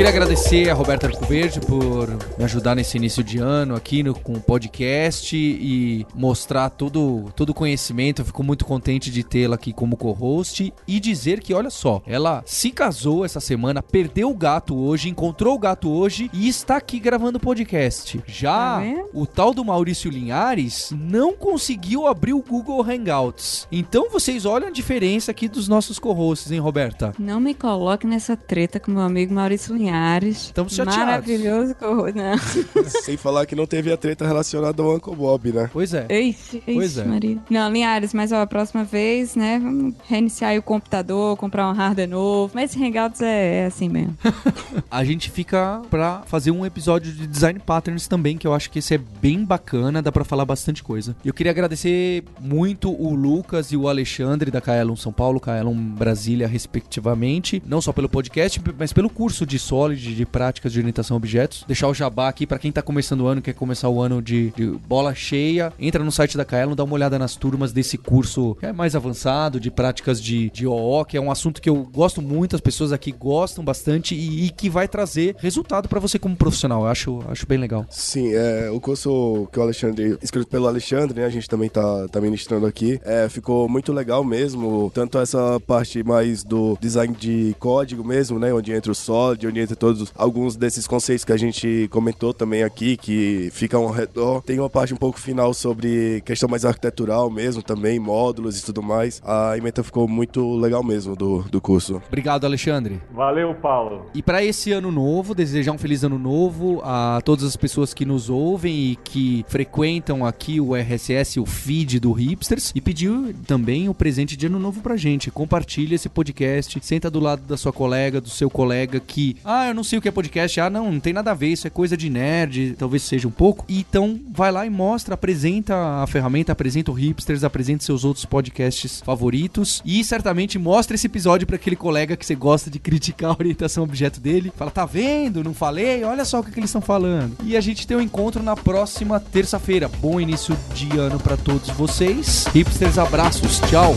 Queria 0.00 0.12
agradecer 0.12 0.70
a 0.70 0.72
Roberta 0.72 1.08
Arcoverde 1.08 1.60
por 1.60 2.08
me 2.38 2.44
ajudar 2.44 2.74
nesse 2.74 2.96
início 2.96 3.22
de 3.22 3.36
ano 3.36 3.74
aqui 3.74 4.02
no, 4.02 4.14
com 4.14 4.32
o 4.32 4.40
podcast 4.40 5.36
e 5.36 6.06
mostrar 6.14 6.70
todo, 6.70 7.30
todo 7.36 7.50
o 7.50 7.54
conhecimento. 7.54 8.22
Eu 8.22 8.24
fico 8.24 8.42
muito 8.42 8.64
contente 8.64 9.10
de 9.10 9.22
tê-la 9.22 9.56
aqui 9.56 9.74
como 9.74 9.98
co-host 9.98 10.72
e 10.88 10.98
dizer 10.98 11.40
que, 11.40 11.52
olha 11.52 11.68
só, 11.68 12.00
ela 12.06 12.42
se 12.46 12.70
casou 12.70 13.26
essa 13.26 13.40
semana, 13.40 13.82
perdeu 13.82 14.30
o 14.30 14.34
gato 14.34 14.74
hoje, 14.74 15.10
encontrou 15.10 15.54
o 15.54 15.58
gato 15.58 15.90
hoje 15.90 16.30
e 16.32 16.48
está 16.48 16.78
aqui 16.78 16.98
gravando 16.98 17.36
o 17.36 17.40
podcast. 17.40 18.22
Já 18.26 18.78
vendo? 18.78 19.10
o 19.12 19.26
tal 19.26 19.52
do 19.52 19.62
Maurício 19.62 20.10
Linhares 20.10 20.94
não 20.98 21.34
conseguiu 21.34 22.06
abrir 22.06 22.32
o 22.32 22.42
Google 22.42 22.82
Hangouts. 22.82 23.68
Então 23.70 24.08
vocês 24.08 24.46
olham 24.46 24.68
a 24.68 24.72
diferença 24.72 25.30
aqui 25.30 25.46
dos 25.46 25.68
nossos 25.68 25.98
co-hosts, 25.98 26.50
hein, 26.50 26.58
Roberta? 26.58 27.12
Não 27.18 27.38
me 27.38 27.52
coloque 27.52 28.06
nessa 28.06 28.34
treta 28.34 28.80
com 28.80 28.92
meu 28.92 29.02
amigo 29.02 29.34
Maurício 29.34 29.76
Linhares. 29.76 29.89
Linhares. 29.94 30.36
Estamos 30.46 30.74
chateados. 30.74 31.04
Maravilhoso. 31.04 31.74
cor- 31.74 32.12
Não. 32.14 32.38
Sem 33.02 33.16
falar 33.16 33.46
que 33.46 33.54
não 33.56 33.66
teve 33.66 33.92
a 33.92 33.96
treta 33.96 34.26
relacionada 34.26 34.82
ao 34.82 34.94
Uncle 34.94 35.14
Bob, 35.16 35.52
né? 35.52 35.68
Pois 35.72 35.92
é. 35.92 36.06
Ixi, 36.10 36.62
Pois 36.64 36.96
é. 36.98 37.04
Maria. 37.04 37.38
Não, 37.50 37.70
Linhares, 37.70 38.14
mas 38.14 38.32
ó, 38.32 38.40
a 38.42 38.46
próxima 38.46 38.84
vez, 38.84 39.34
né, 39.34 39.58
vamos 39.62 39.94
reiniciar 40.08 40.52
aí 40.52 40.58
o 40.58 40.62
computador, 40.62 41.36
comprar 41.36 41.68
um 41.68 41.72
hardware 41.72 42.08
novo. 42.08 42.52
Mas 42.54 42.70
esse 42.70 42.82
Hangouts 42.84 43.20
é, 43.20 43.62
é 43.62 43.66
assim 43.66 43.88
mesmo. 43.88 44.16
A 44.90 45.04
gente 45.04 45.30
fica 45.30 45.82
pra 45.90 46.22
fazer 46.26 46.50
um 46.50 46.64
episódio 46.64 47.12
de 47.12 47.26
design 47.26 47.58
patterns 47.60 48.06
também, 48.08 48.36
que 48.36 48.46
eu 48.46 48.54
acho 48.54 48.70
que 48.70 48.78
esse 48.78 48.94
é 48.94 48.98
bem 48.98 49.44
bacana, 49.44 50.02
dá 50.02 50.10
pra 50.12 50.24
falar 50.24 50.44
bastante 50.44 50.82
coisa. 50.82 51.14
Eu 51.24 51.32
queria 51.34 51.50
agradecer 51.52 52.24
muito 52.40 52.90
o 52.90 53.14
Lucas 53.14 53.72
e 53.72 53.76
o 53.76 53.88
Alexandre 53.88 54.50
da 54.50 54.60
Kaelon 54.60 54.96
São 54.96 55.12
Paulo, 55.12 55.40
Kaelon 55.40 55.74
Brasília, 55.74 56.46
respectivamente, 56.48 57.62
não 57.66 57.80
só 57.80 57.92
pelo 57.92 58.08
podcast, 58.08 58.60
mas 58.78 58.92
pelo 58.92 59.08
curso 59.10 59.46
de 59.46 59.58
Solid, 59.80 60.14
de 60.14 60.26
práticas 60.26 60.72
de 60.72 60.78
orientação 60.78 61.14
a 61.14 61.18
objetos. 61.18 61.64
Deixar 61.66 61.88
o 61.88 61.94
jabá 61.94 62.28
aqui 62.28 62.46
pra 62.46 62.58
quem 62.58 62.70
tá 62.70 62.82
começando 62.82 63.22
o 63.22 63.26
ano, 63.26 63.40
quer 63.40 63.54
começar 63.54 63.88
o 63.88 64.00
ano 64.00 64.20
de, 64.20 64.50
de 64.50 64.66
bola 64.66 65.14
cheia, 65.14 65.72
entra 65.78 66.04
no 66.04 66.12
site 66.12 66.36
da 66.36 66.44
Kaelon, 66.44 66.74
dá 66.74 66.84
uma 66.84 66.92
olhada 66.92 67.18
nas 67.18 67.34
turmas 67.34 67.72
desse 67.72 67.96
curso 67.96 68.54
que 68.60 68.66
é 68.66 68.72
mais 68.72 68.94
avançado, 68.94 69.58
de 69.58 69.70
práticas 69.70 70.20
de, 70.20 70.50
de 70.50 70.66
OO, 70.66 71.04
que 71.06 71.16
é 71.16 71.20
um 71.20 71.30
assunto 71.30 71.62
que 71.62 71.70
eu 71.70 71.76
gosto 71.76 72.20
muito, 72.20 72.54
as 72.54 72.60
pessoas 72.60 72.92
aqui 72.92 73.10
gostam 73.10 73.64
bastante 73.64 74.14
e, 74.14 74.46
e 74.46 74.50
que 74.50 74.68
vai 74.68 74.86
trazer 74.86 75.34
resultado 75.38 75.88
pra 75.88 75.98
você 75.98 76.18
como 76.18 76.36
profissional. 76.36 76.82
Eu 76.82 76.88
acho, 76.88 77.20
acho 77.28 77.46
bem 77.46 77.58
legal. 77.58 77.86
Sim, 77.88 78.34
é, 78.34 78.70
o 78.70 78.80
curso 78.80 79.48
que 79.50 79.58
o 79.58 79.62
Alexandre, 79.62 80.18
escrito 80.22 80.48
pelo 80.48 80.66
Alexandre, 80.66 81.20
né, 81.20 81.26
a 81.26 81.30
gente 81.30 81.48
também 81.48 81.70
tá, 81.70 82.06
tá 82.08 82.20
ministrando 82.20 82.66
aqui, 82.66 83.00
é, 83.02 83.28
ficou 83.30 83.66
muito 83.66 83.92
legal 83.94 84.22
mesmo, 84.22 84.90
tanto 84.94 85.18
essa 85.18 85.58
parte 85.60 86.02
mais 86.02 86.44
do 86.44 86.76
design 86.80 87.14
de 87.18 87.56
código 87.58 88.04
mesmo, 88.04 88.38
né, 88.38 88.52
onde 88.52 88.72
entra 88.72 88.92
o 88.92 88.94
Solid, 88.94 89.46
onde 89.46 89.60
entra 89.60 89.69
todos, 89.76 90.12
alguns 90.16 90.56
desses 90.56 90.86
conceitos 90.86 91.24
que 91.24 91.32
a 91.32 91.36
gente 91.36 91.88
comentou 91.90 92.32
também 92.32 92.62
aqui, 92.62 92.96
que 92.96 93.48
ficam 93.52 93.82
ao 93.84 93.90
redor. 93.90 94.42
Tem 94.42 94.58
uma 94.58 94.70
parte 94.70 94.94
um 94.94 94.96
pouco 94.96 95.18
final 95.18 95.52
sobre 95.54 96.22
questão 96.24 96.48
mais 96.48 96.64
arquitetural 96.64 97.30
mesmo 97.30 97.62
também, 97.62 97.98
módulos 97.98 98.58
e 98.58 98.64
tudo 98.64 98.82
mais. 98.82 99.20
A 99.24 99.56
ementa 99.56 99.82
ficou 99.82 100.08
muito 100.08 100.56
legal 100.56 100.82
mesmo 100.82 101.16
do, 101.16 101.42
do 101.42 101.60
curso. 101.60 102.02
Obrigado, 102.08 102.44
Alexandre. 102.44 103.00
Valeu, 103.12 103.54
Paulo. 103.54 104.06
E 104.14 104.22
para 104.22 104.44
esse 104.44 104.72
ano 104.72 104.90
novo, 104.90 105.34
desejar 105.34 105.72
um 105.72 105.78
feliz 105.78 106.04
ano 106.04 106.18
novo 106.18 106.80
a 106.84 107.20
todas 107.24 107.44
as 107.44 107.56
pessoas 107.56 107.94
que 107.94 108.04
nos 108.04 108.30
ouvem 108.30 108.92
e 108.92 108.96
que 108.96 109.44
frequentam 109.48 110.24
aqui 110.24 110.60
o 110.60 110.74
RSS, 110.74 111.38
o 111.40 111.46
feed 111.46 112.00
do 112.00 112.12
Hipsters, 112.12 112.72
e 112.74 112.80
pedir 112.80 113.10
também 113.46 113.88
o 113.88 113.94
presente 113.94 114.36
de 114.36 114.46
ano 114.46 114.58
novo 114.58 114.80
pra 114.80 114.96
gente. 114.96 115.30
Compartilha 115.30 115.94
esse 115.94 116.08
podcast, 116.08 116.78
senta 116.82 117.10
do 117.10 117.20
lado 117.20 117.42
da 117.42 117.56
sua 117.56 117.72
colega, 117.72 118.20
do 118.20 118.28
seu 118.28 118.50
colega 118.50 119.00
que, 119.00 119.36
ah, 119.50 119.68
eu 119.68 119.74
não 119.74 119.82
sei 119.82 119.98
o 119.98 120.02
que 120.02 120.08
é 120.08 120.12
podcast, 120.12 120.60
ah, 120.60 120.70
não, 120.70 120.92
não 120.92 121.00
tem 121.00 121.12
nada 121.12 121.32
a 121.32 121.34
ver, 121.34 121.48
isso 121.48 121.66
é 121.66 121.70
coisa 121.70 121.96
de 121.96 122.08
nerd, 122.08 122.74
talvez 122.78 123.02
seja 123.02 123.26
um 123.26 123.30
pouco. 123.30 123.64
Então, 123.68 124.20
vai 124.32 124.52
lá 124.52 124.64
e 124.64 124.70
mostra, 124.70 125.14
apresenta 125.14 125.74
a 126.02 126.06
ferramenta, 126.06 126.52
apresenta 126.52 126.90
o 126.90 126.94
Hipsters, 126.94 127.42
apresenta 127.42 127.84
seus 127.84 128.04
outros 128.04 128.24
podcasts 128.24 129.00
favoritos 129.00 129.82
e 129.84 130.04
certamente 130.04 130.58
mostra 130.58 130.94
esse 130.94 131.06
episódio 131.06 131.46
pra 131.46 131.56
aquele 131.56 131.76
colega 131.76 132.16
que 132.16 132.24
você 132.24 132.34
gosta 132.34 132.70
de 132.70 132.78
criticar 132.78 133.30
a 133.30 133.36
orientação 133.38 133.82
objeto 133.82 134.20
dele. 134.20 134.52
Fala, 134.56 134.70
tá 134.70 134.86
vendo? 134.86 135.42
Não 135.42 135.54
falei? 135.54 136.04
Olha 136.04 136.24
só 136.24 136.40
o 136.40 136.44
que, 136.44 136.52
que 136.52 136.60
eles 136.60 136.70
estão 136.70 136.80
falando. 136.80 137.36
E 137.42 137.56
a 137.56 137.60
gente 137.60 137.86
tem 137.86 137.96
um 137.96 138.00
encontro 138.00 138.42
na 138.42 138.54
próxima 138.56 139.18
terça-feira. 139.18 139.88
Bom 139.88 140.20
início 140.20 140.56
de 140.74 140.96
ano 140.98 141.18
pra 141.18 141.36
todos 141.36 141.68
vocês. 141.70 142.46
Hipsters, 142.54 142.98
abraços. 142.98 143.58
Tchau. 143.60 143.96